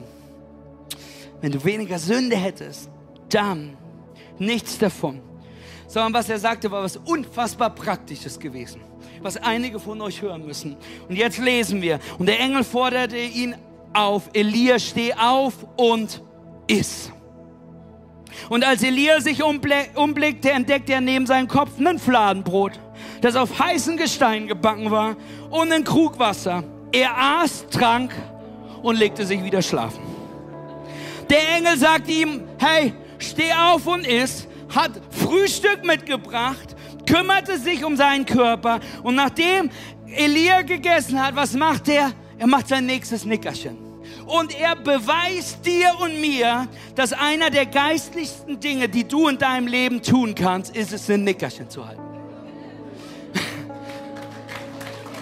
Wenn 1.41 1.51
du 1.51 1.63
weniger 1.63 1.97
Sünde 1.97 2.35
hättest, 2.35 2.89
dann 3.29 3.77
nichts 4.37 4.77
davon. 4.77 5.21
Sondern 5.87 6.13
was 6.13 6.29
er 6.29 6.37
sagte, 6.37 6.69
war 6.69 6.83
was 6.83 6.97
unfassbar 6.97 7.73
Praktisches 7.73 8.39
gewesen, 8.39 8.81
was 9.21 9.37
einige 9.37 9.79
von 9.79 9.99
euch 10.01 10.21
hören 10.21 10.45
müssen. 10.45 10.77
Und 11.07 11.15
jetzt 11.15 11.39
lesen 11.39 11.81
wir. 11.81 11.99
Und 12.19 12.27
der 12.27 12.39
Engel 12.39 12.63
forderte 12.63 13.17
ihn 13.17 13.55
auf, 13.93 14.29
Elia, 14.33 14.79
steh 14.79 15.13
auf 15.13 15.53
und 15.75 16.21
iss. 16.67 17.11
Und 18.49 18.63
als 18.63 18.83
Elia 18.83 19.19
sich 19.21 19.43
umblickte, 19.43 20.51
entdeckte 20.51 20.93
er 20.93 21.01
neben 21.01 21.25
seinem 21.25 21.47
Kopf 21.47 21.71
ein 21.79 21.99
Fladenbrot, 21.99 22.79
das 23.21 23.35
auf 23.35 23.59
heißen 23.59 23.97
Gestein 23.97 24.47
gebacken 24.47 24.91
war, 24.91 25.15
und 25.49 25.71
ein 25.71 25.83
Krug 25.83 26.19
Wasser. 26.19 26.63
Er 26.91 27.15
aß, 27.17 27.67
trank 27.69 28.11
und 28.81 28.97
legte 28.97 29.25
sich 29.25 29.43
wieder 29.43 29.61
schlafen. 29.61 29.99
Der 31.29 31.57
Engel 31.57 31.77
sagte 31.77 32.11
ihm, 32.11 32.43
hey, 32.57 32.93
steh 33.19 33.53
auf 33.53 33.85
und 33.85 34.07
iss, 34.07 34.47
hat 34.73 34.91
Frühstück 35.11 35.85
mitgebracht, 35.85 36.75
kümmerte 37.05 37.57
sich 37.57 37.83
um 37.83 37.95
seinen 37.95 38.25
Körper 38.25 38.79
und 39.03 39.15
nachdem 39.15 39.69
Elia 40.07 40.61
gegessen 40.61 41.23
hat, 41.23 41.35
was 41.35 41.53
macht 41.53 41.87
er? 41.89 42.11
Er 42.39 42.47
macht 42.47 42.69
sein 42.69 42.85
nächstes 42.85 43.25
Nickerchen. 43.25 43.77
Und 44.25 44.57
er 44.57 44.75
beweist 44.77 45.65
dir 45.65 45.91
und 46.01 46.19
mir, 46.21 46.67
dass 46.95 47.11
einer 47.13 47.49
der 47.49 47.65
geistlichsten 47.65 48.59
Dinge, 48.59 48.87
die 48.87 49.07
du 49.07 49.27
in 49.27 49.37
deinem 49.37 49.67
Leben 49.67 50.01
tun 50.01 50.33
kannst, 50.35 50.75
ist 50.75 50.93
es, 50.93 51.09
ein 51.09 51.25
Nickerchen 51.25 51.69
zu 51.69 51.85
halten. 51.85 52.01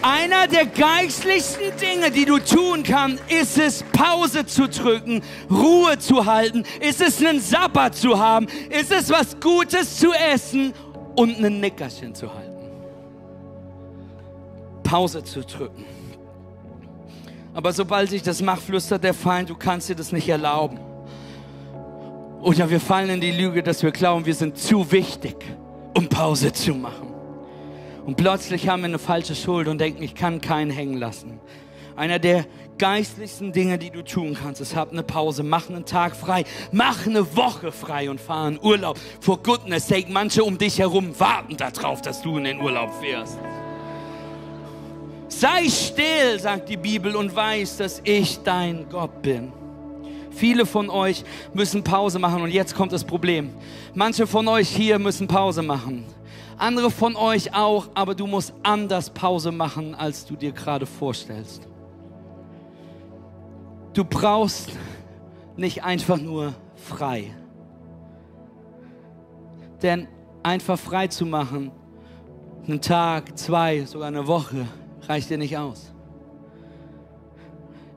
Einer 0.01 0.47
der 0.47 0.67
geistlichsten 0.67 1.75
Dinge, 1.81 2.11
die 2.11 2.25
du 2.25 2.37
tun 2.37 2.83
kannst, 2.83 3.23
ist 3.29 3.57
es, 3.57 3.83
Pause 3.91 4.45
zu 4.45 4.69
drücken, 4.69 5.23
Ruhe 5.49 5.97
zu 5.97 6.25
halten, 6.25 6.63
ist 6.79 7.01
es, 7.01 7.19
einen 7.19 7.41
Sabbat 7.41 7.95
zu 7.95 8.17
haben, 8.19 8.47
ist 8.69 8.91
es, 8.91 9.09
was 9.09 9.39
Gutes 9.39 9.97
zu 9.97 10.13
essen 10.13 10.71
und 11.15 11.43
ein 11.43 11.59
Nickerchen 11.59 12.13
zu 12.13 12.31
halten. 12.33 12.53
Pause 14.83 15.23
zu 15.23 15.41
drücken. 15.41 15.96
Aber 17.57 17.73
sobald 17.73 18.11
sich 18.11 18.21
das 18.21 18.39
macht, 18.43 18.61
flüstert 18.61 19.03
der 19.03 19.15
Feind, 19.15 19.49
du 19.49 19.55
kannst 19.55 19.89
dir 19.89 19.95
das 19.95 20.11
nicht 20.11 20.29
erlauben. 20.29 20.79
Oder 22.39 22.69
wir 22.69 22.79
fallen 22.79 23.09
in 23.09 23.19
die 23.19 23.31
Lüge, 23.31 23.63
dass 23.63 23.81
wir 23.81 23.89
glauben, 23.89 24.27
wir 24.27 24.35
sind 24.35 24.59
zu 24.59 24.91
wichtig, 24.91 25.37
um 25.95 26.07
Pause 26.07 26.53
zu 26.53 26.75
machen. 26.75 27.11
Und 28.05 28.15
plötzlich 28.15 28.69
haben 28.69 28.83
wir 28.83 28.89
eine 28.89 28.99
falsche 28.99 29.33
Schuld 29.33 29.67
und 29.67 29.81
denken, 29.81 30.03
ich 30.03 30.13
kann 30.13 30.39
keinen 30.39 30.69
hängen 30.69 30.97
lassen. 30.97 31.39
Einer 31.95 32.19
der 32.19 32.45
geistlichsten 32.77 33.51
Dinge, 33.53 33.79
die 33.79 33.89
du 33.89 34.03
tun 34.03 34.37
kannst, 34.39 34.61
ist, 34.61 34.75
hab 34.75 34.91
eine 34.91 35.01
Pause, 35.01 35.41
mach 35.41 35.67
einen 35.67 35.83
Tag 35.83 36.15
frei, 36.15 36.43
mach 36.71 37.07
eine 37.07 37.35
Woche 37.35 37.71
frei 37.71 38.11
und 38.11 38.21
fahr 38.21 38.49
in 38.49 38.59
Urlaub. 38.61 38.99
For 39.19 39.41
goodness 39.41 39.87
sake, 39.87 40.11
manche 40.11 40.43
um 40.43 40.59
dich 40.59 40.77
herum 40.77 41.19
warten 41.19 41.57
darauf, 41.57 42.03
dass 42.03 42.21
du 42.21 42.37
in 42.37 42.43
den 42.43 42.61
Urlaub 42.61 42.93
fährst. 43.01 43.39
Sei 45.39 45.69
still, 45.69 46.39
sagt 46.39 46.67
die 46.67 46.77
Bibel, 46.77 47.15
und 47.15 47.35
weiß, 47.35 47.77
dass 47.77 48.01
ich 48.03 48.39
dein 48.39 48.89
Gott 48.89 49.21
bin. 49.21 49.53
Viele 50.31 50.65
von 50.65 50.89
euch 50.89 51.23
müssen 51.53 51.83
Pause 51.83 52.17
machen 52.17 52.41
und 52.41 52.49
jetzt 52.49 52.73
kommt 52.73 52.91
das 52.91 53.03
Problem. 53.03 53.51
Manche 53.93 54.25
von 54.25 54.47
euch 54.47 54.67
hier 54.67 54.97
müssen 54.97 55.27
Pause 55.27 55.61
machen. 55.61 56.05
Andere 56.57 56.89
von 56.89 57.15
euch 57.15 57.53
auch, 57.53 57.87
aber 57.93 58.15
du 58.15 58.25
musst 58.25 58.51
anders 58.63 59.11
Pause 59.11 59.51
machen, 59.51 59.93
als 59.93 60.25
du 60.25 60.35
dir 60.35 60.51
gerade 60.53 60.87
vorstellst. 60.87 61.67
Du 63.93 64.03
brauchst 64.03 64.71
nicht 65.55 65.83
einfach 65.83 66.17
nur 66.17 66.55
frei. 66.73 67.31
Denn 69.83 70.07
einfach 70.41 70.79
frei 70.79 71.05
zu 71.05 71.27
machen, 71.27 71.69
einen 72.67 72.81
Tag, 72.81 73.37
zwei, 73.37 73.85
sogar 73.85 74.07
eine 74.07 74.25
Woche, 74.25 74.65
reicht 75.07 75.29
dir 75.29 75.37
nicht 75.37 75.57
aus. 75.57 75.93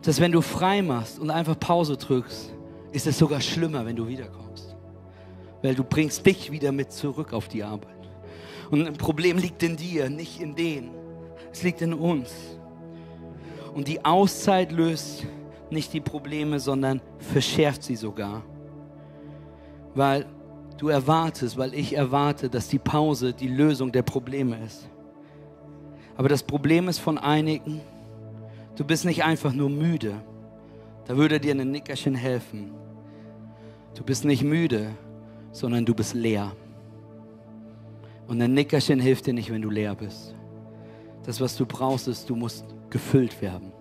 Dass 0.03 0.21
wenn 0.21 0.33
du 0.33 0.41
frei 0.41 0.83
machst 0.83 1.19
und 1.19 1.31
einfach 1.31 1.59
Pause 1.59 1.97
drückst, 1.97 2.55
ist 2.93 3.07
es 3.07 3.19
sogar 3.19 3.41
schlimmer, 3.41 3.85
wenn 3.85 3.97
du 3.97 4.07
wiederkommst. 4.07 4.77
Weil 5.63 5.75
du 5.75 5.85
bringst 5.85 6.25
dich 6.25 6.51
wieder 6.51 6.73
mit 6.73 6.93
zurück 6.93 7.33
auf 7.33 7.49
die 7.49 7.63
Arbeit. 7.63 7.89
Und 8.71 8.87
ein 8.87 8.97
Problem 8.97 9.37
liegt 9.37 9.63
in 9.63 9.77
dir, 9.77 10.09
nicht 10.09 10.41
in 10.41 10.55
denen. 10.55 10.91
Es 11.53 11.63
liegt 11.63 11.83
in 11.83 11.93
uns. 11.93 12.33
Und 13.75 13.89
die 13.89 14.05
Auszeit 14.05 14.73
löst 14.73 15.27
nicht 15.71 15.93
die 15.93 16.01
Probleme, 16.01 16.59
sondern 16.59 17.01
verschärft 17.19 17.83
sie 17.83 17.97
sogar. 17.97 18.43
Weil 19.95 20.27
du 20.79 20.89
erwartest, 20.89 21.59
weil 21.59 21.75
ich 21.75 21.95
erwarte, 21.95 22.49
dass 22.49 22.69
die 22.69 22.79
Pause 22.79 23.33
die 23.33 23.49
Lösung 23.49 23.93
der 23.93 24.03
Probleme 24.03 24.59
ist. 24.65 24.89
Aber 26.21 26.29
das 26.29 26.43
Problem 26.43 26.87
ist 26.89 26.99
von 26.99 27.17
einigen, 27.17 27.81
du 28.77 28.85
bist 28.85 29.07
nicht 29.07 29.25
einfach 29.25 29.55
nur 29.55 29.71
müde. 29.71 30.21
Da 31.07 31.17
würde 31.17 31.41
dir 31.41 31.55
ein 31.55 31.71
Nickerchen 31.71 32.15
helfen. 32.15 32.73
Du 33.95 34.05
bist 34.05 34.27
nicht 34.27 34.43
müde, 34.43 34.91
sondern 35.51 35.87
du 35.87 35.95
bist 35.95 36.13
leer. 36.13 36.53
Und 38.27 38.43
ein 38.43 38.53
Nickerchen 38.53 39.01
hilft 39.01 39.29
dir 39.29 39.33
nicht, 39.33 39.51
wenn 39.51 39.63
du 39.63 39.71
leer 39.71 39.95
bist. 39.95 40.35
Das, 41.25 41.41
was 41.41 41.57
du 41.57 41.65
brauchst, 41.65 42.07
ist, 42.07 42.29
du 42.29 42.37
musst 42.37 42.67
gefüllt 42.91 43.41
werden. 43.41 43.73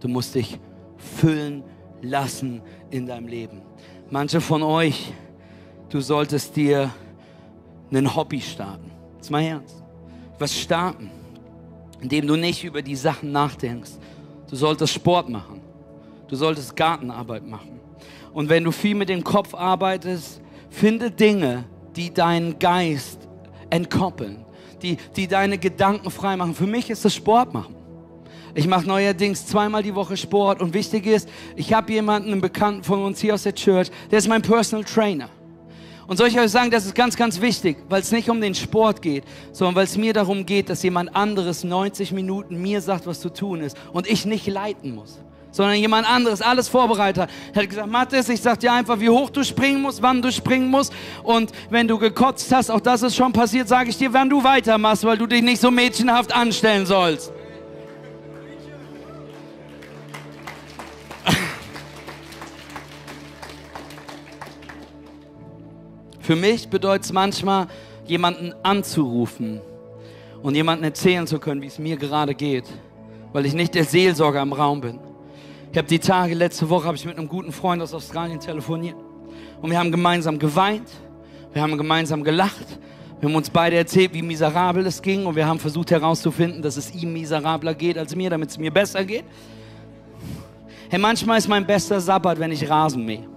Du 0.00 0.08
musst 0.08 0.34
dich 0.34 0.60
füllen 0.98 1.64
lassen 2.02 2.60
in 2.90 3.06
deinem 3.06 3.26
Leben. 3.26 3.62
Manche 4.10 4.42
von 4.42 4.62
euch, 4.62 5.14
du 5.88 6.02
solltest 6.02 6.54
dir 6.56 6.90
ein 7.90 8.14
Hobby 8.14 8.42
starten. 8.42 8.90
Jetzt 9.16 9.30
mal 9.30 9.40
ernst. 9.40 9.82
Was 10.38 10.54
starten? 10.54 11.10
Indem 12.00 12.26
du 12.26 12.36
nicht 12.36 12.64
über 12.64 12.82
die 12.82 12.96
Sachen 12.96 13.32
nachdenkst. 13.32 13.92
Du 14.48 14.56
solltest 14.56 14.94
Sport 14.94 15.28
machen. 15.28 15.60
Du 16.28 16.36
solltest 16.36 16.76
Gartenarbeit 16.76 17.46
machen. 17.46 17.80
Und 18.32 18.48
wenn 18.48 18.64
du 18.64 18.72
viel 18.72 18.94
mit 18.94 19.08
dem 19.08 19.24
Kopf 19.24 19.54
arbeitest, 19.54 20.40
finde 20.70 21.10
Dinge, 21.10 21.64
die 21.96 22.12
deinen 22.12 22.58
Geist 22.58 23.28
entkoppeln, 23.70 24.44
die, 24.82 24.96
die 25.16 25.26
deine 25.26 25.58
Gedanken 25.58 26.10
frei 26.10 26.36
machen. 26.36 26.54
Für 26.54 26.66
mich 26.66 26.90
ist 26.90 27.04
das 27.04 27.14
Sport 27.14 27.52
machen. 27.52 27.74
Ich 28.54 28.66
mache 28.66 28.86
neuerdings 28.86 29.46
zweimal 29.46 29.82
die 29.82 29.94
Woche 29.94 30.16
Sport 30.16 30.60
und 30.60 30.74
wichtig 30.74 31.06
ist, 31.06 31.28
ich 31.54 31.72
habe 31.72 31.92
jemanden, 31.92 32.32
einen 32.32 32.40
Bekannten 32.40 32.82
von 32.82 33.02
uns 33.02 33.20
hier 33.20 33.34
aus 33.34 33.44
der 33.44 33.54
Church, 33.54 33.90
der 34.10 34.18
ist 34.18 34.28
mein 34.28 34.42
Personal 34.42 34.84
Trainer. 34.84 35.28
Und 36.10 36.16
soll 36.16 36.26
ich 36.26 36.40
euch 36.40 36.50
sagen, 36.50 36.72
das 36.72 36.86
ist 36.86 36.96
ganz, 36.96 37.14
ganz 37.14 37.40
wichtig, 37.40 37.76
weil 37.88 38.00
es 38.00 38.10
nicht 38.10 38.28
um 38.28 38.40
den 38.40 38.56
Sport 38.56 39.00
geht, 39.00 39.22
sondern 39.52 39.76
weil 39.76 39.84
es 39.84 39.96
mir 39.96 40.12
darum 40.12 40.44
geht, 40.44 40.68
dass 40.68 40.82
jemand 40.82 41.14
anderes 41.14 41.62
90 41.62 42.10
Minuten 42.10 42.60
mir 42.60 42.80
sagt, 42.80 43.06
was 43.06 43.20
zu 43.20 43.28
tun 43.28 43.60
ist 43.60 43.76
und 43.92 44.10
ich 44.10 44.26
nicht 44.26 44.48
leiten 44.48 44.92
muss 44.92 45.20
sondern 45.52 45.76
jemand 45.76 46.08
anderes 46.08 46.42
alles 46.42 46.68
vorbereitet 46.68 47.24
hat. 47.24 47.30
Er 47.52 47.62
hat 47.62 47.68
gesagt, 47.68 47.90
Mathis, 47.90 48.28
ich 48.28 48.40
sag 48.40 48.60
dir 48.60 48.72
einfach, 48.72 49.00
wie 49.00 49.08
hoch 49.08 49.30
du 49.30 49.42
springen 49.42 49.82
musst, 49.82 50.00
wann 50.00 50.22
du 50.22 50.30
springen 50.30 50.68
musst 50.68 50.92
und 51.24 51.50
wenn 51.70 51.88
du 51.88 51.98
gekotzt 51.98 52.52
hast, 52.52 52.70
auch 52.70 52.80
das 52.80 53.02
ist 53.02 53.16
schon 53.16 53.32
passiert, 53.32 53.66
sage 53.66 53.90
ich 53.90 53.98
dir, 53.98 54.12
wann 54.12 54.30
du 54.30 54.44
weitermachst, 54.44 55.04
weil 55.04 55.18
du 55.18 55.26
dich 55.26 55.42
nicht 55.42 55.60
so 55.60 55.70
mädchenhaft 55.72 56.32
anstellen 56.32 56.86
sollst. 56.86 57.32
Für 66.20 66.36
mich 66.36 66.68
bedeutet 66.68 67.04
es 67.04 67.12
manchmal, 67.12 67.66
jemanden 68.06 68.54
anzurufen 68.62 69.60
und 70.42 70.54
jemanden 70.54 70.84
erzählen 70.84 71.26
zu 71.26 71.38
können, 71.38 71.62
wie 71.62 71.66
es 71.66 71.78
mir 71.78 71.96
gerade 71.96 72.34
geht, 72.34 72.64
weil 73.32 73.46
ich 73.46 73.54
nicht 73.54 73.74
der 73.74 73.84
Seelsorger 73.84 74.42
im 74.42 74.52
Raum 74.52 74.80
bin. 74.80 74.98
Ich 75.72 75.78
habe 75.78 75.88
die 75.88 75.98
Tage, 75.98 76.34
letzte 76.34 76.68
Woche 76.68 76.86
habe 76.86 76.96
ich 76.96 77.04
mit 77.04 77.16
einem 77.16 77.28
guten 77.28 77.52
Freund 77.52 77.80
aus 77.80 77.94
Australien 77.94 78.40
telefoniert 78.40 78.96
und 79.62 79.70
wir 79.70 79.78
haben 79.78 79.90
gemeinsam 79.90 80.38
geweint, 80.38 80.88
wir 81.52 81.62
haben 81.62 81.78
gemeinsam 81.78 82.24
gelacht, 82.24 82.66
wir 83.20 83.28
haben 83.28 83.36
uns 83.36 83.50
beide 83.50 83.76
erzählt, 83.76 84.12
wie 84.12 84.22
miserabel 84.22 84.84
es 84.86 85.00
ging 85.00 85.26
und 85.26 85.36
wir 85.36 85.46
haben 85.46 85.58
versucht 85.58 85.90
herauszufinden, 85.90 86.60
dass 86.60 86.76
es 86.76 86.92
ihm 86.94 87.12
miserabler 87.12 87.74
geht 87.74 87.96
als 87.96 88.16
mir, 88.16 88.30
damit 88.30 88.50
es 88.50 88.58
mir 88.58 88.70
besser 88.70 89.04
geht. 89.04 89.24
Hey, 90.88 90.98
manchmal 90.98 91.38
ist 91.38 91.46
mein 91.46 91.64
bester 91.64 92.00
Sabbat, 92.00 92.40
wenn 92.40 92.50
ich 92.50 92.68
Rasen 92.68 93.04
mähe. 93.04 93.29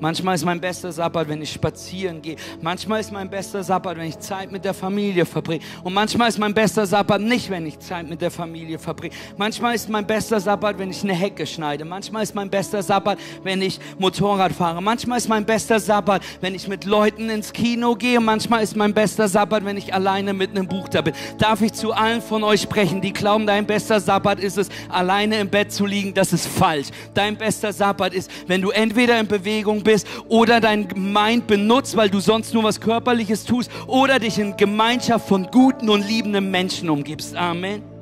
Manchmal 0.00 0.36
ist 0.36 0.44
mein 0.44 0.60
bester 0.60 0.92
Sabbat, 0.92 1.28
wenn 1.28 1.42
ich 1.42 1.52
spazieren 1.52 2.22
gehe. 2.22 2.36
Manchmal 2.62 3.00
ist 3.00 3.12
mein 3.12 3.28
bester 3.28 3.64
Sabbat, 3.64 3.96
wenn 3.96 4.08
ich 4.08 4.18
Zeit 4.20 4.52
mit 4.52 4.64
der 4.64 4.74
Familie 4.74 5.26
verbringe. 5.26 5.64
Und 5.82 5.92
manchmal 5.92 6.28
ist 6.28 6.38
mein 6.38 6.54
bester 6.54 6.86
Sabbat 6.86 7.20
nicht, 7.20 7.50
wenn 7.50 7.66
ich 7.66 7.80
Zeit 7.80 8.08
mit 8.08 8.20
der 8.20 8.30
Familie 8.30 8.78
verbringe. 8.78 9.14
Manchmal 9.36 9.74
ist 9.74 9.88
mein 9.88 10.06
bester 10.06 10.38
Sabbat, 10.38 10.78
wenn 10.78 10.90
ich 10.90 11.02
eine 11.02 11.14
Hecke 11.14 11.46
schneide. 11.46 11.84
Manchmal 11.84 12.22
ist 12.22 12.34
mein 12.34 12.48
bester 12.48 12.80
Sabbat, 12.80 13.18
wenn 13.42 13.60
ich 13.60 13.80
Motorrad 13.98 14.52
fahre. 14.52 14.80
Manchmal 14.80 15.18
ist 15.18 15.28
mein 15.28 15.44
bester 15.44 15.80
Sabbat, 15.80 16.22
wenn 16.40 16.54
ich 16.54 16.68
mit 16.68 16.84
Leuten 16.84 17.28
ins 17.28 17.52
Kino 17.52 17.96
gehe. 17.96 18.20
Manchmal 18.20 18.62
ist 18.62 18.76
mein 18.76 18.94
bester 18.94 19.26
Sabbat, 19.26 19.64
wenn 19.64 19.76
ich 19.76 19.92
alleine 19.92 20.32
mit 20.32 20.50
einem 20.50 20.68
Buch 20.68 20.88
da 20.88 21.02
bin. 21.02 21.14
Darf 21.38 21.60
ich 21.60 21.72
zu 21.72 21.92
allen 21.92 22.22
von 22.22 22.44
euch 22.44 22.62
sprechen, 22.62 23.00
die 23.00 23.12
glauben, 23.12 23.46
dein 23.46 23.66
bester 23.66 23.98
Sabbat 23.98 24.38
ist 24.38 24.58
es, 24.58 24.68
alleine 24.88 25.40
im 25.40 25.48
Bett 25.48 25.72
zu 25.72 25.86
liegen? 25.86 26.14
Das 26.14 26.32
ist 26.32 26.46
falsch. 26.46 26.88
Dein 27.14 27.36
bester 27.36 27.72
Sabbat 27.72 28.14
ist, 28.14 28.30
wenn 28.46 28.62
du 28.62 28.70
entweder 28.70 29.18
in 29.18 29.26
Bewegung 29.26 29.82
bist, 29.82 29.87
bist 29.88 30.06
oder 30.28 30.60
dein 30.60 30.86
Mind 30.96 31.46
benutzt, 31.46 31.96
weil 31.96 32.10
du 32.10 32.20
sonst 32.20 32.52
nur 32.52 32.62
was 32.62 32.78
Körperliches 32.78 33.44
tust 33.44 33.70
oder 33.86 34.18
dich 34.18 34.38
in 34.38 34.54
Gemeinschaft 34.54 35.26
von 35.26 35.46
guten 35.50 35.88
und 35.88 36.06
liebenden 36.06 36.50
Menschen 36.50 36.90
umgibst. 36.90 37.34
Amen. 37.34 37.97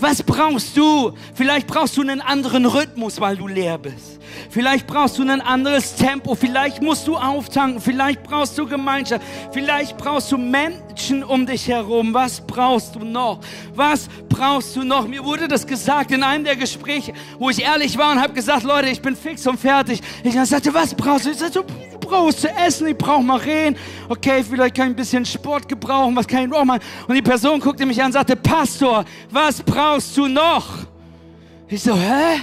Was 0.00 0.22
brauchst 0.22 0.76
du? 0.76 1.12
Vielleicht 1.34 1.66
brauchst 1.66 1.96
du 1.96 2.02
einen 2.02 2.20
anderen 2.20 2.66
Rhythmus, 2.66 3.20
weil 3.20 3.36
du 3.36 3.46
leer 3.48 3.78
bist. 3.78 4.18
Vielleicht 4.50 4.86
brauchst 4.86 5.18
du 5.18 5.22
ein 5.22 5.40
anderes 5.40 5.96
Tempo. 5.96 6.34
Vielleicht 6.34 6.82
musst 6.82 7.06
du 7.06 7.16
auftanken. 7.16 7.80
Vielleicht 7.80 8.22
brauchst 8.22 8.56
du 8.58 8.66
Gemeinschaft. 8.66 9.24
Vielleicht 9.52 9.96
brauchst 9.96 10.30
du 10.32 10.38
Menschen 10.38 11.24
um 11.24 11.46
dich 11.46 11.68
herum. 11.68 12.14
Was 12.14 12.40
brauchst 12.40 12.94
du 12.94 13.00
noch? 13.00 13.40
Was 13.74 14.08
brauchst 14.28 14.76
du 14.76 14.84
noch? 14.84 15.06
Mir 15.06 15.24
wurde 15.24 15.48
das 15.48 15.66
gesagt 15.66 16.10
in 16.10 16.22
einem 16.22 16.44
der 16.44 16.56
Gespräche, 16.56 17.12
wo 17.38 17.50
ich 17.50 17.62
ehrlich 17.62 17.96
war 17.98 18.12
und 18.12 18.20
habe 18.20 18.32
gesagt, 18.32 18.62
Leute, 18.62 18.88
ich 18.88 19.02
bin 19.02 19.16
fix 19.16 19.46
und 19.46 19.58
fertig. 19.58 20.00
Ich 20.22 20.34
sagte, 20.34 20.72
was 20.72 20.94
brauchst 20.94 21.26
du? 21.26 21.30
Ich 21.30 21.38
sagte, 21.38 21.64
du 22.08 22.16
brauchst 22.16 22.40
zu 22.40 22.48
essen. 22.48 22.86
Ich 22.88 22.96
brauche 22.96 23.22
mal 23.22 23.38
reden. 23.38 23.76
Okay, 24.08 24.42
vielleicht 24.42 24.74
kann 24.74 24.86
ich 24.86 24.92
ein 24.92 24.96
bisschen 24.96 25.24
Sport 25.24 25.68
gebrauchen. 25.68 26.14
Was 26.16 26.26
kann 26.26 26.42
ich 26.42 26.48
noch 26.48 26.64
machen? 26.64 26.80
Und 27.06 27.14
die 27.14 27.22
Person 27.22 27.60
guckte 27.60 27.86
mich 27.86 28.00
an 28.00 28.06
und 28.06 28.12
sagte, 28.12 28.36
Pastor, 28.36 29.04
was 29.30 29.62
brauchst 29.62 30.16
du 30.16 30.26
noch? 30.26 30.66
Ich 31.68 31.82
so, 31.82 31.94
hä? 31.94 32.40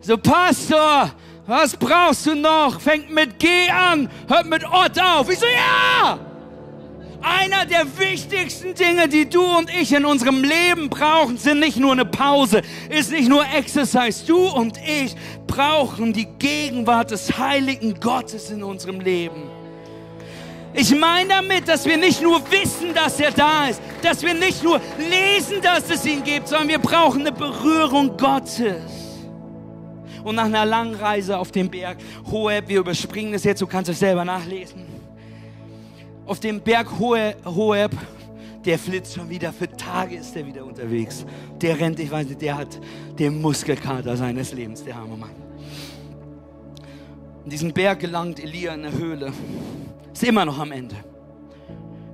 So, 0.00 0.16
Pastor, 0.16 1.10
was 1.46 1.76
brauchst 1.76 2.26
du 2.26 2.34
noch? 2.34 2.80
Fängt 2.80 3.10
mit 3.10 3.38
G 3.38 3.48
an, 3.70 4.08
hört 4.28 4.46
mit 4.46 4.64
Ott 4.64 5.00
auf. 5.00 5.30
Ich 5.30 5.38
so, 5.38 5.46
ja! 5.46 6.33
Einer 7.26 7.64
der 7.64 7.86
wichtigsten 7.98 8.74
Dinge, 8.74 9.08
die 9.08 9.26
du 9.26 9.42
und 9.42 9.70
ich 9.70 9.94
in 9.94 10.04
unserem 10.04 10.44
Leben 10.44 10.90
brauchen, 10.90 11.38
sind 11.38 11.60
nicht 11.60 11.78
nur 11.78 11.92
eine 11.92 12.04
Pause, 12.04 12.60
ist 12.90 13.12
nicht 13.12 13.30
nur 13.30 13.46
Exercise. 13.46 14.26
Du 14.26 14.46
und 14.46 14.76
ich 14.76 15.16
brauchen 15.46 16.12
die 16.12 16.26
Gegenwart 16.38 17.12
des 17.12 17.38
heiligen 17.38 17.98
Gottes 17.98 18.50
in 18.50 18.62
unserem 18.62 19.00
Leben. 19.00 19.44
Ich 20.74 20.94
meine 20.94 21.30
damit, 21.30 21.66
dass 21.66 21.86
wir 21.86 21.96
nicht 21.96 22.20
nur 22.20 22.42
wissen, 22.50 22.92
dass 22.92 23.18
er 23.18 23.30
da 23.30 23.68
ist, 23.68 23.80
dass 24.02 24.22
wir 24.22 24.34
nicht 24.34 24.62
nur 24.62 24.78
lesen, 24.98 25.62
dass 25.62 25.88
es 25.88 26.04
ihn 26.04 26.22
gibt, 26.24 26.48
sondern 26.48 26.68
wir 26.68 26.78
brauchen 26.78 27.22
eine 27.22 27.32
Berührung 27.32 28.18
Gottes 28.18 28.82
und 30.24 30.34
nach 30.34 30.44
einer 30.44 30.66
langen 30.66 30.94
Reise 30.94 31.38
auf 31.38 31.52
dem 31.52 31.70
Berg 31.70 31.96
Hoeb, 32.30 32.68
wir 32.68 32.80
überspringen 32.80 33.32
das 33.32 33.44
jetzt, 33.44 33.62
du 33.62 33.66
kannst 33.66 33.88
es 33.88 33.98
selber 33.98 34.26
nachlesen. 34.26 34.93
Auf 36.26 36.40
dem 36.40 36.60
Berg 36.60 36.88
Hoeb, 36.98 37.90
der 38.64 38.78
flitzt 38.78 39.14
schon 39.14 39.28
wieder, 39.28 39.52
für 39.52 39.68
Tage 39.68 40.16
ist 40.16 40.34
er 40.34 40.46
wieder 40.46 40.64
unterwegs. 40.64 41.26
Der 41.60 41.78
rennt, 41.78 42.00
ich 42.00 42.10
weiß 42.10 42.28
nicht, 42.28 42.40
der 42.40 42.56
hat 42.56 42.80
den 43.18 43.42
Muskelkater 43.42 44.16
seines 44.16 44.52
Lebens, 44.54 44.82
der 44.82 44.96
arme 44.96 45.18
Mann. 45.18 45.30
In 47.44 47.50
diesen 47.50 47.72
Berg 47.74 48.00
gelangt 48.00 48.42
Elia 48.42 48.72
in 48.72 48.86
eine 48.86 48.96
Höhle. 48.96 49.32
Ist 50.14 50.24
immer 50.24 50.46
noch 50.46 50.58
am 50.58 50.72
Ende. 50.72 50.96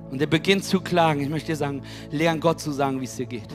Und 0.09 0.19
er 0.19 0.27
beginnt 0.27 0.65
zu 0.65 0.81
klagen. 0.81 1.21
Ich 1.21 1.29
möchte 1.29 1.53
dir 1.53 1.55
sagen, 1.55 1.81
lern 2.09 2.41
Gott 2.41 2.59
zu 2.59 2.71
sagen, 2.73 2.99
wie 2.99 3.05
es 3.05 3.15
dir 3.15 3.25
geht. 3.25 3.47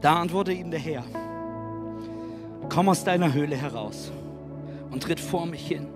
Da 0.00 0.16
antwortete 0.16 0.58
ihm 0.58 0.72
der 0.72 0.80
Herr, 0.80 1.04
komm 2.68 2.88
aus 2.88 3.04
deiner 3.04 3.32
Höhle 3.32 3.54
heraus 3.54 4.10
und 4.90 5.02
tritt 5.02 5.20
vor 5.20 5.46
mich 5.46 5.68
hin, 5.68 5.86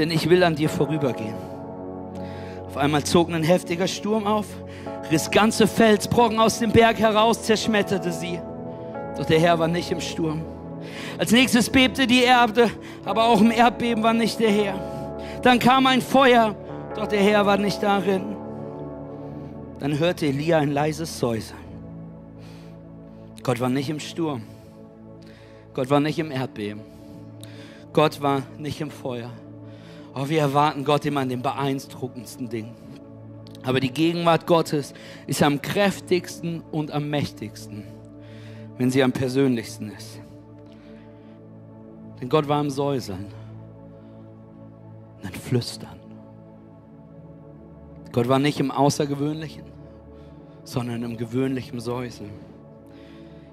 denn 0.00 0.10
ich 0.10 0.30
will 0.30 0.42
an 0.42 0.56
dir 0.56 0.70
vorübergehen. 0.70 1.34
Auf 2.66 2.78
einmal 2.78 3.04
zog 3.04 3.30
ein 3.30 3.42
heftiger 3.42 3.86
Sturm 3.86 4.26
auf, 4.26 4.46
riss 5.10 5.30
ganze 5.30 5.66
Felsbrocken 5.66 6.40
aus 6.40 6.58
dem 6.58 6.72
Berg 6.72 6.98
heraus, 6.98 7.42
zerschmetterte 7.42 8.10
sie. 8.10 8.40
Doch 9.18 9.26
der 9.26 9.38
Herr 9.38 9.58
war 9.58 9.68
nicht 9.68 9.90
im 9.90 10.00
Sturm. 10.00 10.40
Als 11.18 11.32
nächstes 11.32 11.68
bebte 11.68 12.06
die 12.06 12.22
Erde, 12.22 12.70
aber 13.04 13.26
auch 13.26 13.42
im 13.42 13.50
Erdbeben 13.50 14.02
war 14.02 14.14
nicht 14.14 14.40
der 14.40 14.50
Herr. 14.50 15.20
Dann 15.42 15.58
kam 15.58 15.86
ein 15.86 16.00
Feuer, 16.00 16.54
doch 16.96 17.06
der 17.06 17.20
Herr 17.20 17.44
war 17.44 17.58
nicht 17.58 17.82
darin. 17.82 18.36
Dann 19.80 19.98
hörte 19.98 20.26
Elia 20.26 20.58
ein 20.58 20.70
leises 20.70 21.18
Säuseln. 21.18 21.60
Gott 23.42 23.60
war 23.60 23.68
nicht 23.68 23.90
im 23.90 24.00
Sturm. 24.00 24.42
Gott 25.74 25.90
war 25.90 26.00
nicht 26.00 26.18
im 26.18 26.30
Erdbeben. 26.30 26.80
Gott 27.92 28.22
war 28.22 28.42
nicht 28.56 28.80
im 28.80 28.90
Feuer. 28.90 29.30
Aber 30.12 30.28
wir 30.28 30.40
erwarten 30.40 30.84
Gott 30.84 31.04
immer 31.06 31.20
an 31.20 31.28
den 31.28 31.42
beeindruckendsten 31.42 32.48
Dingen. 32.48 32.74
Aber 33.62 33.80
die 33.80 33.92
Gegenwart 33.92 34.46
Gottes 34.46 34.94
ist 35.26 35.42
am 35.42 35.60
kräftigsten 35.60 36.62
und 36.72 36.90
am 36.90 37.10
mächtigsten, 37.10 37.84
wenn 38.78 38.90
sie 38.90 39.02
am 39.02 39.12
persönlichsten 39.12 39.90
ist. 39.90 40.20
Denn 42.20 42.28
Gott 42.28 42.48
war 42.48 42.60
im 42.60 42.70
Säuseln 42.70 43.26
und 45.18 45.26
ein 45.26 45.32
Flüstern. 45.34 45.98
Gott 48.12 48.28
war 48.28 48.38
nicht 48.38 48.58
im 48.58 48.70
Außergewöhnlichen, 48.70 49.62
sondern 50.64 51.02
im 51.02 51.16
gewöhnlichen 51.16 51.80
Säuseln. 51.80 52.30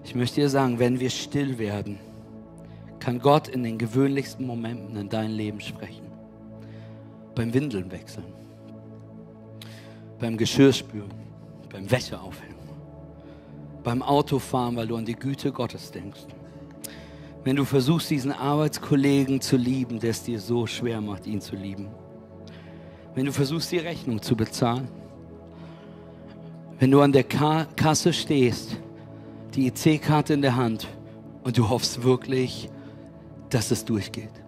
Ich 0.03 0.15
möchte 0.15 0.41
dir 0.41 0.49
sagen, 0.49 0.79
wenn 0.79 0.99
wir 0.99 1.09
still 1.09 1.59
werden, 1.59 1.99
kann 2.99 3.19
Gott 3.19 3.47
in 3.47 3.63
den 3.63 3.77
gewöhnlichsten 3.77 4.47
Momenten 4.47 4.95
in 4.95 5.09
dein 5.09 5.31
Leben 5.31 5.59
sprechen. 5.61 6.06
Beim 7.37 7.53
Windeln 7.53 7.91
wechseln, 7.91 8.25
beim 10.19 10.35
Geschirrspülen, 10.37 11.11
beim 11.71 11.89
Wäsche 11.91 12.19
aufhängen, 12.19 12.55
beim 13.83 14.01
Autofahren, 14.01 14.75
weil 14.75 14.87
du 14.87 14.95
an 14.95 15.05
die 15.05 15.13
Güte 15.13 15.51
Gottes 15.51 15.91
denkst. 15.91 16.21
Wenn 17.43 17.55
du 17.55 17.63
versuchst, 17.63 18.09
diesen 18.09 18.31
Arbeitskollegen 18.31 19.39
zu 19.39 19.55
lieben, 19.55 19.99
der 19.99 20.09
es 20.09 20.23
dir 20.23 20.39
so 20.39 20.65
schwer 20.65 20.99
macht, 20.99 21.27
ihn 21.27 21.39
zu 21.39 21.55
lieben. 21.55 21.89
Wenn 23.13 23.25
du 23.25 23.31
versuchst, 23.31 23.71
die 23.71 23.77
Rechnung 23.77 24.19
zu 24.19 24.35
bezahlen. 24.35 24.87
Wenn 26.79 26.89
du 26.89 27.01
an 27.01 27.11
der 27.11 27.23
Kasse 27.23 28.13
stehst 28.13 28.77
die 29.53 29.67
EC-Karte 29.67 30.33
in 30.33 30.41
der 30.41 30.55
Hand 30.55 30.87
und 31.43 31.55
du 31.55 31.69
hoffst 31.69 32.01
wirklich, 32.03 32.67
dass 33.51 33.69
es 33.69 33.85
durchgeht. 33.85 34.46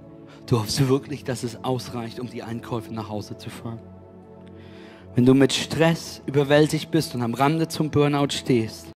Du 0.50 0.58
hoffst 0.58 0.90
wirklich, 0.90 1.24
dass 1.24 1.44
es 1.44 1.64
ausreicht, 1.64 2.20
um 2.20 2.28
die 2.28 2.42
Einkäufe 2.42 2.92
nach 2.92 3.08
Hause 3.08 3.38
zu 3.38 3.52
fahren. 3.52 3.80
Wenn 5.14 5.24
du 5.24 5.36
mit 5.36 5.54
Stress 5.54 6.24
überwältigt 6.26 6.90
bist 6.90 7.14
und 7.14 7.22
am 7.22 7.36
Rande 7.36 7.68
zum 7.68 7.92
Burnout 7.92 8.32
stehst, 8.32 8.88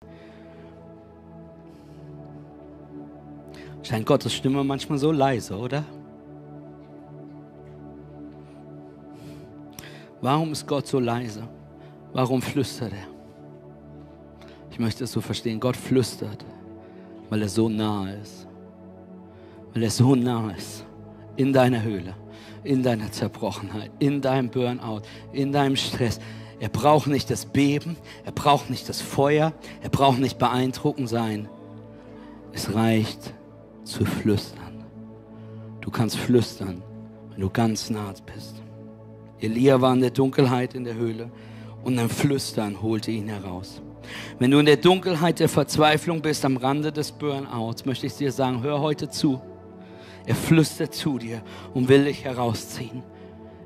scheint 3.84 4.04
Gottes 4.04 4.34
Stimme 4.34 4.64
manchmal 4.64 4.98
so 4.98 5.12
leise, 5.12 5.56
oder? 5.56 5.84
Warum 10.20 10.50
ist 10.50 10.66
Gott 10.66 10.88
so 10.88 10.98
leise? 10.98 11.48
Warum 12.12 12.42
flüstert 12.42 12.92
er? 12.92 13.06
Ich 14.72 14.80
möchte 14.80 15.04
es 15.04 15.12
so 15.12 15.20
verstehen. 15.20 15.60
Gott 15.60 15.76
flüstert, 15.76 16.44
weil 17.30 17.42
er 17.42 17.48
so 17.48 17.68
nah 17.68 18.10
ist. 18.10 18.48
Weil 19.72 19.84
er 19.84 19.90
so 19.90 20.16
nah 20.16 20.50
ist. 20.50 20.84
In 21.36 21.52
deiner 21.52 21.82
Höhle, 21.82 22.14
in 22.62 22.82
deiner 22.82 23.10
Zerbrochenheit, 23.10 23.90
in 23.98 24.20
deinem 24.20 24.50
Burnout, 24.50 25.02
in 25.32 25.52
deinem 25.52 25.76
Stress. 25.76 26.20
Er 26.60 26.68
braucht 26.68 27.08
nicht 27.08 27.30
das 27.30 27.46
Beben, 27.46 27.96
er 28.24 28.32
braucht 28.32 28.70
nicht 28.70 28.88
das 28.88 29.00
Feuer, 29.00 29.52
er 29.82 29.90
braucht 29.90 30.18
nicht 30.18 30.38
beeindruckend 30.38 31.08
sein. 31.08 31.48
Es 32.52 32.74
reicht 32.74 33.34
zu 33.82 34.04
flüstern. 34.04 34.84
Du 35.80 35.90
kannst 35.90 36.16
flüstern, 36.16 36.82
wenn 37.30 37.40
du 37.40 37.50
ganz 37.50 37.90
nah 37.90 38.14
bist. 38.24 38.62
Elia 39.40 39.80
war 39.80 39.92
in 39.92 40.00
der 40.00 40.10
Dunkelheit 40.10 40.74
in 40.74 40.84
der 40.84 40.94
Höhle 40.94 41.30
und 41.82 41.98
ein 41.98 42.08
Flüstern 42.08 42.80
holte 42.80 43.10
ihn 43.10 43.28
heraus. 43.28 43.82
Wenn 44.38 44.50
du 44.50 44.58
in 44.58 44.66
der 44.66 44.76
Dunkelheit 44.76 45.40
der 45.40 45.48
Verzweiflung 45.48 46.22
bist, 46.22 46.44
am 46.44 46.56
Rande 46.56 46.92
des 46.92 47.12
Burnouts, 47.12 47.84
möchte 47.84 48.06
ich 48.06 48.14
dir 48.14 48.32
sagen, 48.32 48.62
hör 48.62 48.80
heute 48.80 49.08
zu. 49.08 49.40
Er 50.26 50.34
flüstert 50.34 50.94
zu 50.94 51.18
dir 51.18 51.42
und 51.74 51.88
will 51.88 52.04
dich 52.04 52.24
herausziehen. 52.24 53.02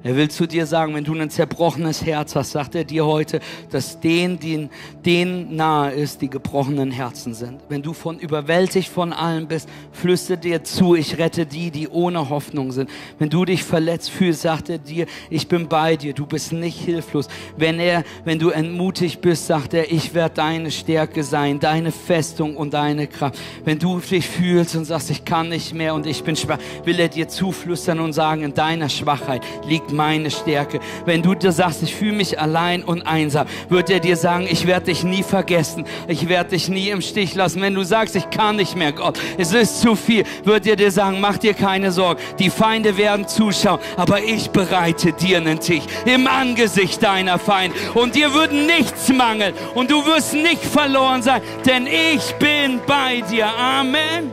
Er 0.08 0.16
will 0.16 0.30
zu 0.30 0.46
dir 0.46 0.64
sagen, 0.64 0.94
wenn 0.94 1.04
du 1.04 1.12
ein 1.12 1.28
zerbrochenes 1.28 2.02
Herz 2.02 2.34
hast, 2.34 2.52
sagt 2.52 2.74
er 2.74 2.84
dir 2.84 3.04
heute, 3.04 3.40
dass 3.70 4.00
denen, 4.00 4.40
denen, 4.40 4.70
denen 5.04 5.54
nahe 5.54 5.92
ist, 5.92 6.22
die 6.22 6.30
gebrochenen 6.30 6.90
Herzen 6.90 7.34
sind. 7.34 7.60
Wenn 7.68 7.82
du 7.82 7.92
von 7.92 8.18
überwältigt 8.18 8.88
von 8.88 9.12
allem 9.12 9.48
bist, 9.48 9.68
flüstert 9.92 10.44
dir 10.44 10.64
zu, 10.64 10.94
ich 10.94 11.18
rette 11.18 11.44
die, 11.44 11.70
die 11.70 11.88
ohne 11.88 12.30
Hoffnung 12.30 12.72
sind. 12.72 12.88
Wenn 13.18 13.28
du 13.28 13.44
dich 13.44 13.62
verletzt 13.62 14.08
fühlst, 14.08 14.40
sagt 14.40 14.70
er 14.70 14.78
dir, 14.78 15.04
ich 15.28 15.46
bin 15.46 15.68
bei 15.68 15.94
dir, 15.96 16.14
du 16.14 16.24
bist 16.24 16.52
nicht 16.52 16.78
hilflos. 16.78 17.28
Wenn 17.58 17.78
er, 17.78 18.02
wenn 18.24 18.38
du 18.38 18.48
entmutigt 18.48 19.20
bist, 19.20 19.46
sagt 19.46 19.74
er, 19.74 19.92
ich 19.92 20.14
werde 20.14 20.36
deine 20.36 20.70
Stärke 20.70 21.22
sein, 21.22 21.60
deine 21.60 21.92
Festung 21.92 22.56
und 22.56 22.72
deine 22.72 23.08
Kraft. 23.08 23.38
Wenn 23.66 23.78
du 23.78 24.00
dich 24.00 24.26
fühlst 24.26 24.74
und 24.74 24.86
sagst, 24.86 25.10
ich 25.10 25.26
kann 25.26 25.50
nicht 25.50 25.74
mehr 25.74 25.94
und 25.94 26.06
ich 26.06 26.24
bin 26.24 26.34
schwach, 26.34 26.60
will 26.84 26.98
er 26.98 27.08
dir 27.08 27.28
zuflüstern 27.28 28.00
und 28.00 28.14
sagen, 28.14 28.42
in 28.42 28.54
deiner 28.54 28.88
Schwachheit 28.88 29.42
liegt 29.66 29.97
meine 29.98 30.30
Stärke. 30.30 30.78
Wenn 31.04 31.22
du 31.22 31.34
dir 31.34 31.50
sagst, 31.50 31.82
ich 31.82 31.94
fühle 31.94 32.12
mich 32.12 32.40
allein 32.40 32.84
und 32.84 33.02
einsam, 33.02 33.48
wird 33.68 33.90
er 33.90 33.98
dir 33.98 34.16
sagen, 34.16 34.46
ich 34.48 34.66
werde 34.66 34.86
dich 34.86 35.02
nie 35.02 35.24
vergessen. 35.24 35.84
Ich 36.06 36.28
werde 36.28 36.50
dich 36.50 36.68
nie 36.68 36.88
im 36.88 37.02
Stich 37.02 37.34
lassen. 37.34 37.60
Wenn 37.60 37.74
du 37.74 37.82
sagst, 37.82 38.14
ich 38.14 38.30
kann 38.30 38.56
nicht 38.56 38.76
mehr, 38.76 38.92
Gott, 38.92 39.18
es 39.36 39.52
ist 39.52 39.80
zu 39.80 39.96
viel, 39.96 40.24
wird 40.44 40.66
er 40.68 40.76
dir 40.76 40.92
sagen, 40.92 41.20
mach 41.20 41.36
dir 41.36 41.52
keine 41.52 41.90
Sorgen. 41.90 42.20
Die 42.38 42.48
Feinde 42.48 42.96
werden 42.96 43.26
zuschauen, 43.26 43.80
aber 43.96 44.22
ich 44.22 44.50
bereite 44.50 45.12
dir 45.12 45.38
einen 45.38 45.58
Tisch 45.58 45.84
im 46.06 46.28
Angesicht 46.28 47.02
deiner 47.02 47.40
Feinde. 47.40 47.76
Und 47.94 48.14
dir 48.14 48.32
wird 48.32 48.52
nichts 48.52 49.12
mangeln 49.12 49.52
und 49.74 49.90
du 49.90 50.06
wirst 50.06 50.32
nicht 50.32 50.64
verloren 50.64 51.22
sein, 51.22 51.42
denn 51.66 51.88
ich 51.88 52.34
bin 52.36 52.80
bei 52.86 53.20
dir. 53.22 53.48
Amen. 53.48 54.30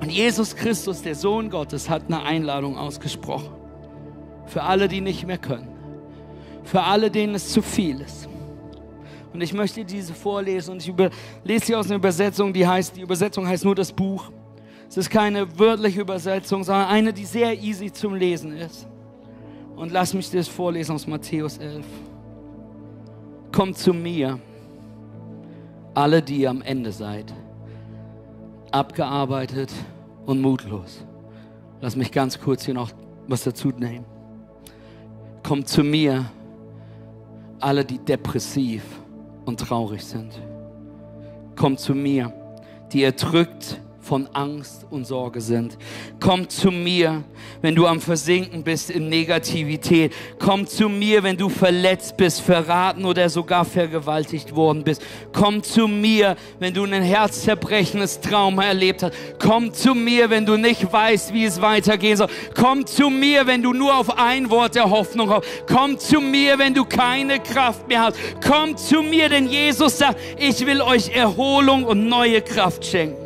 Und 0.00 0.12
Jesus 0.12 0.54
Christus, 0.54 1.02
der 1.02 1.16
Sohn 1.16 1.50
Gottes, 1.50 1.90
hat 1.90 2.02
eine 2.06 2.22
Einladung 2.22 2.78
ausgesprochen. 2.78 3.65
Für 4.46 4.62
alle, 4.62 4.88
die 4.88 5.00
nicht 5.00 5.26
mehr 5.26 5.38
können. 5.38 5.68
Für 6.64 6.82
alle, 6.82 7.10
denen 7.10 7.34
es 7.34 7.48
zu 7.48 7.62
viel 7.62 8.00
ist. 8.00 8.28
Und 9.32 9.42
ich 9.42 9.52
möchte 9.52 9.84
diese 9.84 10.14
vorlesen 10.14 10.72
und 10.72 10.86
ich 10.86 10.94
lese 11.44 11.66
sie 11.66 11.76
aus 11.76 11.86
einer 11.86 11.96
Übersetzung, 11.96 12.52
die 12.52 12.66
heißt, 12.66 12.96
die 12.96 13.02
Übersetzung 13.02 13.46
heißt 13.46 13.64
nur 13.64 13.74
das 13.74 13.92
Buch. 13.92 14.30
Es 14.88 14.96
ist 14.96 15.10
keine 15.10 15.58
wörtliche 15.58 16.00
Übersetzung, 16.00 16.64
sondern 16.64 16.88
eine, 16.88 17.12
die 17.12 17.24
sehr 17.24 17.52
easy 17.60 17.92
zum 17.92 18.14
Lesen 18.14 18.56
ist. 18.56 18.88
Und 19.76 19.92
lass 19.92 20.14
mich 20.14 20.30
das 20.30 20.48
vorlesen 20.48 20.94
aus 20.94 21.06
Matthäus 21.06 21.58
11. 21.58 21.84
Kommt 23.52 23.76
zu 23.76 23.92
mir, 23.92 24.38
alle, 25.92 26.22
die 26.22 26.38
ihr 26.38 26.50
am 26.50 26.62
Ende 26.62 26.92
seid, 26.92 27.32
abgearbeitet 28.70 29.72
und 30.24 30.40
mutlos. 30.40 31.04
Lass 31.80 31.94
mich 31.94 32.10
ganz 32.10 32.40
kurz 32.40 32.64
hier 32.64 32.74
noch 32.74 32.90
was 33.28 33.44
dazu 33.44 33.68
nehmen. 33.68 34.15
Kommt 35.46 35.68
zu 35.68 35.84
mir, 35.84 36.24
alle, 37.60 37.84
die 37.84 37.98
depressiv 37.98 38.82
und 39.44 39.60
traurig 39.60 40.04
sind. 40.04 40.32
Kommt 41.54 41.78
zu 41.78 41.94
mir, 41.94 42.32
die 42.92 43.04
erdrückt 43.04 43.80
von 44.06 44.28
Angst 44.32 44.86
und 44.90 45.04
Sorge 45.04 45.40
sind. 45.40 45.76
Komm 46.20 46.48
zu 46.48 46.70
mir, 46.70 47.24
wenn 47.60 47.74
du 47.74 47.86
am 47.86 48.00
Versinken 48.00 48.62
bist 48.62 48.88
in 48.90 49.08
Negativität. 49.08 50.12
Komm 50.38 50.66
zu 50.66 50.88
mir, 50.88 51.24
wenn 51.24 51.36
du 51.36 51.48
verletzt 51.48 52.16
bist, 52.16 52.40
verraten 52.40 53.04
oder 53.04 53.28
sogar 53.28 53.64
vergewaltigt 53.64 54.54
worden 54.54 54.84
bist. 54.84 55.02
Komm 55.32 55.62
zu 55.62 55.88
mir, 55.88 56.36
wenn 56.60 56.72
du 56.72 56.84
ein 56.84 57.02
herzzerбrechendes 57.02 58.20
Trauma 58.20 58.64
erlebt 58.66 59.02
hast. 59.02 59.12
Komm 59.40 59.72
zu 59.72 59.94
mir, 59.94 60.30
wenn 60.30 60.46
du 60.46 60.56
nicht 60.56 60.90
weißt, 60.90 61.34
wie 61.34 61.44
es 61.44 61.60
weitergehen 61.60 62.16
soll. 62.16 62.28
Komm 62.54 62.86
zu 62.86 63.10
mir, 63.10 63.46
wenn 63.48 63.62
du 63.62 63.72
nur 63.72 63.96
auf 63.96 64.16
ein 64.16 64.48
Wort 64.50 64.76
der 64.76 64.88
Hoffnung 64.88 65.30
hast. 65.30 65.44
Komm 65.66 65.98
zu 65.98 66.20
mir, 66.20 66.58
wenn 66.60 66.74
du 66.74 66.84
keine 66.84 67.40
Kraft 67.40 67.88
mehr 67.88 68.02
hast. 68.02 68.16
Komm 68.46 68.76
zu 68.76 69.02
mir, 69.02 69.28
denn 69.28 69.48
Jesus 69.48 69.98
sagt, 69.98 70.20
ich 70.38 70.64
will 70.64 70.80
euch 70.80 71.08
Erholung 71.08 71.84
und 71.84 72.08
neue 72.08 72.40
Kraft 72.40 72.84
schenken. 72.84 73.25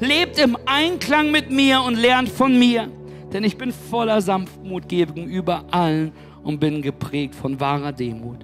Lebt 0.00 0.38
im 0.38 0.56
Einklang 0.66 1.30
mit 1.30 1.50
mir 1.50 1.82
und 1.82 1.96
lernt 1.96 2.28
von 2.28 2.58
mir, 2.58 2.88
denn 3.32 3.44
ich 3.44 3.56
bin 3.56 3.72
voller 3.72 4.20
Sanftmut 4.20 4.88
gegenüber 4.88 5.64
allen 5.70 6.12
und 6.42 6.60
bin 6.60 6.82
geprägt 6.82 7.34
von 7.34 7.58
wahrer 7.58 7.92
Demut. 7.92 8.38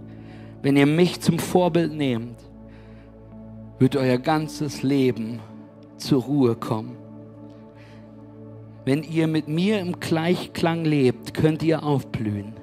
Wenn 0.62 0.76
ihr 0.76 0.87
mich 0.87 1.20
zum 1.20 1.39
Vorbild 1.39 1.93
nehmt, 1.93 2.39
wird 3.78 3.97
euer 3.97 4.18
ganzes 4.18 4.83
Leben 4.83 5.41
zur 5.97 6.22
Ruhe 6.22 6.55
kommen. 6.55 6.97
Wenn 8.85 9.03
ihr 9.03 9.26
mit 9.26 9.49
mir 9.49 9.78
im 9.81 10.01
Gleichklang 10.01 10.85
lebt, 10.85 11.35
könnt 11.35 11.62
ihr 11.62 11.83
aufblühen. 11.83 12.55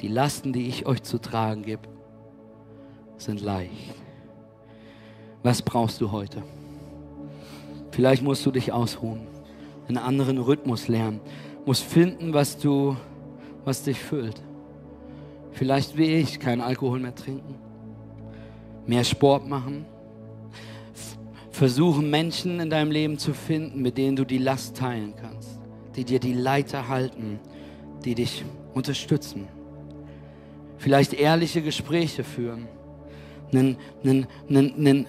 Die 0.00 0.08
Lasten, 0.08 0.52
die 0.52 0.68
ich 0.68 0.86
euch 0.86 1.02
zu 1.02 1.18
tragen 1.18 1.62
gebe, 1.62 1.88
sind 3.16 3.42
leicht. 3.42 3.94
Was 5.42 5.62
brauchst 5.62 6.00
du 6.00 6.10
heute? 6.10 6.42
Vielleicht 7.90 8.22
musst 8.22 8.44
du 8.46 8.50
dich 8.50 8.72
ausruhen, 8.72 9.26
einen 9.88 9.98
anderen 9.98 10.38
Rhythmus 10.38 10.88
lernen, 10.88 11.20
musst 11.66 11.84
finden, 11.84 12.32
was 12.32 12.58
du, 12.58 12.96
was 13.64 13.82
dich 13.82 13.98
füllt. 13.98 14.40
Vielleicht 15.52 15.96
wie 15.96 16.14
ich 16.14 16.38
keinen 16.38 16.60
Alkohol 16.60 17.00
mehr 17.00 17.14
trinken, 17.14 17.56
mehr 18.86 19.04
Sport 19.04 19.48
machen, 19.48 19.84
versuchen 21.50 22.08
Menschen 22.08 22.60
in 22.60 22.70
deinem 22.70 22.90
Leben 22.90 23.18
zu 23.18 23.34
finden, 23.34 23.82
mit 23.82 23.98
denen 23.98 24.16
du 24.16 24.24
die 24.24 24.38
Last 24.38 24.76
teilen 24.76 25.14
kannst, 25.20 25.58
die 25.96 26.04
dir 26.04 26.20
die 26.20 26.32
Leiter 26.32 26.88
halten, 26.88 27.40
die 28.04 28.14
dich 28.14 28.44
unterstützen. 28.72 29.48
Vielleicht 30.78 31.12
ehrliche 31.12 31.60
Gespräche 31.60 32.24
führen, 32.24 32.66
einen, 33.52 33.76
einen, 34.02 34.26
einen, 34.48 34.74
einen 34.74 35.06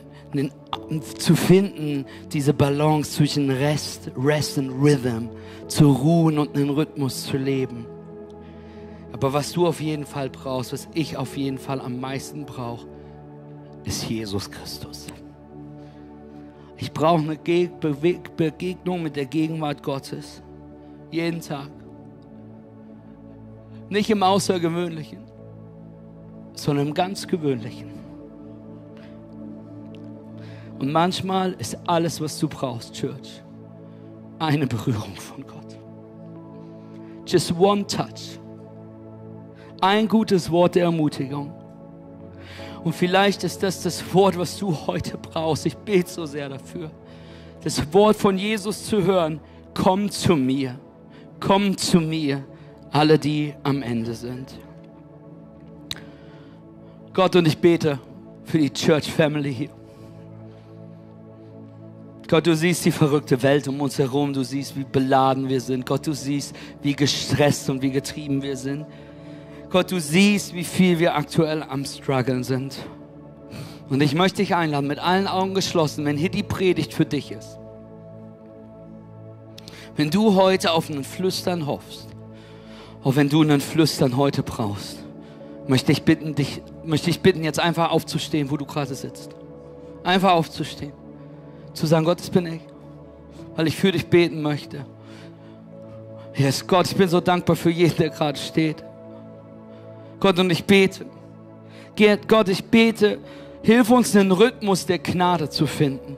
zu 1.17 1.35
finden, 1.35 2.05
diese 2.31 2.53
Balance 2.53 3.11
zwischen 3.11 3.49
Rest, 3.49 4.11
Rest 4.17 4.57
und 4.57 4.69
Rhythm, 4.69 5.29
zu 5.67 5.91
ruhen 5.91 6.37
und 6.37 6.55
einen 6.55 6.69
Rhythmus 6.69 7.25
zu 7.25 7.37
leben. 7.37 7.85
Aber 9.13 9.33
was 9.33 9.51
du 9.51 9.67
auf 9.67 9.81
jeden 9.81 10.05
Fall 10.05 10.29
brauchst, 10.29 10.73
was 10.73 10.87
ich 10.93 11.17
auf 11.17 11.37
jeden 11.37 11.57
Fall 11.57 11.79
am 11.81 11.99
meisten 11.99 12.45
brauche, 12.45 12.87
ist 13.83 14.09
Jesus 14.09 14.49
Christus. 14.49 15.07
Ich 16.77 16.91
brauche 16.91 17.21
eine 17.21 17.37
Begegnung 17.37 19.03
mit 19.03 19.15
der 19.15 19.25
Gegenwart 19.25 19.83
Gottes. 19.83 20.41
Jeden 21.11 21.41
Tag. 21.41 21.69
Nicht 23.89 24.09
im 24.09 24.23
Außergewöhnlichen, 24.23 25.19
sondern 26.53 26.87
im 26.87 26.93
ganz 26.93 27.27
Gewöhnlichen. 27.27 28.00
Und 30.81 30.91
manchmal 30.91 31.53
ist 31.59 31.77
alles, 31.85 32.19
was 32.19 32.39
du 32.39 32.49
brauchst, 32.49 32.95
Church, 32.95 33.43
eine 34.39 34.65
Berührung 34.65 35.15
von 35.15 35.45
Gott. 35.45 35.77
Just 37.27 37.55
one 37.55 37.85
touch. 37.85 38.39
Ein 39.79 40.07
gutes 40.07 40.49
Wort 40.49 40.73
der 40.73 40.85
Ermutigung. 40.85 41.53
Und 42.83 42.95
vielleicht 42.95 43.43
ist 43.43 43.61
das 43.61 43.83
das 43.83 44.11
Wort, 44.11 44.39
was 44.39 44.57
du 44.57 44.75
heute 44.87 45.19
brauchst. 45.19 45.67
Ich 45.67 45.77
bete 45.77 46.09
so 46.09 46.25
sehr 46.25 46.49
dafür. 46.49 46.89
Das 47.63 47.93
Wort 47.93 48.15
von 48.15 48.39
Jesus 48.39 48.83
zu 48.87 49.03
hören. 49.03 49.39
Komm 49.75 50.09
zu 50.09 50.35
mir. 50.35 50.79
Komm 51.39 51.77
zu 51.77 51.99
mir. 51.99 52.43
Alle, 52.89 53.19
die 53.19 53.53
am 53.61 53.83
Ende 53.83 54.15
sind. 54.15 54.59
Gott, 57.13 57.35
und 57.35 57.47
ich 57.47 57.59
bete 57.59 57.99
für 58.45 58.57
die 58.57 58.73
Church 58.73 59.11
Family 59.11 59.53
hier. 59.53 59.80
Gott, 62.31 62.47
du 62.47 62.55
siehst 62.55 62.85
die 62.85 62.91
verrückte 62.91 63.43
Welt 63.43 63.67
um 63.67 63.81
uns 63.81 63.99
herum. 63.99 64.31
Du 64.31 64.41
siehst, 64.43 64.77
wie 64.77 64.85
beladen 64.85 65.49
wir 65.49 65.59
sind. 65.59 65.85
Gott, 65.85 66.07
du 66.07 66.13
siehst, 66.13 66.55
wie 66.81 66.95
gestresst 66.95 67.69
und 67.69 67.81
wie 67.81 67.91
getrieben 67.91 68.41
wir 68.41 68.55
sind. 68.55 68.85
Gott, 69.69 69.91
du 69.91 69.99
siehst, 69.99 70.53
wie 70.53 70.63
viel 70.63 70.97
wir 70.99 71.15
aktuell 71.15 71.61
am 71.61 71.83
struggeln 71.83 72.45
sind. 72.45 72.77
Und 73.89 74.01
ich 74.01 74.15
möchte 74.15 74.37
dich 74.37 74.55
einladen, 74.55 74.87
mit 74.87 74.99
allen 74.99 75.27
Augen 75.27 75.53
geschlossen, 75.53 76.05
wenn 76.05 76.15
hier 76.15 76.29
die 76.29 76.41
Predigt 76.41 76.93
für 76.93 77.03
dich 77.03 77.33
ist. 77.33 77.59
Wenn 79.97 80.09
du 80.09 80.35
heute 80.35 80.71
auf 80.71 80.89
einen 80.89 81.03
Flüstern 81.03 81.65
hoffst, 81.65 82.07
auch 83.03 83.17
wenn 83.17 83.27
du 83.27 83.41
einen 83.41 83.59
Flüstern 83.59 84.15
heute 84.15 84.41
brauchst, 84.41 84.99
möchte 85.67 85.91
ich 85.91 86.03
bitten, 86.03 86.33
dich, 86.33 86.61
möchte 86.85 87.09
ich 87.09 87.19
bitten, 87.19 87.43
jetzt 87.43 87.59
einfach 87.59 87.91
aufzustehen, 87.91 88.51
wo 88.51 88.55
du 88.55 88.65
gerade 88.65 88.95
sitzt. 88.95 89.35
Einfach 90.05 90.31
aufzustehen. 90.31 90.93
Zu 91.73 91.87
sagen, 91.87 92.05
Gott, 92.05 92.19
das 92.19 92.29
bin 92.29 92.45
ich. 92.45 92.61
Weil 93.55 93.67
ich 93.67 93.75
für 93.75 93.91
dich 93.91 94.07
beten 94.07 94.41
möchte. 94.41 94.85
Yes, 96.35 96.65
Gott, 96.65 96.87
ich 96.87 96.95
bin 96.95 97.09
so 97.09 97.19
dankbar 97.19 97.55
für 97.55 97.69
jeden, 97.69 97.95
der 97.97 98.09
gerade 98.09 98.39
steht. 98.39 98.83
Gott, 100.19 100.39
und 100.39 100.49
ich 100.49 100.63
bete. 100.63 101.05
Gott, 102.27 102.49
ich 102.49 102.63
bete, 102.63 103.19
hilf 103.61 103.89
uns 103.91 104.11
den 104.13 104.31
Rhythmus 104.31 104.85
der 104.85 104.99
Gnade 104.99 105.49
zu 105.49 105.67
finden. 105.67 106.17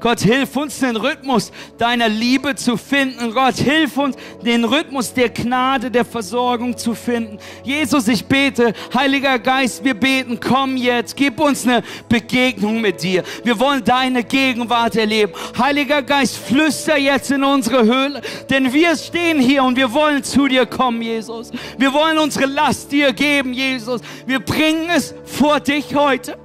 Gott, 0.00 0.20
hilf 0.20 0.56
uns 0.56 0.78
den 0.78 0.96
Rhythmus 0.96 1.52
deiner 1.78 2.08
Liebe 2.08 2.54
zu 2.54 2.76
finden. 2.76 3.32
Gott, 3.32 3.56
hilf 3.56 3.96
uns 3.96 4.16
den 4.44 4.64
Rhythmus 4.64 5.12
der 5.12 5.30
Gnade, 5.30 5.90
der 5.90 6.04
Versorgung 6.04 6.76
zu 6.76 6.94
finden. 6.94 7.38
Jesus, 7.62 8.08
ich 8.08 8.24
bete, 8.24 8.72
Heiliger 8.94 9.38
Geist, 9.38 9.84
wir 9.84 9.94
beten, 9.94 10.38
komm 10.40 10.76
jetzt, 10.76 11.16
gib 11.16 11.40
uns 11.40 11.66
eine 11.66 11.82
Begegnung 12.08 12.80
mit 12.80 13.02
dir. 13.02 13.22
Wir 13.44 13.58
wollen 13.58 13.84
deine 13.84 14.24
Gegenwart 14.24 14.96
erleben. 14.96 15.32
Heiliger 15.58 16.02
Geist, 16.02 16.36
flüster 16.36 16.96
jetzt 16.96 17.30
in 17.30 17.44
unsere 17.44 17.84
Höhle, 17.84 18.22
denn 18.50 18.72
wir 18.72 18.96
stehen 18.96 19.40
hier 19.40 19.64
und 19.64 19.76
wir 19.76 19.92
wollen 19.92 20.22
zu 20.22 20.48
dir 20.48 20.66
kommen, 20.66 21.02
Jesus. 21.02 21.50
Wir 21.78 21.92
wollen 21.92 22.18
unsere 22.18 22.46
Last 22.46 22.92
dir 22.92 23.12
geben, 23.12 23.52
Jesus. 23.52 24.00
Wir 24.26 24.40
bringen 24.40 24.88
es 24.90 25.14
vor 25.24 25.60
dich 25.60 25.94
heute. 25.94 26.38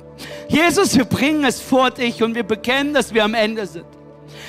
Jesus, 0.47 0.97
wir 0.97 1.05
bringen 1.05 1.43
es 1.45 1.61
vor 1.61 1.91
dich 1.91 2.21
und 2.23 2.35
wir 2.35 2.43
bekennen, 2.43 2.93
dass 2.93 3.13
wir 3.13 3.23
am 3.23 3.33
Ende 3.33 3.65
sind. 3.65 3.85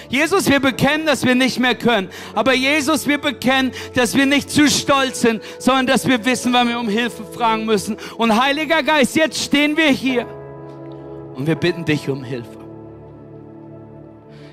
Jesus, 0.09 0.49
wir 0.49 0.61
bekennen, 0.61 1.07
dass 1.07 1.25
wir 1.25 1.35
nicht 1.35 1.59
mehr 1.59 1.75
können. 1.75 2.11
Aber 2.35 2.53
Jesus, 2.55 3.07
wir 3.07 3.19
bekennen, 3.19 3.73
dass 3.95 4.15
wir 4.15 4.27
nicht 4.27 4.51
zu 4.51 4.69
stolz 4.69 5.21
sind, 5.23 5.43
sondern 5.59 5.87
dass 5.87 6.07
wir 6.07 6.25
wissen, 6.25 6.53
wann 6.53 6.69
wir 6.69 6.79
um 6.79 6.89
Hilfe 6.89 7.25
fragen 7.25 7.65
müssen. 7.65 7.97
Und 8.17 8.41
Heiliger 8.41 8.83
Geist, 8.83 9.17
jetzt 9.17 9.43
stehen 9.43 9.77
wir 9.77 9.89
hier 9.89 10.27
und 11.35 11.47
wir 11.47 11.55
bitten 11.55 11.85
dich 11.85 12.09
um 12.09 12.23
Hilfe. 12.23 12.59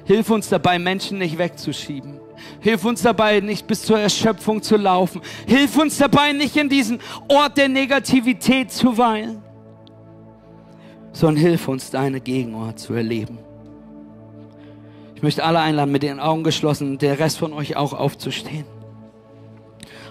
Hilf 0.05 0.29
uns 0.29 0.49
dabei, 0.49 0.79
Menschen 0.79 1.19
nicht 1.19 1.37
wegzuschieben. 1.37 2.19
Hilf 2.61 2.85
uns 2.85 3.01
dabei, 3.01 3.41
nicht 3.41 3.67
bis 3.67 3.83
zur 3.83 3.99
Erschöpfung 3.99 4.61
zu 4.61 4.77
laufen. 4.77 5.21
Hilf 5.45 5.77
uns 5.77 5.97
dabei, 5.97 6.31
nicht 6.31 6.55
in 6.55 6.69
diesen 6.69 6.99
Ort 7.27 7.57
der 7.57 7.69
Negativität 7.69 8.71
zu 8.71 8.97
weilen 8.97 9.43
sondern 11.11 11.43
hilf 11.43 11.67
uns, 11.67 11.91
deine 11.91 12.21
Gegenwart 12.21 12.79
zu 12.79 12.93
erleben. 12.93 13.39
Ich 15.15 15.23
möchte 15.23 15.43
alle 15.43 15.59
einladen, 15.59 15.91
mit 15.91 16.03
den 16.03 16.19
Augen 16.19 16.43
geschlossen, 16.43 16.97
der 16.97 17.19
Rest 17.19 17.39
von 17.39 17.51
euch 17.51 17.75
auch 17.75 17.93
aufzustehen. 17.93 18.65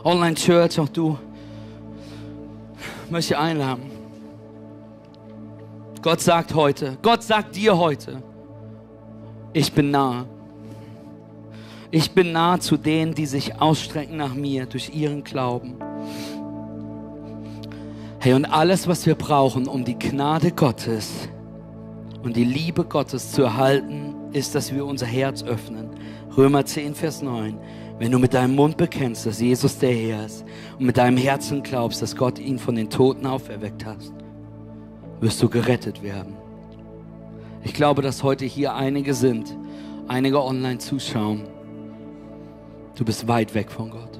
Online 0.04 0.34
Church, 0.34 0.78
auch 0.78 0.88
du, 0.88 1.18
möchte 3.10 3.38
einladen. 3.38 3.90
Gott 6.02 6.20
sagt 6.20 6.54
heute, 6.54 6.98
Gott 7.02 7.22
sagt 7.22 7.56
dir 7.56 7.76
heute, 7.76 8.22
ich 9.52 9.72
bin 9.72 9.90
nah. 9.90 10.26
Ich 11.90 12.10
bin 12.10 12.32
nah 12.32 12.60
zu 12.60 12.76
denen, 12.76 13.14
die 13.14 13.26
sich 13.26 13.60
ausstrecken 13.60 14.18
nach 14.18 14.34
mir 14.34 14.66
durch 14.66 14.94
ihren 14.94 15.24
Glauben. 15.24 15.76
Hey, 18.20 18.32
und 18.32 18.46
alles, 18.46 18.88
was 18.88 19.06
wir 19.06 19.14
brauchen, 19.14 19.68
um 19.68 19.84
die 19.84 19.96
Gnade 19.96 20.50
Gottes 20.50 21.28
und 22.24 22.34
die 22.34 22.42
Liebe 22.44 22.82
Gottes 22.84 23.30
zu 23.30 23.42
erhalten, 23.42 24.12
ist, 24.32 24.56
dass 24.56 24.74
wir 24.74 24.84
unser 24.84 25.06
Herz 25.06 25.44
öffnen. 25.44 25.90
Römer 26.36 26.64
10, 26.64 26.96
Vers 26.96 27.22
9. 27.22 27.56
Wenn 28.00 28.10
du 28.10 28.18
mit 28.18 28.34
deinem 28.34 28.56
Mund 28.56 28.76
bekennst, 28.76 29.24
dass 29.24 29.40
Jesus 29.40 29.78
der 29.78 29.92
Herr 29.92 30.26
ist 30.26 30.44
und 30.80 30.86
mit 30.86 30.96
deinem 30.96 31.16
Herzen 31.16 31.62
glaubst, 31.62 32.02
dass 32.02 32.16
Gott 32.16 32.40
ihn 32.40 32.58
von 32.58 32.74
den 32.74 32.90
Toten 32.90 33.24
auferweckt 33.24 33.86
hat, 33.86 33.98
wirst 35.20 35.40
du 35.40 35.48
gerettet 35.48 36.02
werden. 36.02 36.36
Ich 37.62 37.72
glaube, 37.72 38.02
dass 38.02 38.24
heute 38.24 38.46
hier 38.46 38.74
einige 38.74 39.14
sind, 39.14 39.56
einige 40.08 40.42
online 40.42 40.78
zuschauen. 40.78 41.44
Du 42.96 43.04
bist 43.04 43.28
weit 43.28 43.54
weg 43.54 43.70
von 43.70 43.90
Gott. 43.90 44.18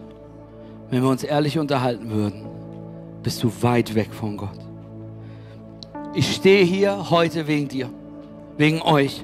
Wenn 0.89 1.03
wir 1.03 1.09
uns 1.11 1.25
ehrlich 1.25 1.59
unterhalten 1.59 2.11
würden, 2.11 2.58
bist 3.29 3.43
du 3.43 3.53
weit 3.61 3.95
weg 3.95 4.09
von 4.11 4.39
Gott. 4.39 4.59
Ich 6.15 6.37
stehe 6.37 6.65
hier 6.65 7.11
heute 7.11 7.47
wegen 7.47 7.69
dir, 7.69 7.91
wegen 8.57 8.81
euch. 8.81 9.23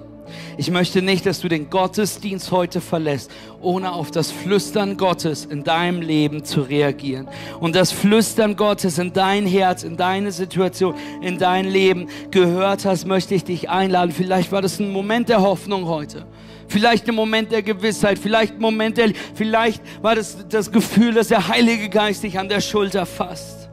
Ich 0.59 0.71
möchte 0.71 1.01
nicht, 1.01 1.25
dass 1.25 1.41
du 1.41 1.49
den 1.49 1.71
Gottesdienst 1.71 2.51
heute 2.51 2.83
verlässt, 2.83 3.31
ohne 3.63 3.93
auf 3.93 4.11
das 4.11 4.31
Flüstern 4.31 4.99
Gottes 4.99 5.47
in 5.47 5.65
deinem 5.65 6.03
Leben 6.03 6.45
zu 6.45 6.61
reagieren. 6.61 7.29
Und 7.61 7.75
das 7.75 7.93
Flüstern 7.93 8.57
Gottes 8.57 8.99
in 8.99 9.15
dein 9.15 9.47
Herz, 9.47 9.85
in 9.85 9.97
deine 9.97 10.33
Situation, 10.33 10.97
in 11.23 11.39
dein 11.39 11.65
Leben 11.65 12.09
gehört 12.31 12.85
hast, 12.85 13.07
möchte 13.07 13.35
ich 13.35 13.45
dich 13.45 13.71
einladen. 13.71 14.13
Vielleicht 14.13 14.53
war 14.53 14.61
das 14.61 14.81
ein 14.81 14.93
Moment 14.93 15.31
der 15.31 15.41
Hoffnung 15.41 15.87
heute. 15.87 16.27
Vielleicht 16.69 17.09
ein 17.09 17.15
Moment 17.15 17.53
der 17.53 17.63
Gewissheit, 17.63 18.19
vielleicht 18.19 18.57
ein 18.57 18.61
Moment 18.61 18.99
der, 18.99 19.15
vielleicht 19.33 19.83
war 20.03 20.15
das 20.15 20.47
das 20.47 20.71
Gefühl, 20.71 21.15
dass 21.15 21.29
der 21.29 21.49
Heilige 21.49 21.89
Geist 21.89 22.23
dich 22.23 22.39
an 22.39 22.51
der 22.51 22.61
Schulter 22.61 23.07
fasst. 23.07 23.64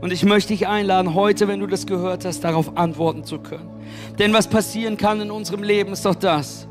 Und 0.00 0.12
ich 0.12 0.24
möchte 0.24 0.52
dich 0.52 0.68
einladen, 0.68 1.14
heute, 1.14 1.48
wenn 1.48 1.60
du 1.60 1.66
das 1.66 1.86
gehört 1.86 2.24
hast, 2.24 2.44
darauf 2.44 2.76
antworten 2.76 3.24
zu 3.24 3.38
können. 3.38 3.68
Denn 4.18 4.32
was 4.32 4.46
passieren 4.46 4.96
kann 4.96 5.20
in 5.20 5.30
unserem 5.30 5.62
Leben, 5.62 5.92
ist 5.92 6.04
doch 6.04 6.14
das, 6.14 6.68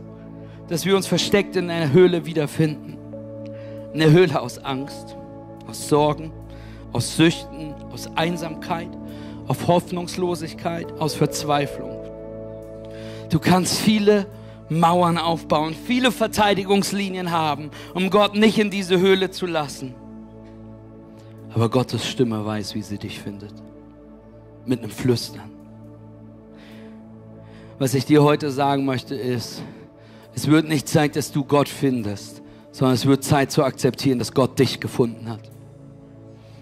dass 0.70 0.86
wir 0.86 0.96
uns 0.96 1.08
versteckt 1.08 1.56
in 1.56 1.70
einer 1.70 1.92
Höhle 1.92 2.26
wiederfinden. 2.26 2.98
Eine 3.94 4.12
Höhle 4.12 4.40
aus 4.40 4.60
Angst, 4.60 5.16
aus 5.68 5.90
Sorgen, 5.90 6.32
aus 6.94 7.18
Süchten, 7.18 7.74
aus 7.92 8.10
Einsamkeit, 8.16 8.90
auf 9.48 9.68
Hoffnungslosigkeit, 9.68 10.92
aus 11.00 11.14
Verzweiflung. 11.14 11.98
Du 13.30 13.40
kannst 13.40 13.80
viele 13.80 14.26
Mauern 14.70 15.18
aufbauen, 15.18 15.76
viele 15.86 16.12
Verteidigungslinien 16.12 17.32
haben, 17.32 17.72
um 17.94 18.10
Gott 18.10 18.36
nicht 18.36 18.58
in 18.58 18.70
diese 18.70 19.00
Höhle 19.00 19.32
zu 19.32 19.46
lassen. 19.46 19.96
Aber 21.58 21.70
Gottes 21.70 22.08
Stimme 22.08 22.46
weiß, 22.46 22.76
wie 22.76 22.84
sie 22.84 23.00
dich 23.00 23.20
findet. 23.20 23.52
Mit 24.68 24.78
einem 24.78 24.92
Flüstern. 24.92 25.50
Was 27.80 27.96
ich 27.96 28.06
dir 28.06 28.22
heute 28.22 28.52
sagen 28.52 28.86
möchte 28.86 29.16
ist, 29.16 29.64
es 30.36 30.46
wird 30.46 30.68
nicht 30.68 30.88
Zeit, 30.88 31.16
dass 31.16 31.32
du 31.32 31.44
Gott 31.44 31.68
findest, 31.68 32.44
sondern 32.72 32.94
es 32.94 33.08
wird 33.08 33.24
Zeit 33.24 33.52
zu 33.52 33.64
akzeptieren, 33.64 34.20
dass 34.20 34.34
Gott 34.34 34.60
dich 34.60 34.80
gefunden 34.80 35.28
hat. 35.28 35.50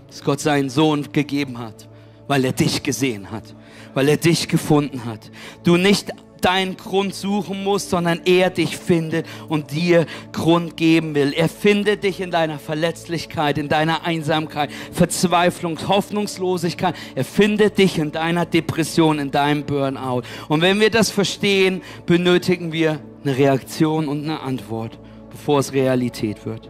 Dass 0.08 0.24
Gott 0.24 0.40
seinen 0.40 0.70
Sohn 0.70 1.12
gegeben 1.12 1.60
hat, 1.60 1.90
weil 2.30 2.46
er 2.46 2.54
dich 2.54 2.82
gesehen 2.82 3.32
hat, 3.32 3.54
weil 3.96 4.08
er 4.08 4.16
dich 4.16 4.48
gefunden 4.48 5.04
hat. 5.04 5.30
Du 5.66 5.76
nicht 5.76 6.14
deinen 6.46 6.78
Grund 6.78 7.16
suchen 7.16 7.64
musst, 7.64 7.90
sondern 7.90 8.22
er 8.26 8.52
dich 8.52 8.78
findet 8.78 9.26
und 9.50 9.72
dir 9.72 10.06
Grund 10.32 10.78
geben 10.78 11.16
will. 11.16 11.34
Er 11.34 11.50
findet 11.50 12.04
dich 12.04 12.22
in 12.22 12.30
deiner 12.30 12.60
Verletzlichkeit, 12.60 13.58
in 13.58 13.68
deiner 13.68 14.04
Einsamkeit, 14.04 14.70
Verzweiflung, 14.92 15.80
Hoffnungslosigkeit. 15.88 16.96
Er 17.16 17.26
findet 17.26 17.78
dich 17.78 17.98
in 17.98 18.12
deiner 18.12 18.46
Depression, 18.46 19.18
in 19.18 19.32
deinem 19.32 19.66
Burnout. 19.66 20.22
Und 20.48 20.62
wenn 20.62 20.80
wir 20.80 20.92
das 20.92 21.10
verstehen, 21.10 21.82
benötigen 22.06 22.72
wir 22.72 23.00
eine 23.24 23.38
Reaktion 23.38 24.08
und 24.08 24.24
eine 24.24 24.42
Antwort, 24.42 25.00
bevor 25.32 25.60
es 25.60 25.74
Realität 25.74 26.46
wird. 26.46 26.70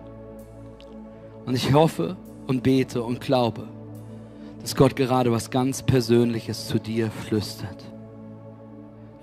Und 1.46 1.56
ich 1.56 1.74
hoffe 1.74 2.16
und 2.48 2.64
bete 2.64 3.04
und 3.04 3.20
glaube, 3.20 3.68
dass 4.62 4.76
Gott 4.76 4.96
gerade 4.96 5.32
was 5.32 5.52
ganz 5.52 5.84
Persönliches 5.84 6.68
zu 6.68 6.80
dir 6.80 7.12
flüstert. 7.12 7.95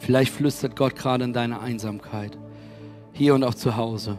Vielleicht 0.02 0.32
flüstert 0.32 0.74
Gott 0.74 0.96
gerade 0.96 1.22
in 1.22 1.32
deine 1.32 1.60
Einsamkeit, 1.60 2.36
hier 3.12 3.36
und 3.36 3.44
auch 3.44 3.54
zu 3.54 3.76
Hause, 3.76 4.18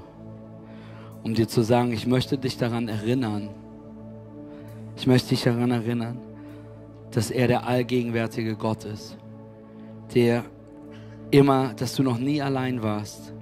um 1.24 1.34
dir 1.34 1.46
zu 1.46 1.62
sagen, 1.62 1.92
ich 1.92 2.08
möchte 2.08 2.38
dich 2.38 2.58
daran 2.58 2.88
erinnern, 2.88 3.50
ich 4.96 5.08
möchte 5.08 5.32
dich 5.32 5.44
daran 5.44 5.72
erinnern, 5.72 6.20
dass 7.12 7.32
er 7.32 7.50
der 7.50 7.68
allgegenwärtige 7.68 8.56
Gott 8.56 8.86
ist, 8.86 9.18
der 10.16 10.46
immer, 11.32 11.74
dass 11.74 11.96
du 11.96 12.04
noch 12.04 12.18
nie 12.18 12.42
allein 12.42 12.82
warst, 12.82 13.34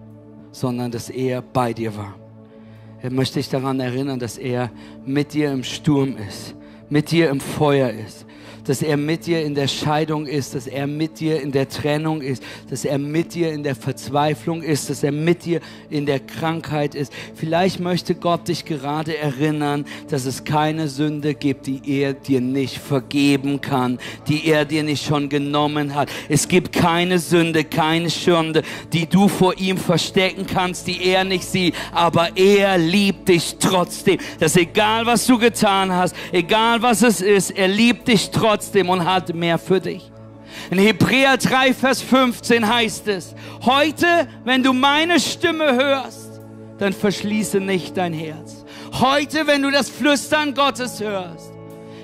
sondern 0.51 0.89
dass 0.89 1.11
er 1.11 1.43
bei 1.43 1.73
dir 1.73 1.95
war. 1.95 2.15
Er 3.03 3.11
möchte 3.11 3.37
dich 3.37 3.49
daran 3.49 3.79
erinnern, 3.79 4.17
dass 4.17 4.39
er 4.39 4.71
mit 5.05 5.35
dir 5.35 5.51
im 5.51 5.63
Sturm 5.63 6.17
ist, 6.17 6.55
mit 6.89 7.11
dir 7.11 7.29
im 7.29 7.39
Feuer 7.39 7.91
ist 7.91 8.25
dass 8.65 8.81
er 8.81 8.97
mit 8.97 9.25
dir 9.25 9.43
in 9.43 9.55
der 9.55 9.67
Scheidung 9.67 10.27
ist, 10.27 10.55
dass 10.55 10.67
er 10.67 10.87
mit 10.87 11.19
dir 11.19 11.41
in 11.41 11.51
der 11.51 11.67
Trennung 11.69 12.21
ist, 12.21 12.43
dass 12.69 12.85
er 12.85 12.97
mit 12.97 13.33
dir 13.33 13.51
in 13.51 13.63
der 13.63 13.75
Verzweiflung 13.75 14.61
ist, 14.61 14.89
dass 14.89 15.03
er 15.03 15.11
mit 15.11 15.45
dir 15.45 15.61
in 15.89 16.05
der 16.05 16.19
Krankheit 16.19 16.95
ist. 16.95 17.11
Vielleicht 17.35 17.79
möchte 17.79 18.15
Gott 18.15 18.47
dich 18.47 18.65
gerade 18.65 19.17
erinnern, 19.17 19.85
dass 20.09 20.25
es 20.25 20.43
keine 20.43 20.87
Sünde 20.87 21.33
gibt, 21.33 21.67
die 21.67 21.81
er 21.85 22.13
dir 22.13 22.41
nicht 22.41 22.77
vergeben 22.77 23.61
kann, 23.61 23.99
die 24.27 24.47
er 24.47 24.65
dir 24.65 24.83
nicht 24.83 25.05
schon 25.05 25.29
genommen 25.29 25.95
hat. 25.95 26.09
Es 26.29 26.47
gibt 26.47 26.71
keine 26.71 27.19
Sünde, 27.19 27.63
keine 27.63 28.09
Schande, 28.09 28.63
die 28.93 29.07
du 29.07 29.27
vor 29.27 29.57
ihm 29.57 29.77
verstecken 29.77 30.45
kannst, 30.45 30.87
die 30.87 31.03
er 31.03 31.23
nicht 31.23 31.45
sieht, 31.45 31.75
aber 31.91 32.29
er 32.35 32.77
liebt 32.77 33.29
dich 33.29 33.55
trotzdem. 33.59 34.17
Dass 34.39 34.55
egal 34.55 35.05
was 35.05 35.25
du 35.25 35.37
getan 35.37 35.91
hast, 35.91 36.15
egal 36.31 36.81
was 36.81 37.01
es 37.01 37.21
ist, 37.21 37.51
er 37.51 37.67
liebt 37.67 38.07
dich 38.07 38.29
trotzdem 38.29 38.50
trotzdem 38.51 38.89
und 38.89 39.05
hat 39.05 39.33
mehr 39.33 39.57
für 39.57 39.79
dich. 39.79 40.11
In 40.69 40.77
Hebräer 40.77 41.37
3, 41.37 41.73
Vers 41.73 42.01
15 42.01 42.67
heißt 42.67 43.07
es, 43.07 43.33
heute, 43.65 44.27
wenn 44.43 44.63
du 44.63 44.73
meine 44.73 45.19
Stimme 45.19 45.73
hörst, 45.73 46.41
dann 46.77 46.91
verschließe 46.91 47.61
nicht 47.61 47.95
dein 47.95 48.11
Herz. 48.11 48.65
Heute, 48.99 49.47
wenn 49.47 49.61
du 49.61 49.71
das 49.71 49.89
Flüstern 49.89 50.53
Gottes 50.53 50.99
hörst, 50.99 51.53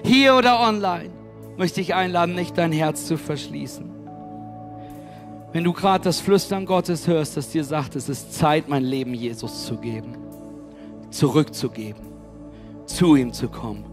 hier 0.03 0.35
oder 0.35 0.61
online, 0.61 1.09
möchte 1.57 1.81
ich 1.81 1.93
einladen, 1.93 2.35
nicht 2.35 2.57
dein 2.57 2.71
Herz 2.71 3.05
zu 3.07 3.17
verschließen. 3.17 3.91
Wenn 5.51 5.63
du 5.65 5.73
gerade 5.73 6.05
das 6.05 6.21
Flüstern 6.21 6.65
Gottes 6.65 7.07
hörst, 7.07 7.35
das 7.35 7.49
dir 7.49 7.63
sagt, 7.65 7.97
es 7.97 8.07
ist 8.07 8.33
Zeit, 8.33 8.69
mein 8.69 8.83
Leben 8.83 9.13
Jesus 9.13 9.65
zu 9.65 9.75
geben, 9.77 10.15
zurückzugeben, 11.09 12.03
zu 12.85 13.17
ihm 13.17 13.33
zu 13.33 13.49
kommen. 13.49 13.85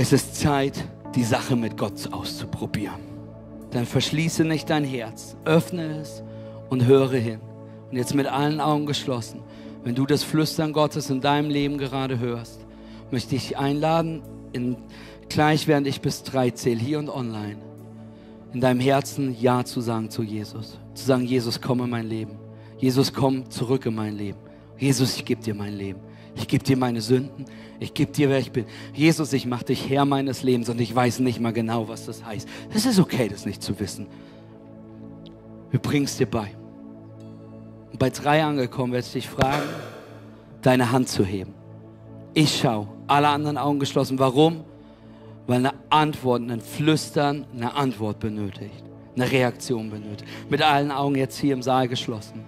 Es 0.00 0.12
ist 0.12 0.36
Zeit, 0.36 0.84
die 1.14 1.24
Sache 1.24 1.56
mit 1.56 1.76
Gott 1.76 2.12
auszuprobieren. 2.12 3.00
Dann 3.70 3.86
verschließe 3.86 4.44
nicht 4.44 4.70
dein 4.70 4.84
Herz, 4.84 5.36
öffne 5.44 6.00
es 6.00 6.22
und 6.70 6.86
höre 6.86 7.12
hin. 7.12 7.40
Und 7.90 7.96
jetzt 7.96 8.14
mit 8.14 8.26
allen 8.26 8.60
Augen 8.60 8.86
geschlossen, 8.86 9.40
wenn 9.84 9.94
du 9.94 10.06
das 10.06 10.22
Flüstern 10.22 10.72
Gottes 10.72 11.10
in 11.10 11.20
deinem 11.20 11.50
Leben 11.50 11.78
gerade 11.78 12.18
hörst, 12.18 12.60
möchte 13.10 13.34
ich 13.34 13.48
dich 13.48 13.58
einladen, 13.58 14.22
in, 14.52 14.76
gleich 15.28 15.66
während 15.66 15.86
ich 15.86 16.00
bis 16.00 16.22
drei 16.22 16.50
zähle, 16.50 16.80
hier 16.80 16.98
und 16.98 17.08
online, 17.08 17.58
in 18.52 18.60
deinem 18.60 18.80
Herzen 18.80 19.36
Ja 19.38 19.64
zu 19.64 19.80
sagen 19.80 20.10
zu 20.10 20.22
Jesus. 20.22 20.78
Zu 20.94 21.04
sagen, 21.04 21.24
Jesus, 21.24 21.60
komm 21.60 21.80
in 21.80 21.90
mein 21.90 22.08
Leben. 22.08 22.38
Jesus, 22.78 23.12
komm 23.12 23.50
zurück 23.50 23.86
in 23.86 23.94
mein 23.94 24.16
Leben. 24.16 24.38
Jesus, 24.78 25.16
ich 25.16 25.24
gebe 25.24 25.42
dir 25.42 25.54
mein 25.54 25.74
Leben. 25.74 26.00
Ich 26.38 26.46
gebe 26.46 26.62
dir 26.62 26.76
meine 26.76 27.00
Sünden. 27.00 27.46
Ich 27.80 27.94
gebe 27.94 28.12
dir, 28.12 28.28
wer 28.28 28.38
ich 28.38 28.52
bin. 28.52 28.64
Jesus, 28.94 29.32
ich 29.32 29.44
mache 29.44 29.66
dich 29.66 29.88
Herr 29.90 30.04
meines 30.04 30.42
Lebens 30.44 30.68
und 30.68 30.80
ich 30.80 30.94
weiß 30.94 31.18
nicht 31.18 31.40
mal 31.40 31.52
genau, 31.52 31.88
was 31.88 32.06
das 32.06 32.24
heißt. 32.24 32.48
Es 32.72 32.86
ist 32.86 32.98
okay, 32.98 33.28
das 33.28 33.44
nicht 33.44 33.62
zu 33.62 33.78
wissen. 33.80 34.06
Wir 35.70 35.80
bringen 35.80 36.04
es 36.04 36.16
dir 36.16 36.26
bei. 36.26 36.50
Und 37.90 37.98
bei 37.98 38.10
drei 38.10 38.44
angekommen 38.44 38.92
werde 38.92 39.06
ich 39.06 39.12
dich 39.12 39.28
fragen, 39.28 39.68
deine 40.62 40.92
Hand 40.92 41.08
zu 41.08 41.24
heben. 41.24 41.54
Ich 42.34 42.58
schaue, 42.58 42.86
alle 43.08 43.28
anderen 43.28 43.58
Augen 43.58 43.80
geschlossen. 43.80 44.18
Warum? 44.18 44.64
Weil 45.48 45.58
eine 45.58 45.72
Antwort, 45.90 46.42
ein 46.42 46.60
Flüstern 46.60 47.46
eine 47.52 47.74
Antwort 47.74 48.20
benötigt, 48.20 48.84
eine 49.16 49.30
Reaktion 49.30 49.90
benötigt. 49.90 50.24
Mit 50.48 50.62
allen 50.62 50.92
Augen 50.92 51.16
jetzt 51.16 51.38
hier 51.38 51.54
im 51.54 51.62
Saal 51.62 51.88
geschlossen. 51.88 52.44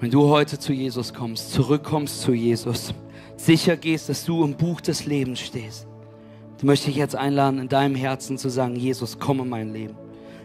Wenn 0.00 0.10
du 0.10 0.28
heute 0.28 0.58
zu 0.58 0.72
Jesus 0.72 1.12
kommst, 1.12 1.52
zurückkommst 1.52 2.22
zu 2.22 2.32
Jesus, 2.32 2.94
sicher 3.36 3.76
gehst, 3.76 4.08
dass 4.08 4.24
du 4.24 4.42
im 4.44 4.54
Buch 4.54 4.80
des 4.80 5.04
Lebens 5.04 5.40
stehst, 5.40 5.86
dann 6.56 6.66
möchte 6.66 6.88
ich 6.88 6.96
jetzt 6.96 7.14
einladen, 7.14 7.58
in 7.58 7.68
deinem 7.68 7.94
Herzen 7.94 8.38
zu 8.38 8.48
sagen, 8.48 8.76
Jesus, 8.76 9.18
komm 9.18 9.40
in 9.40 9.50
mein 9.50 9.74
Leben. 9.74 9.99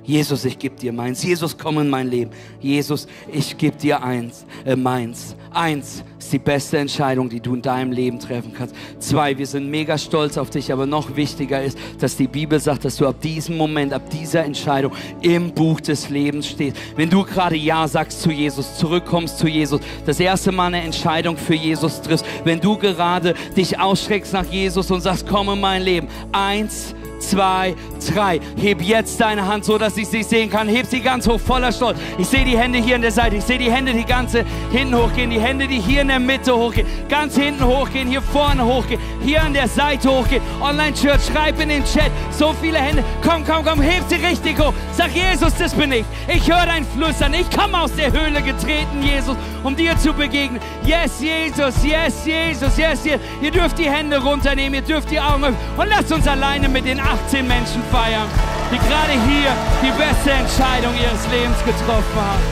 Jesus, 0.05 0.45
ich 0.45 0.57
gebe 0.59 0.75
dir 0.75 0.93
meins. 0.93 1.23
Jesus, 1.23 1.57
komm 1.57 1.79
in 1.79 1.89
mein 1.89 2.09
Leben. 2.09 2.31
Jesus, 2.61 3.07
ich 3.31 3.57
gebe 3.57 3.75
dir 3.75 4.03
eins, 4.03 4.45
äh, 4.63 4.75
meins. 4.75 5.35
Eins 5.51 6.03
ist 6.19 6.33
die 6.33 6.39
beste 6.39 6.77
Entscheidung, 6.77 7.29
die 7.29 7.39
du 7.39 7.55
in 7.55 7.61
deinem 7.61 7.91
Leben 7.91 8.19
treffen 8.19 8.51
kannst. 8.55 8.75
Zwei, 8.99 9.37
wir 9.37 9.47
sind 9.47 9.69
mega 9.69 9.97
stolz 9.97 10.37
auf 10.37 10.49
dich, 10.49 10.71
aber 10.71 10.85
noch 10.85 11.15
wichtiger 11.15 11.63
ist, 11.63 11.77
dass 11.99 12.17
die 12.17 12.27
Bibel 12.27 12.59
sagt, 12.59 12.85
dass 12.85 12.97
du 12.97 13.07
ab 13.07 13.19
diesem 13.21 13.57
Moment, 13.57 13.93
ab 13.93 14.09
dieser 14.09 14.43
Entscheidung 14.43 14.91
im 15.21 15.51
Buch 15.51 15.81
des 15.81 16.09
Lebens 16.09 16.47
stehst. 16.47 16.77
Wenn 16.95 17.09
du 17.09 17.23
gerade 17.23 17.55
Ja 17.55 17.87
sagst 17.87 18.21
zu 18.21 18.31
Jesus, 18.31 18.77
zurückkommst 18.77 19.39
zu 19.39 19.47
Jesus, 19.47 19.81
das 20.05 20.19
erste 20.19 20.51
Mal 20.51 20.67
eine 20.67 20.81
Entscheidung 20.81 21.37
für 21.37 21.55
Jesus 21.55 22.01
triffst, 22.01 22.25
wenn 22.43 22.59
du 22.59 22.77
gerade 22.77 23.33
dich 23.55 23.79
ausstreckst 23.79 24.33
nach 24.33 24.45
Jesus 24.45 24.91
und 24.91 25.01
sagst, 25.01 25.25
komm 25.27 25.49
in 25.49 25.61
mein 25.61 25.81
Leben. 25.81 26.07
Eins, 26.31 26.93
zwei, 27.29 27.75
drei. 28.13 28.39
Heb 28.61 28.81
jetzt 28.81 29.19
deine 29.19 29.45
Hand 29.45 29.65
so, 29.65 29.77
dass 29.77 29.97
ich 29.97 30.07
sie 30.07 30.23
sehen 30.23 30.49
kann. 30.49 30.67
Heb 30.67 30.85
sie 30.85 31.01
ganz 31.01 31.27
hoch, 31.27 31.39
voller 31.39 31.71
Stolz. 31.71 31.97
Ich 32.17 32.27
sehe 32.27 32.45
die 32.45 32.57
Hände 32.57 32.79
hier 32.79 32.95
an 32.95 33.01
der 33.01 33.11
Seite. 33.11 33.37
Ich 33.37 33.43
sehe 33.43 33.57
die 33.57 33.71
Hände, 33.71 33.93
die 33.93 34.05
ganze 34.05 34.45
hinten 34.71 34.95
hochgehen. 34.95 35.29
Die 35.29 35.39
Hände, 35.39 35.67
die 35.67 35.79
hier 35.79 36.01
in 36.01 36.07
der 36.09 36.19
Mitte 36.19 36.55
hochgehen. 36.55 36.87
Ganz 37.09 37.35
hinten 37.35 37.65
hochgehen, 37.65 38.07
hier 38.07 38.21
vorne 38.21 38.63
hochgehen. 38.65 38.99
Hier 39.23 39.41
an 39.41 39.53
der 39.53 39.67
Seite 39.67 40.09
hochgehen. 40.09 40.41
Online-Church, 40.61 41.21
schreib 41.31 41.59
in 41.59 41.69
den 41.69 41.83
Chat. 41.83 42.11
So 42.31 42.53
viele 42.61 42.77
Hände. 42.79 43.03
Komm, 43.23 43.43
komm, 43.45 43.65
komm, 43.65 43.81
heb 43.81 44.03
sie 44.07 44.15
richtig 44.15 44.59
hoch. 44.59 44.73
Sag, 44.93 45.11
Jesus, 45.11 45.53
das 45.55 45.73
bin 45.73 45.91
ich. 45.91 46.05
Ich 46.27 46.47
höre 46.49 46.65
dein 46.65 46.85
Flüstern. 46.85 47.33
Ich 47.33 47.49
komme 47.49 47.81
aus 47.81 47.93
der 47.95 48.11
Höhle 48.11 48.41
getreten, 48.41 49.01
Jesus, 49.01 49.35
um 49.63 49.75
dir 49.75 49.97
zu 49.97 50.13
begegnen. 50.13 50.59
Yes, 50.85 51.19
Jesus, 51.19 51.83
yes, 51.83 52.25
Jesus, 52.25 52.77
yes, 52.77 53.05
yes. 53.05 53.19
Ihr 53.41 53.51
dürft 53.51 53.77
die 53.77 53.89
Hände 53.89 54.21
runternehmen. 54.21 54.75
Ihr 54.75 54.81
dürft 54.81 55.11
die 55.11 55.19
Augen 55.19 55.43
öffnen. 55.43 55.57
Und 55.77 55.89
lasst 55.89 56.11
uns 56.11 56.27
alleine 56.27 56.69
mit 56.69 56.85
den 56.85 56.99
18 57.15 57.47
Menschen 57.47 57.81
feiern, 57.91 58.27
die 58.71 58.77
gerade 58.77 59.13
hier 59.29 59.51
die 59.81 59.91
beste 59.97 60.31
Entscheidung 60.31 60.93
ihres 60.95 61.27
Lebens 61.31 61.57
getroffen 61.63 62.15
haben. 62.15 62.43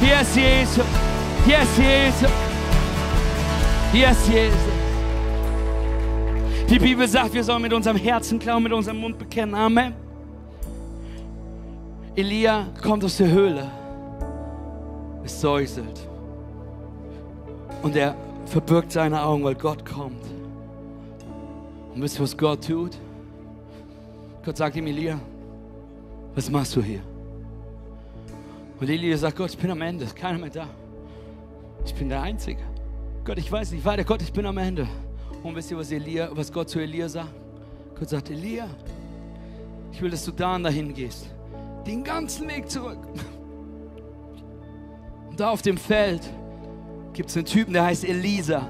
Hier 0.00 0.20
ist 0.20 0.36
Jesus. 0.36 0.84
Hier 1.44 1.58
ist 1.58 1.78
Jesus. 1.78 2.30
Hier 3.92 4.10
ist 4.10 4.28
Jesus. 4.28 4.58
Die 6.68 6.78
Bibel 6.78 7.08
sagt, 7.08 7.32
wir 7.32 7.42
sollen 7.42 7.62
mit 7.62 7.72
unserem 7.72 7.96
Herzen 7.96 8.38
glauben, 8.38 8.64
mit 8.64 8.72
unserem 8.72 8.98
Mund 8.98 9.18
bekennen. 9.18 9.54
Amen. 9.54 9.94
Elia 12.14 12.66
kommt 12.82 13.04
aus 13.04 13.16
der 13.16 13.30
Höhle. 13.30 13.70
Es 15.24 15.40
säuselt. 15.40 16.06
Und 17.82 17.96
er 17.96 18.14
verbirgt 18.46 18.92
seine 18.92 19.22
Augen, 19.22 19.44
weil 19.44 19.54
Gott 19.54 19.84
kommt. 19.84 20.24
Und 21.94 22.02
wisst 22.02 22.18
ihr, 22.18 22.22
was 22.22 22.36
Gott 22.36 22.66
tut? 22.66 22.92
Gott 24.48 24.56
sagt 24.56 24.76
ihm, 24.76 24.86
Elia, 24.86 25.20
was 26.34 26.48
machst 26.48 26.74
du 26.74 26.82
hier? 26.82 27.02
Und 28.80 28.88
Elia 28.88 29.14
sagt, 29.18 29.36
Gott, 29.36 29.50
ich 29.50 29.58
bin 29.58 29.70
am 29.70 29.82
Ende, 29.82 30.06
ist 30.06 30.16
keiner 30.16 30.38
mehr 30.38 30.48
da. 30.48 30.66
Ich 31.84 31.94
bin 31.94 32.08
der 32.08 32.22
Einzige. 32.22 32.62
Gott, 33.26 33.36
ich 33.36 33.52
weiß 33.52 33.72
nicht 33.72 33.84
weiter. 33.84 34.04
Gott, 34.04 34.22
ich 34.22 34.32
bin 34.32 34.46
am 34.46 34.56
Ende. 34.56 34.88
Und 35.42 35.54
wisst 35.54 35.70
ihr, 35.70 35.76
was, 35.76 35.92
Elia, 35.92 36.30
was 36.32 36.50
Gott 36.50 36.70
zu 36.70 36.78
Elia 36.78 37.10
sagt? 37.10 37.28
Gott 37.98 38.08
sagt, 38.08 38.30
Elia, 38.30 38.68
ich 39.92 40.00
will, 40.00 40.08
dass 40.08 40.24
du 40.24 40.32
da 40.32 40.56
und 40.56 40.62
dahin 40.62 40.94
gehst. 40.94 41.26
Den 41.86 42.02
ganzen 42.02 42.48
Weg 42.48 42.70
zurück. 42.70 43.06
Und 45.28 45.38
da 45.38 45.50
auf 45.50 45.60
dem 45.60 45.76
Feld 45.76 46.22
gibt 47.12 47.28
es 47.28 47.36
einen 47.36 47.44
Typen, 47.44 47.74
der 47.74 47.84
heißt 47.84 48.02
Elisa. 48.02 48.66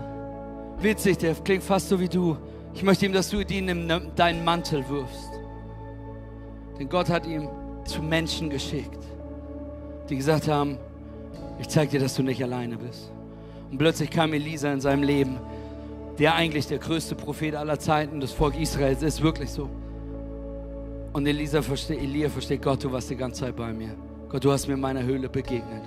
Witzig, 0.80 1.18
der 1.18 1.36
klingt 1.36 1.62
fast 1.62 1.88
so 1.88 2.00
wie 2.00 2.08
du. 2.08 2.36
Ich 2.74 2.82
möchte 2.82 3.06
ihm, 3.06 3.12
dass 3.12 3.30
du 3.30 3.38
ihn 3.42 3.68
in 3.68 4.12
deinen 4.16 4.44
Mantel 4.44 4.84
wirfst. 4.88 5.27
Denn 6.78 6.88
Gott 6.88 7.08
hat 7.08 7.26
ihn 7.26 7.48
zu 7.84 8.02
Menschen 8.02 8.50
geschickt, 8.50 9.02
die 10.08 10.16
gesagt 10.16 10.48
haben, 10.48 10.78
ich 11.60 11.68
zeige 11.68 11.92
dir, 11.92 12.00
dass 12.00 12.14
du 12.14 12.22
nicht 12.22 12.42
alleine 12.42 12.76
bist. 12.76 13.10
Und 13.70 13.78
plötzlich 13.78 14.10
kam 14.10 14.32
Elisa 14.32 14.72
in 14.72 14.80
seinem 14.80 15.02
Leben, 15.02 15.38
der 16.18 16.34
eigentlich 16.34 16.66
der 16.66 16.78
größte 16.78 17.14
Prophet 17.14 17.54
aller 17.54 17.78
Zeiten 17.78 18.20
des 18.20 18.32
Volk 18.32 18.58
Israels 18.58 19.02
ist, 19.02 19.22
wirklich 19.22 19.50
so. 19.50 19.68
Und 21.12 21.26
Elisa 21.26 21.62
versteht, 21.62 22.00
Elia 22.00 22.28
versteht, 22.28 22.62
Gott, 22.62 22.84
du 22.84 22.92
warst 22.92 23.10
die 23.10 23.16
ganze 23.16 23.42
Zeit 23.42 23.56
bei 23.56 23.72
mir. 23.72 23.94
Gott, 24.28 24.44
du 24.44 24.52
hast 24.52 24.66
mir 24.68 24.74
in 24.74 24.80
meiner 24.80 25.02
Höhle 25.02 25.28
begegnet. 25.28 25.82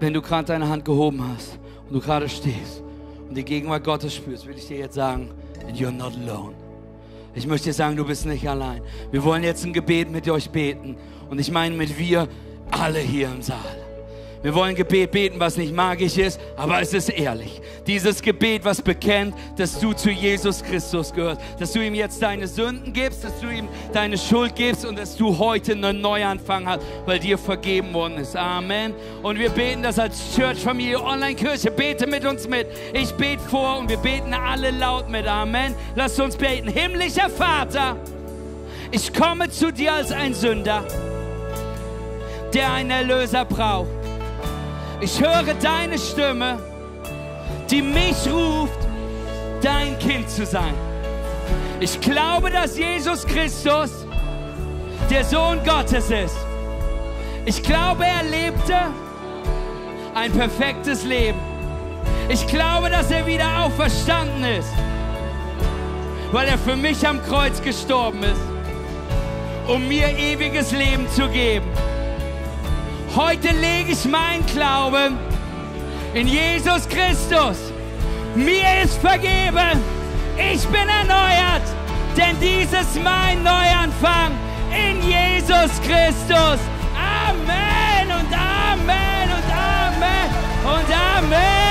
Wenn 0.00 0.12
du 0.12 0.22
gerade 0.22 0.48
deine 0.48 0.68
Hand 0.68 0.84
gehoben 0.84 1.22
hast 1.28 1.58
und 1.88 1.94
du 1.94 2.00
gerade 2.00 2.28
stehst 2.28 2.82
und 3.28 3.36
die 3.36 3.44
Gegenwart 3.44 3.84
Gottes 3.84 4.14
spürst, 4.14 4.46
will 4.46 4.56
ich 4.56 4.66
dir 4.66 4.78
jetzt 4.78 4.94
sagen, 4.94 5.30
you're 5.72 5.90
not 5.90 6.12
alone. 6.16 6.54
Ich 7.36 7.46
möchte 7.46 7.68
dir 7.68 7.74
sagen, 7.74 7.96
du 7.96 8.04
bist 8.06 8.24
nicht 8.24 8.48
allein. 8.48 8.80
Wir 9.10 9.22
wollen 9.22 9.44
jetzt 9.44 9.62
ein 9.64 9.74
Gebet 9.74 10.10
mit 10.10 10.26
euch 10.28 10.48
beten. 10.48 10.96
Und 11.28 11.38
ich 11.38 11.50
meine 11.50 11.76
mit 11.76 11.98
wir 11.98 12.28
alle 12.70 12.98
hier 12.98 13.28
im 13.28 13.42
Saal. 13.42 13.85
Wir 14.42 14.54
wollen 14.54 14.74
Gebet 14.74 15.10
beten, 15.10 15.40
was 15.40 15.56
nicht 15.56 15.74
magisch 15.74 16.18
ist, 16.18 16.40
aber 16.56 16.80
es 16.80 16.92
ist 16.92 17.08
ehrlich. 17.08 17.60
Dieses 17.86 18.20
Gebet, 18.22 18.64
was 18.64 18.82
bekennt, 18.82 19.34
dass 19.56 19.80
du 19.80 19.92
zu 19.92 20.10
Jesus 20.10 20.62
Christus 20.62 21.12
gehörst, 21.12 21.40
dass 21.58 21.72
du 21.72 21.80
ihm 21.80 21.94
jetzt 21.94 22.20
deine 22.22 22.46
Sünden 22.46 22.92
gibst, 22.92 23.24
dass 23.24 23.40
du 23.40 23.48
ihm 23.48 23.68
deine 23.92 24.18
Schuld 24.18 24.54
gibst 24.54 24.84
und 24.84 24.98
dass 24.98 25.16
du 25.16 25.36
heute 25.38 25.72
einen 25.72 26.00
Neuanfang 26.00 26.66
hast, 26.66 26.80
weil 27.06 27.18
dir 27.18 27.38
vergeben 27.38 27.92
worden 27.94 28.18
ist. 28.18 28.36
Amen. 28.36 28.94
Und 29.22 29.38
wir 29.38 29.50
beten 29.50 29.82
das 29.82 29.98
als 29.98 30.36
Church-Familie, 30.36 31.02
Online-Kirche. 31.02 31.70
Bete 31.70 32.06
mit 32.06 32.24
uns 32.24 32.46
mit. 32.46 32.66
Ich 32.92 33.12
bete 33.14 33.42
vor 33.42 33.78
und 33.78 33.88
wir 33.88 33.98
beten 33.98 34.34
alle 34.34 34.70
laut 34.70 35.08
mit. 35.08 35.26
Amen. 35.26 35.74
Lass 35.94 36.20
uns 36.20 36.36
beten. 36.36 36.68
Himmlischer 36.68 37.30
Vater, 37.30 37.96
ich 38.90 39.12
komme 39.12 39.50
zu 39.50 39.72
dir 39.72 39.94
als 39.94 40.12
ein 40.12 40.34
Sünder, 40.34 40.84
der 42.54 42.72
einen 42.72 42.90
Erlöser 42.90 43.44
braucht. 43.44 44.05
Ich 44.98 45.20
höre 45.20 45.52
deine 45.60 45.98
Stimme, 45.98 46.58
die 47.70 47.82
mich 47.82 48.16
ruft, 48.26 48.78
dein 49.60 49.98
Kind 49.98 50.30
zu 50.30 50.46
sein. 50.46 50.72
Ich 51.80 52.00
glaube, 52.00 52.50
dass 52.50 52.78
Jesus 52.78 53.26
Christus 53.26 54.06
der 55.10 55.22
Sohn 55.22 55.62
Gottes 55.64 56.10
ist. 56.10 56.36
Ich 57.44 57.62
glaube, 57.62 58.06
er 58.06 58.22
lebte 58.22 58.76
ein 60.14 60.32
perfektes 60.32 61.04
Leben. 61.04 61.38
Ich 62.30 62.46
glaube, 62.46 62.88
dass 62.88 63.10
er 63.10 63.26
wieder 63.26 63.64
auferstanden 63.64 64.44
ist, 64.44 64.72
weil 66.32 66.48
er 66.48 66.58
für 66.58 66.74
mich 66.74 67.06
am 67.06 67.22
Kreuz 67.22 67.60
gestorben 67.60 68.22
ist, 68.22 68.40
um 69.68 69.86
mir 69.86 70.08
ewiges 70.18 70.72
Leben 70.72 71.06
zu 71.10 71.28
geben. 71.28 71.66
Heute 73.16 73.48
lege 73.48 73.92
ich 73.92 74.04
mein 74.04 74.44
Glauben 74.44 75.16
in 76.12 76.28
Jesus 76.28 76.86
Christus. 76.86 77.56
Mir 78.34 78.82
ist 78.84 78.98
vergeben. 78.98 79.80
Ich 80.36 80.66
bin 80.66 80.86
erneuert. 80.86 81.62
Denn 82.14 82.36
dies 82.42 82.70
ist 82.78 83.02
mein 83.02 83.42
Neuanfang 83.42 84.32
in 84.70 85.00
Jesus 85.02 85.80
Christus. 85.80 86.60
Amen 86.94 88.12
und 88.20 88.30
Amen 88.36 89.30
und 89.30 89.50
Amen 89.50 90.30
und 90.64 90.94
Amen. 91.16 91.65